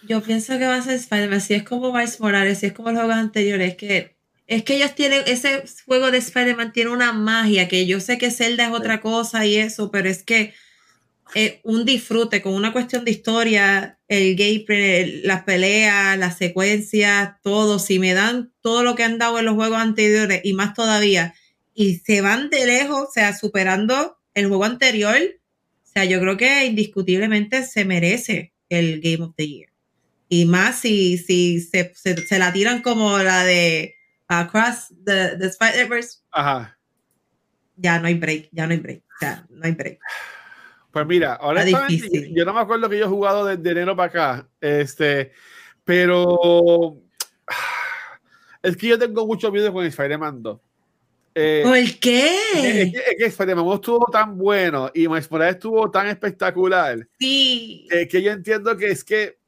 Yo 0.02 0.20
pienso 0.20 0.58
que 0.58 0.66
va 0.66 0.74
a 0.74 0.82
ser 0.82 0.94
Spider-Man. 0.94 1.40
Si 1.40 1.54
es 1.54 1.62
como 1.62 1.92
Miles 1.92 2.18
Morales, 2.18 2.58
si 2.58 2.66
es 2.66 2.72
como 2.72 2.90
los 2.90 3.02
juegos 3.02 3.18
anteriores, 3.18 3.76
que 3.76 4.16
es 4.48 4.64
que 4.64 4.74
ellos 4.74 4.96
tienen, 4.96 5.22
ese 5.26 5.62
juego 5.86 6.10
de 6.10 6.18
Spider-Man 6.18 6.72
tiene 6.72 6.90
una 6.90 7.12
magia 7.12 7.68
que 7.68 7.86
yo 7.86 8.00
sé 8.00 8.18
que 8.18 8.32
Zelda 8.32 8.66
es 8.66 8.72
otra 8.72 9.00
cosa 9.00 9.46
y 9.46 9.58
eso, 9.58 9.92
pero 9.92 10.08
es 10.08 10.24
que 10.24 10.54
eh, 11.34 11.60
un 11.62 11.84
disfrute 11.84 12.40
con 12.42 12.54
una 12.54 12.72
cuestión 12.72 13.04
de 13.04 13.10
historia, 13.10 13.98
el 14.08 14.34
gameplay, 14.36 15.20
las 15.22 15.42
peleas, 15.44 16.18
las 16.18 16.38
secuencias, 16.38 17.34
todo. 17.42 17.78
Si 17.78 17.98
me 17.98 18.14
dan 18.14 18.52
todo 18.60 18.82
lo 18.82 18.94
que 18.94 19.04
han 19.04 19.18
dado 19.18 19.38
en 19.38 19.44
los 19.44 19.54
juegos 19.54 19.78
anteriores 19.78 20.40
y 20.44 20.54
más 20.54 20.74
todavía, 20.74 21.34
y 21.74 21.98
se 21.98 22.20
van 22.20 22.50
de 22.50 22.66
lejos, 22.66 23.08
o 23.08 23.10
sea, 23.12 23.36
superando 23.36 24.18
el 24.34 24.48
juego 24.48 24.64
anterior, 24.64 25.16
o 25.16 25.90
sea, 25.92 26.04
yo 26.04 26.20
creo 26.20 26.36
que 26.36 26.66
indiscutiblemente 26.66 27.64
se 27.64 27.84
merece 27.84 28.52
el 28.68 29.00
Game 29.00 29.24
of 29.24 29.34
the 29.36 29.48
Year. 29.48 29.70
Y 30.28 30.44
más 30.44 30.80
si, 30.80 31.18
si 31.18 31.60
se, 31.60 31.92
se, 31.94 32.38
la 32.38 32.52
tiran 32.52 32.82
como 32.82 33.18
la 33.18 33.44
de 33.44 33.94
Across 34.28 34.94
the, 35.04 35.36
the 35.38 35.46
Spider-Verse. 35.46 36.18
Ajá. 36.32 36.78
Ya 37.76 37.98
no 37.98 38.08
hay 38.08 38.14
break, 38.14 38.48
ya 38.52 38.66
no 38.66 38.72
hay 38.72 38.78
break, 38.78 39.02
sea, 39.20 39.46
no 39.48 39.64
hay 39.64 39.72
break. 39.72 40.00
Pues 40.90 41.06
mira, 41.06 41.34
ahora 41.34 41.64
yo 41.66 42.44
no 42.44 42.54
me 42.54 42.60
acuerdo 42.60 42.88
que 42.88 42.98
yo 42.98 43.04
he 43.04 43.08
jugado 43.08 43.44
desde 43.44 43.70
enero 43.70 43.94
para 43.94 44.08
acá, 44.08 44.48
este, 44.60 45.32
pero 45.84 46.96
es 48.62 48.76
que 48.76 48.88
yo 48.88 48.98
tengo 48.98 49.26
mucho 49.26 49.52
miedo 49.52 49.72
con 49.72 49.84
Spider-Man 49.84 50.42
2. 50.42 50.60
Eh, 51.34 51.62
¿Por 51.64 52.00
qué? 52.00 52.36
Es 52.54 52.92
que, 52.92 52.98
es 52.98 53.16
que 53.16 53.24
estuvo 53.26 54.06
tan 54.10 54.36
bueno 54.36 54.90
y 54.92 55.06
Miles 55.06 55.30
Morales 55.30 55.54
estuvo 55.54 55.88
tan 55.90 56.08
espectacular. 56.08 57.06
Sí. 57.20 57.86
que 58.10 58.22
yo 58.22 58.32
entiendo 58.32 58.76
que 58.76 58.90
es 58.90 59.04
que 59.04 59.38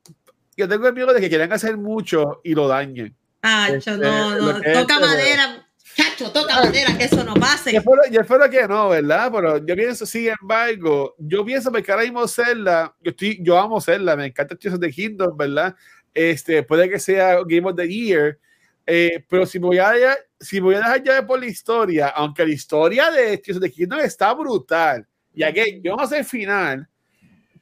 yo 0.57 0.68
tengo 0.68 0.86
el 0.86 0.95
miedo 0.95 1.12
de 1.12 1.20
que 1.20 1.28
quieran 1.28 1.53
hacer 1.53 1.76
mucho 1.76 2.41
y 2.45 2.55
lo 2.55 2.68
dañen. 2.68 3.16
Ah, 3.43 3.70
este, 3.72 3.97
no, 3.97 4.36
no. 4.36 4.61
Toca 4.61 5.01
madera. 5.01 5.66
Chacho, 5.95 6.30
toca 6.32 6.55
madera, 6.57 6.97
que 6.97 7.05
eso 7.05 7.24
no 7.24 7.34
pase. 7.34 7.72
Yo 7.72 8.20
espero, 8.20 8.49
que 8.49 8.66
no, 8.68 8.91
¿verdad? 8.91 9.30
Pero 9.32 9.59
yo 9.64 9.74
pienso, 9.74 10.07
sin 10.07 10.28
embargo, 10.41 11.14
yo 11.18 11.45
pienso 11.45 11.70
que 11.72 11.91
ahora 11.91 12.05
mismo 12.05 12.26
Zelda, 12.28 12.95
yo, 13.01 13.11
estoy, 13.11 13.38
yo 13.43 13.59
amo 13.59 13.80
Zelda, 13.80 14.16
me 14.16 14.26
encanta 14.26 14.57
el 14.61 14.78
de 14.78 14.91
Kingdom, 14.91 15.36
¿verdad? 15.36 15.74
Este, 16.14 16.62
puede 16.62 16.88
que 16.88 16.99
sea 16.99 17.36
Game 17.47 17.68
of 17.68 17.76
the 17.76 17.88
Year, 17.88 18.38
eh, 18.86 19.24
pero 19.28 19.47
si 19.47 19.59
voy 19.59 19.78
a 19.78 19.93
si 20.38 20.59
voy 20.59 20.74
a 20.74 20.78
dejar 20.78 21.03
ya 21.03 21.26
por 21.26 21.38
la 21.38 21.47
historia, 21.47 22.09
aunque 22.09 22.47
la 22.47 22.53
historia 22.53 23.11
de 23.11 23.38
Tears 23.38 23.62
of 23.62 23.70
Kingdom 23.70 24.01
está 24.01 24.32
brutal, 24.32 25.07
ya 25.34 25.53
que 25.53 25.80
yo 25.82 25.97
no 25.97 26.07
sé 26.07 26.18
el 26.18 26.24
final, 26.24 26.88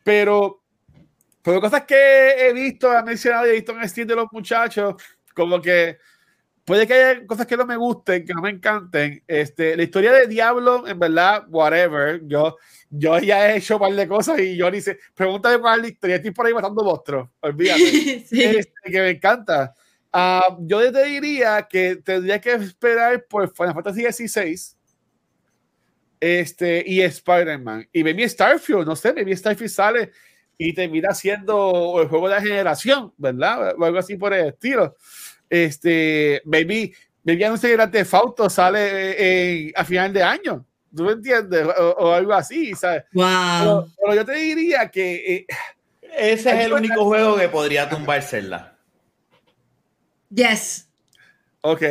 pero 0.04 0.62
por 1.42 1.60
cosas 1.60 1.84
que 1.84 2.30
he 2.38 2.52
visto, 2.52 2.96
he 2.96 3.02
mencionado 3.02 3.46
y 3.46 3.50
he 3.50 3.52
visto 3.54 3.72
en 3.72 3.78
el 3.78 3.84
estilo 3.84 4.06
de 4.06 4.16
los 4.16 4.28
muchachos, 4.32 4.94
como 5.34 5.60
que 5.60 5.98
puede 6.68 6.86
que 6.86 6.92
haya 6.92 7.26
cosas 7.26 7.46
que 7.46 7.56
no 7.56 7.64
me 7.64 7.76
gusten, 7.76 8.24
que 8.26 8.34
no 8.34 8.42
me 8.42 8.50
encanten. 8.50 9.24
Este, 9.26 9.74
la 9.74 9.82
historia 9.82 10.12
de 10.12 10.26
Diablo, 10.26 10.86
en 10.86 10.98
verdad, 10.98 11.46
whatever. 11.48 12.20
Yo, 12.26 12.56
yo 12.90 13.18
ya 13.18 13.50
he 13.50 13.56
hecho 13.56 13.76
un 13.76 13.80
par 13.80 13.94
de 13.94 14.06
cosas 14.06 14.38
y 14.38 14.54
yo 14.54 14.70
ni 14.70 14.82
sé. 14.82 14.98
Pregúntame 15.14 15.58
cuál 15.58 15.80
es 15.80 15.82
la 15.82 15.88
historia. 15.88 16.16
Estoy 16.16 16.30
por 16.30 16.46
ahí 16.46 16.52
matando 16.52 16.84
monstruos. 16.84 17.28
Olvídate. 17.40 18.26
Este, 18.30 18.72
que 18.84 19.00
me 19.00 19.10
encanta. 19.10 19.74
Uh, 20.12 20.66
yo 20.66 20.92
te 20.92 21.04
diría 21.04 21.66
que 21.68 21.96
tendría 21.96 22.40
que 22.40 22.52
esperar 22.52 23.24
por 23.26 23.52
Final 23.54 23.74
Fantasy 23.74 24.02
XVI 24.02 24.76
este, 26.20 26.84
y 26.86 27.00
Spider-Man. 27.00 27.88
Y 27.92 28.04
maybe 28.04 28.28
Starfield, 28.28 28.86
no 28.86 28.94
sé, 28.94 29.12
maybe 29.14 29.34
Starfield 29.34 29.70
sale 29.70 30.12
y 30.58 30.74
termina 30.74 31.14
siendo 31.14 32.00
el 32.02 32.08
juego 32.08 32.28
de 32.28 32.34
la 32.34 32.42
generación, 32.42 33.12
¿verdad? 33.16 33.76
O 33.78 33.84
algo 33.84 33.98
así 33.98 34.16
por 34.16 34.34
el 34.34 34.48
estilo. 34.48 34.96
Este, 35.50 36.42
baby, 36.44 36.94
baby 37.22 37.44
no 37.44 37.56
sé 37.56 37.72
Grand 37.72 38.04
Fauto 38.04 38.50
sale 38.50 39.14
eh, 39.18 39.72
a 39.74 39.84
final 39.84 40.12
de 40.12 40.22
año. 40.22 40.64
¿Tú 40.94 41.04
me 41.04 41.12
entiendes? 41.12 41.66
O, 41.98 42.12
algo 42.12 42.32
así, 42.32 42.74
¿sabes? 42.74 43.04
Wow. 43.12 43.92
Pero, 44.00 44.14
yo 44.14 44.24
te 44.24 44.32
diría 44.32 44.88
que 44.90 45.36
eh, 45.36 45.46
ese 46.16 46.50
es 46.50 46.66
el 46.66 46.72
único 46.72 47.04
juego 47.04 47.36
que 47.36 47.48
podría 47.48 47.88
tumbar 47.88 48.22
Zelda. 48.22 48.76
Yes. 50.30 50.88
Ok. 51.60 51.82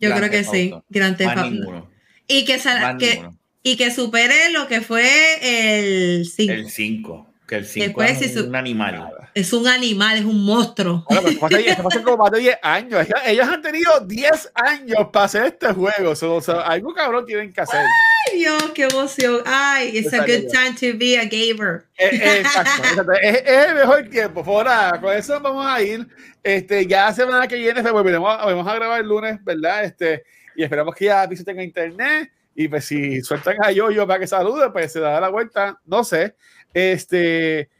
Yo 0.00 0.14
creo 0.14 0.30
que 0.30 0.44
sí. 0.44 0.72
Auto. 0.72 1.88
Y 2.26 2.44
que, 2.44 2.60
que, 2.98 3.28
y 3.62 3.76
que 3.76 3.90
supere 3.90 4.50
lo 4.52 4.66
que 4.66 4.80
fue 4.80 5.08
el 5.42 6.26
5. 6.26 6.52
El 6.52 6.70
5. 6.70 7.34
Que 7.46 7.56
el 7.56 7.66
5 7.66 8.02
es 8.02 8.36
un 8.36 8.56
animal. 8.56 9.12
Es 9.34 9.52
un 9.52 9.66
animal, 9.68 10.18
es 10.18 10.24
un 10.24 10.44
monstruo. 10.44 11.04
Bueno, 11.08 11.28
pero 11.48 12.04
como 12.04 12.16
más 12.16 12.30
de 12.32 12.38
10 12.40 12.58
años. 12.62 13.06
Ellos, 13.24 13.48
han 13.48 13.62
tenido 13.62 14.00
10 14.00 14.52
años 14.54 15.08
para 15.12 15.26
hacer 15.26 15.46
este 15.46 15.72
juego. 15.72 16.10
O 16.10 16.40
sea, 16.40 16.60
algo 16.62 16.92
cabrón 16.92 17.24
tienen 17.26 17.52
que 17.52 17.60
hacer. 17.60 17.80
Ay, 17.80 18.38
Dios, 18.38 18.70
qué 18.74 18.84
emoción. 18.84 19.40
Ay, 19.46 19.98
it's 19.98 20.12
a 20.12 20.18
good 20.18 20.50
time 20.50 20.74
to 20.74 20.98
be 20.98 21.18
a 21.18 21.24
gamer. 21.24 21.84
Eh, 21.96 22.40
exacto, 22.40 23.12
Es, 23.22 23.42
el 23.46 23.74
mejor 23.74 24.08
tiempo. 24.08 24.42
Por 24.42 24.66
ahora, 24.66 25.00
con 25.00 25.12
eso 25.14 25.38
vamos 25.40 25.66
a 25.66 25.80
ir. 25.82 26.06
Este, 26.42 26.86
ya 26.86 27.06
la 27.06 27.14
semana 27.14 27.46
que 27.46 27.56
viene 27.56 27.80
pues, 27.82 27.92
volveremos, 27.92 28.36
vamos 28.38 28.66
a 28.66 28.74
grabar 28.74 29.00
el 29.00 29.06
lunes, 29.06 29.42
¿verdad? 29.44 29.84
Este, 29.84 30.24
y 30.56 30.62
esperamos 30.62 30.94
que 30.94 31.06
ya 31.06 31.26
visiten 31.26 31.60
internet. 31.60 32.32
Y 32.54 32.68
pues 32.68 32.84
si 32.84 33.22
sueltan 33.22 33.56
a 33.62 33.70
yo-yo 33.70 34.06
para 34.06 34.18
que 34.18 34.26
salude, 34.26 34.70
pues 34.70 34.92
se 34.92 35.00
da 35.00 35.20
la 35.20 35.28
vuelta. 35.28 35.78
No 35.86 36.02
sé. 36.02 36.34
Este, 36.74 37.70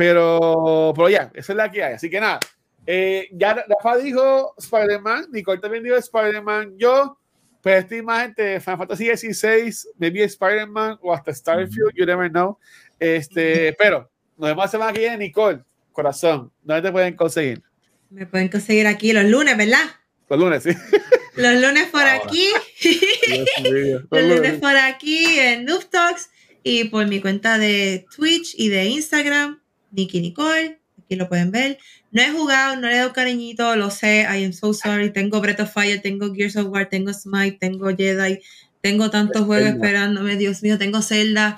pero, 0.00 0.94
pero 0.96 1.10
ya, 1.10 1.30
esa 1.34 1.52
es 1.52 1.56
la 1.58 1.70
que 1.70 1.84
hay. 1.84 1.92
Así 1.92 2.08
que 2.08 2.18
nada, 2.18 2.40
eh, 2.86 3.28
ya 3.32 3.66
Rafa 3.68 3.98
dijo 3.98 4.54
Spider-Man, 4.56 5.26
Nicole 5.30 5.60
también 5.60 5.84
dijo 5.84 5.96
Spider-Man. 5.96 6.78
Yo, 6.78 7.18
pues 7.60 7.84
esta 7.84 7.96
imagen 7.96 8.32
de 8.34 8.60
Final 8.60 8.78
Fantasy 8.78 9.14
XVI, 9.14 9.90
maybe 9.98 10.22
Spider-Man 10.22 10.98
o 11.02 11.12
hasta 11.12 11.34
Starfield, 11.34 11.92
you 11.94 12.06
never 12.06 12.30
know. 12.30 12.56
Este, 12.98 13.74
pero 13.78 14.10
nos 14.38 14.48
vemos 14.48 14.64
la 14.64 14.70
semana 14.70 14.92
que 14.94 15.00
viene, 15.00 15.18
Nicole, 15.18 15.60
corazón, 15.92 16.50
¿dónde 16.62 16.88
te 16.88 16.92
pueden 16.92 17.14
conseguir? 17.14 17.62
Me 18.08 18.24
pueden 18.24 18.48
conseguir 18.48 18.86
aquí 18.86 19.12
los 19.12 19.26
lunes, 19.26 19.54
¿verdad? 19.54 19.84
Los 20.30 20.40
lunes, 20.40 20.62
sí. 20.62 20.70
Los 21.36 21.60
lunes 21.60 21.86
por 21.90 22.02
aquí. 22.02 22.48
los 24.10 24.22
lunes 24.24 24.58
por 24.60 24.76
aquí 24.76 25.38
en 25.38 25.64
Noob 25.64 25.88
Talks 25.88 26.30
y 26.62 26.84
por 26.84 27.06
mi 27.06 27.20
cuenta 27.20 27.56
de 27.56 28.04
Twitch 28.14 28.54
y 28.58 28.68
de 28.68 28.86
Instagram, 28.86 29.59
Nikki 29.90 30.20
Nicole. 30.20 30.80
Aquí 30.98 31.16
lo 31.16 31.28
pueden 31.28 31.50
ver. 31.50 31.78
No 32.12 32.22
he 32.22 32.30
jugado, 32.30 32.76
no 32.76 32.88
le 32.88 32.94
he 32.94 32.98
dado 32.98 33.12
cariñito, 33.12 33.76
lo 33.76 33.90
sé. 33.90 34.22
I 34.22 34.44
am 34.44 34.52
so 34.52 34.72
sorry. 34.72 35.12
Tengo 35.12 35.40
Breath 35.40 35.60
of 35.60 35.72
Fire, 35.72 36.00
tengo 36.00 36.32
Gears 36.32 36.56
of 36.56 36.66
War, 36.68 36.88
tengo 36.88 37.12
Smite, 37.12 37.58
tengo 37.58 37.88
Jedi. 37.96 38.40
Tengo 38.80 39.10
tantos 39.10 39.44
juegos 39.44 39.70
esperándome. 39.70 40.36
Dios 40.36 40.62
mío, 40.62 40.78
tengo 40.78 41.02
Zelda. 41.02 41.56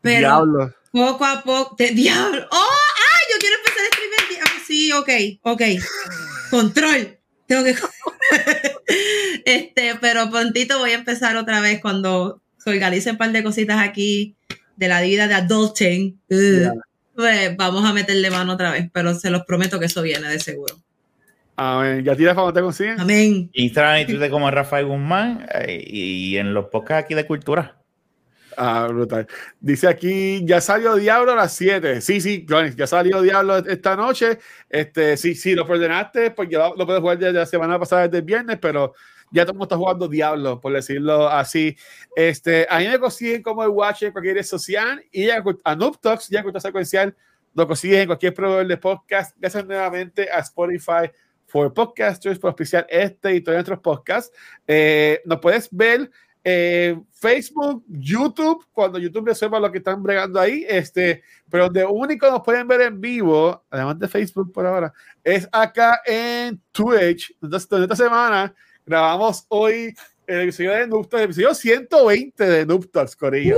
Pero 0.00 0.28
Diablo. 0.28 0.74
poco 0.92 1.24
a 1.24 1.42
poco. 1.42 1.76
Diablo. 1.94 2.46
¡Oh! 2.50 2.56
¡Ah! 2.56 3.20
Yo 3.32 3.38
quiero 3.38 3.56
empezar 3.56 3.84
a 3.84 3.96
streamer. 3.96 4.42
Ah, 4.42 4.62
sí, 4.66 4.92
ok, 4.92 5.10
ok. 5.42 5.62
Control. 6.50 7.18
Tengo 7.46 7.64
que. 7.64 7.74
este, 9.44 9.94
pero 10.00 10.30
prontito 10.30 10.78
voy 10.78 10.90
a 10.90 10.94
empezar 10.94 11.36
otra 11.36 11.60
vez 11.60 11.80
cuando 11.80 12.40
se 12.58 12.70
organice 12.70 13.10
un 13.10 13.18
par 13.18 13.32
de 13.32 13.42
cositas 13.42 13.78
aquí 13.78 14.36
de 14.76 14.88
la 14.88 15.00
vida 15.02 15.28
de 15.28 15.34
adulting. 15.34 16.20
Pues 17.14 17.56
vamos 17.56 17.84
a 17.84 17.92
meterle 17.92 18.30
mano 18.30 18.54
otra 18.54 18.72
vez, 18.72 18.88
pero 18.92 19.14
se 19.14 19.30
los 19.30 19.44
prometo 19.44 19.78
que 19.78 19.86
eso 19.86 20.02
viene 20.02 20.28
de 20.28 20.38
seguro. 20.40 20.74
Amén. 21.56 22.04
¿Ya 22.04 22.16
tienes 22.16 22.34
para 22.34 22.52
te 22.52 22.60
consiguen? 22.60 23.00
Amén. 23.00 23.50
Instagram 23.52 24.00
y 24.00 24.06
Twitter 24.06 24.30
como 24.30 24.50
Rafael 24.50 24.86
Guzmán 24.86 25.46
eh, 25.54 25.84
y 25.86 26.36
en 26.36 26.52
los 26.52 26.66
podcasts 26.66 27.04
aquí 27.04 27.14
de 27.14 27.26
cultura. 27.26 27.76
Ah, 28.56 28.86
brutal. 28.88 29.26
Dice 29.60 29.88
aquí, 29.88 30.44
ya 30.44 30.60
salió 30.60 30.94
Diablo 30.96 31.32
a 31.32 31.36
las 31.36 31.52
7. 31.54 32.00
Sí, 32.00 32.20
sí, 32.20 32.46
ya 32.76 32.86
salió 32.86 33.22
Diablo 33.22 33.58
esta 33.58 33.96
noche. 33.96 34.38
Este, 34.68 35.16
sí, 35.16 35.34
sí, 35.34 35.54
lo 35.54 35.64
ordenaste, 35.64 36.30
pues 36.30 36.48
ya 36.48 36.70
lo, 36.76 36.86
puedes 36.86 37.00
jugar 37.00 37.18
desde 37.18 37.32
la 37.32 37.46
semana 37.46 37.78
pasada, 37.78 38.02
desde 38.02 38.18
el 38.18 38.24
viernes, 38.24 38.58
pero 38.60 38.94
ya 39.34 39.42
todo 39.42 39.52
el 39.52 39.58
mundo 39.58 39.64
está 39.64 39.76
jugando 39.76 40.06
Diablo, 40.06 40.60
por 40.60 40.72
decirlo 40.72 41.28
así. 41.28 41.76
Este, 42.14 42.68
a 42.70 42.78
mí 42.78 42.86
me 42.86 43.00
consiguen 43.00 43.42
como 43.42 43.64
el 43.64 43.70
Watch 43.70 44.04
en 44.04 44.12
cualquier 44.12 44.36
red 44.36 44.44
social 44.44 45.04
y 45.10 45.28
a, 45.28 45.42
Noob 45.74 46.00
Talks, 46.00 46.28
ya 46.28 46.40
está 46.40 46.60
secuencial, 46.60 47.16
lo 47.52 47.66
consiguen 47.66 48.02
en 48.02 48.06
cualquier 48.06 48.32
proveedor 48.32 48.68
de 48.68 48.76
podcast. 48.76 49.36
Gracias 49.36 49.66
nuevamente 49.66 50.30
a 50.30 50.38
Spotify 50.38 51.10
for 51.46 51.74
Podcasters 51.74 52.38
por 52.38 52.50
especial 52.50 52.86
este 52.88 53.34
y 53.34 53.40
todos 53.40 53.56
nuestros 53.56 53.80
podcasts. 53.80 54.36
Eh, 54.68 55.20
nos 55.24 55.40
puedes 55.40 55.68
ver 55.72 56.08
eh, 56.44 56.96
Facebook, 57.10 57.84
YouTube, 57.88 58.64
cuando 58.70 59.00
YouTube 59.00 59.26
resuelva 59.26 59.58
lo 59.58 59.72
que 59.72 59.78
están 59.78 60.00
bregando 60.00 60.38
ahí, 60.38 60.64
este, 60.68 61.24
pero 61.50 61.64
donde 61.64 61.84
único 61.84 62.30
nos 62.30 62.42
pueden 62.42 62.68
ver 62.68 62.82
en 62.82 63.00
vivo, 63.00 63.64
además 63.68 63.98
de 63.98 64.06
Facebook 64.06 64.52
por 64.52 64.64
ahora, 64.64 64.92
es 65.24 65.48
acá 65.50 66.02
en 66.06 66.60
Twitch. 66.70 67.34
Entonces, 67.42 67.68
esta 67.82 67.96
semana 67.96 68.54
grabamos 68.86 69.46
hoy 69.48 69.94
el 70.26 70.40
episodio 70.42 70.72
de 70.72 70.86
Noob 70.86 71.08
el 71.12 71.22
episodio 71.22 71.54
120 71.54 72.44
de 72.44 72.66
Noob 72.66 72.90
Talks, 72.90 73.16
Corillo. 73.16 73.56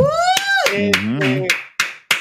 Este, 0.72 1.48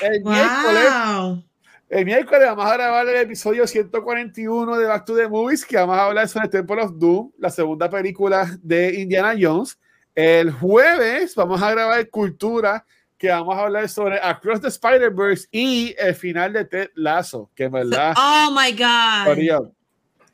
el, 0.01 0.24
miércoles, 0.24 1.43
el 1.89 2.06
miércoles 2.06 2.47
vamos 2.47 2.66
a 2.66 2.74
grabar 2.74 3.08
el 3.08 3.16
episodio 3.18 3.68
141 3.68 4.78
de 4.78 4.86
Back 4.86 5.06
to 5.06 5.16
the 5.16 5.28
Movies, 5.28 5.66
que 5.66 5.78
vamos 5.78 5.97
a 5.97 6.06
hablar 6.06 6.28
sobre 6.28 6.47
Temple 6.47 6.82
of 6.82 6.91
Doom, 6.95 7.32
la 7.38 7.49
segunda 7.49 7.89
película 7.89 8.49
de 8.62 8.99
Indiana 8.99 9.36
Jones. 9.39 9.80
El 10.14 10.51
jueves 10.51 11.36
vamos 11.36 11.62
a 11.62 11.72
grabar 11.72 12.10
Cultura, 12.10 12.86
que 13.18 13.30
vamos 13.30 13.56
a 13.56 13.64
hablar 13.64 13.89
sobre 13.89 14.20
Across 14.22 14.62
the 14.62 14.68
Spider-Verse 14.68 15.47
y 15.51 15.95
el 15.97 16.16
final 16.16 16.53
de 16.53 16.66
Ted 16.66 16.89
Lasso, 16.95 17.51
que 17.56 17.66
es 17.66 17.72
verdad. 17.72 18.14
Oh 18.18 18.51
my 18.51 18.72
God. 18.72 19.72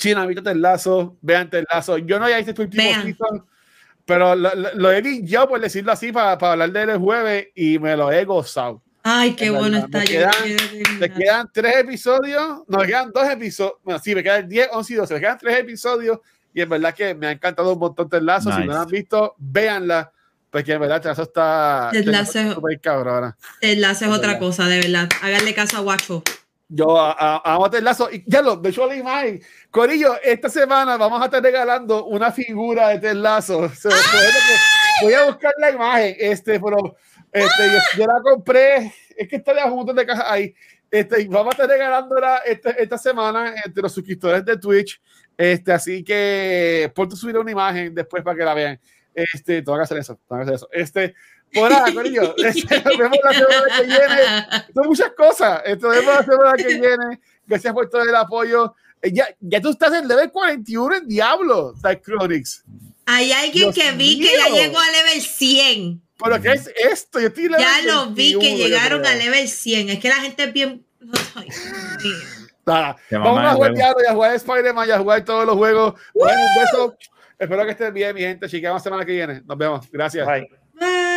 China, 0.01 0.25
viste 0.25 0.41
Ted 0.41 0.55
Lasso, 0.55 1.17
vean 1.21 1.49
Ted 1.49 1.65
Lasso. 1.71 1.97
Yo 1.99 2.19
no 2.19 2.27
ya 2.27 2.39
hice 2.39 2.53
tu 2.53 2.63
último 2.63 2.83
season, 2.83 3.45
pero 4.03 4.35
lo, 4.35 4.49
lo, 4.55 4.91
he 4.91 5.21
yo 5.23 5.47
por 5.47 5.61
decirlo 5.61 5.91
así, 5.91 6.11
para, 6.11 6.37
para 6.39 6.53
hablar 6.53 6.71
del 6.71 6.97
jueves 6.97 7.49
y 7.55 7.77
me 7.77 7.95
lo 7.95 8.11
he 8.11 8.25
gozado. 8.25 8.81
Ay, 9.03 9.35
qué 9.35 9.51
bueno 9.51 9.77
está. 9.77 9.99
Me 9.99 10.05
quedan, 10.05 10.33
quedan 11.15 11.49
tres 11.53 11.77
episodios, 11.77 12.63
no, 12.67 12.79
me 12.79 12.87
quedan 12.87 13.11
dos 13.11 13.29
episodios, 13.29 13.77
bueno, 13.83 13.99
sí, 14.03 14.15
me 14.15 14.23
quedan 14.23 14.49
10, 14.49 14.69
11 14.71 14.93
y 14.93 14.95
12, 14.95 15.13
me 15.13 15.19
quedan 15.19 15.37
tres 15.37 15.59
episodios 15.59 16.19
y 16.53 16.61
en 16.61 16.69
verdad 16.69 16.93
que 16.93 17.13
me 17.13 17.27
ha 17.27 17.31
encantado 17.31 17.73
un 17.73 17.79
montón 17.79 18.09
de 18.09 18.21
lazos. 18.21 18.55
Si 18.55 18.61
no 18.61 18.73
la 18.73 18.81
han 18.81 18.87
visto, 18.87 19.35
véanla. 19.37 20.11
Porque 20.49 20.73
en 20.73 20.81
verdad 20.81 21.01
Lazo 21.01 21.21
está. 21.21 21.91
Enlace, 21.93 22.57
enlace 23.61 24.05
es 24.05 24.11
otra 24.11 24.37
cosa, 24.37 24.67
de 24.67 24.81
verdad. 24.81 25.07
Háganle 25.21 25.53
caso 25.53 25.77
a 25.77 25.79
Guacho. 25.79 26.23
Yo 26.73 26.97
amo 26.97 27.65
a 27.65 27.69
Ted 27.69 27.83
Lazo. 27.83 28.09
Y 28.09 28.23
ya 28.25 28.41
lo, 28.41 28.55
de 28.55 28.69
hecho, 28.69 28.87
la 28.87 28.95
imagen. 28.95 29.41
Corillo, 29.69 30.15
esta 30.23 30.49
semana 30.49 30.95
vamos 30.95 31.21
a 31.21 31.25
estar 31.25 31.43
regalando 31.43 32.05
una 32.05 32.31
figura 32.31 32.87
de 32.89 32.99
Ted 32.99 33.15
Lazo. 33.15 33.69
Voy 35.01 35.13
a 35.13 35.25
buscar 35.25 35.53
la 35.59 35.71
imagen. 35.71 36.15
Este, 36.17 36.61
pero 36.61 36.95
este, 37.29 37.63
yo, 37.97 38.05
la 38.05 38.21
compré. 38.23 38.93
Es 39.17 39.27
que 39.27 39.35
está 39.35 39.65
un 39.65 39.75
montón 39.75 39.97
de 39.97 40.05
cajas 40.05 40.25
ahí. 40.29 40.55
Este, 40.89 41.27
vamos 41.27 41.47
a 41.47 41.51
estar 41.51 41.67
regalándola 41.67 42.37
esta, 42.45 42.69
esta 42.71 42.97
semana 42.97 43.53
entre 43.65 43.83
los 43.83 43.91
suscriptores 43.91 44.45
de 44.45 44.57
Twitch. 44.57 45.01
Este, 45.37 45.73
así 45.73 46.05
que 46.05 46.89
por 46.95 47.11
subir 47.17 47.37
una 47.37 47.51
imagen 47.51 47.93
después 47.93 48.23
para 48.23 48.37
que 48.37 48.45
la 48.45 48.53
vean. 48.53 48.79
Este, 49.13 49.61
tengo 49.61 49.77
que 49.77 49.83
hacer 49.83 49.97
eso, 49.97 50.17
tengo 50.25 50.39
que 50.39 50.43
hacer 50.43 50.55
eso. 50.55 50.69
Este, 50.71 51.15
por 51.53 51.69
nada, 51.69 51.93
Corillo. 51.93 52.35
Este, 52.43 52.81
nos 52.81 52.97
vemos 52.97 53.17
la 53.23 53.33
semana 53.33 53.77
que 53.77 53.83
viene. 53.85 54.65
Son 54.73 54.87
muchas 54.87 55.11
cosas. 55.11 55.61
Nos 55.67 55.95
vemos 55.95 56.15
la 56.15 56.23
semana 56.23 56.53
que 56.53 56.67
viene. 56.67 57.19
Gracias 57.45 57.73
por 57.73 57.89
todo 57.89 58.03
el 58.03 58.15
apoyo. 58.15 58.75
Eh, 59.01 59.11
ya, 59.13 59.27
ya 59.39 59.61
tú 59.61 59.69
estás 59.69 59.93
en 59.93 60.07
level 60.07 60.31
41 60.31 60.95
en 60.95 61.07
Diablo, 61.07 61.73
Chronics. 62.03 62.63
Hay 63.05 63.31
alguien 63.31 63.73
que 63.73 63.91
vi 63.93 64.19
que 64.19 64.31
ya 64.37 64.49
llegó 64.49 64.79
a 64.79 64.91
level 64.91 65.21
100. 65.21 66.01
¿Pero 66.23 66.41
qué 66.41 66.51
es 66.51 66.69
esto? 66.75 67.19
Yo 67.19 67.27
estoy 67.27 67.49
ya 67.49 67.81
lo 67.83 68.11
vi 68.11 68.37
que 68.37 68.55
llegaron 68.55 69.05
a 69.05 69.15
level 69.15 69.47
100. 69.47 69.89
Es 69.89 69.99
que 69.99 70.09
la 70.09 70.15
gente 70.15 70.43
es 70.43 70.53
bien. 70.53 70.85
Nada. 72.65 72.95
Vamos 73.09 73.43
a 73.43 73.53
jugar 73.53 73.73
Diablo 73.73 74.03
y 74.03 74.07
a 74.07 74.13
jugar 74.13 74.35
Spider-Man 74.35 74.87
y 74.87 74.91
a 74.91 74.99
jugar 74.99 75.25
todos 75.25 75.45
los 75.45 75.55
juegos. 75.55 75.99
Bueno, 76.13 76.39
un 76.39 76.63
beso. 76.63 76.97
Espero 77.39 77.65
que 77.65 77.71
estén 77.71 77.93
bien, 77.93 78.13
mi 78.13 78.21
gente. 78.21 78.47
Chiquemos 78.47 78.83
semana 78.83 79.03
que 79.03 79.13
viene. 79.13 79.41
Nos 79.45 79.57
vemos. 79.57 79.89
Gracias. 79.91 80.27
Bye. 80.27 81.10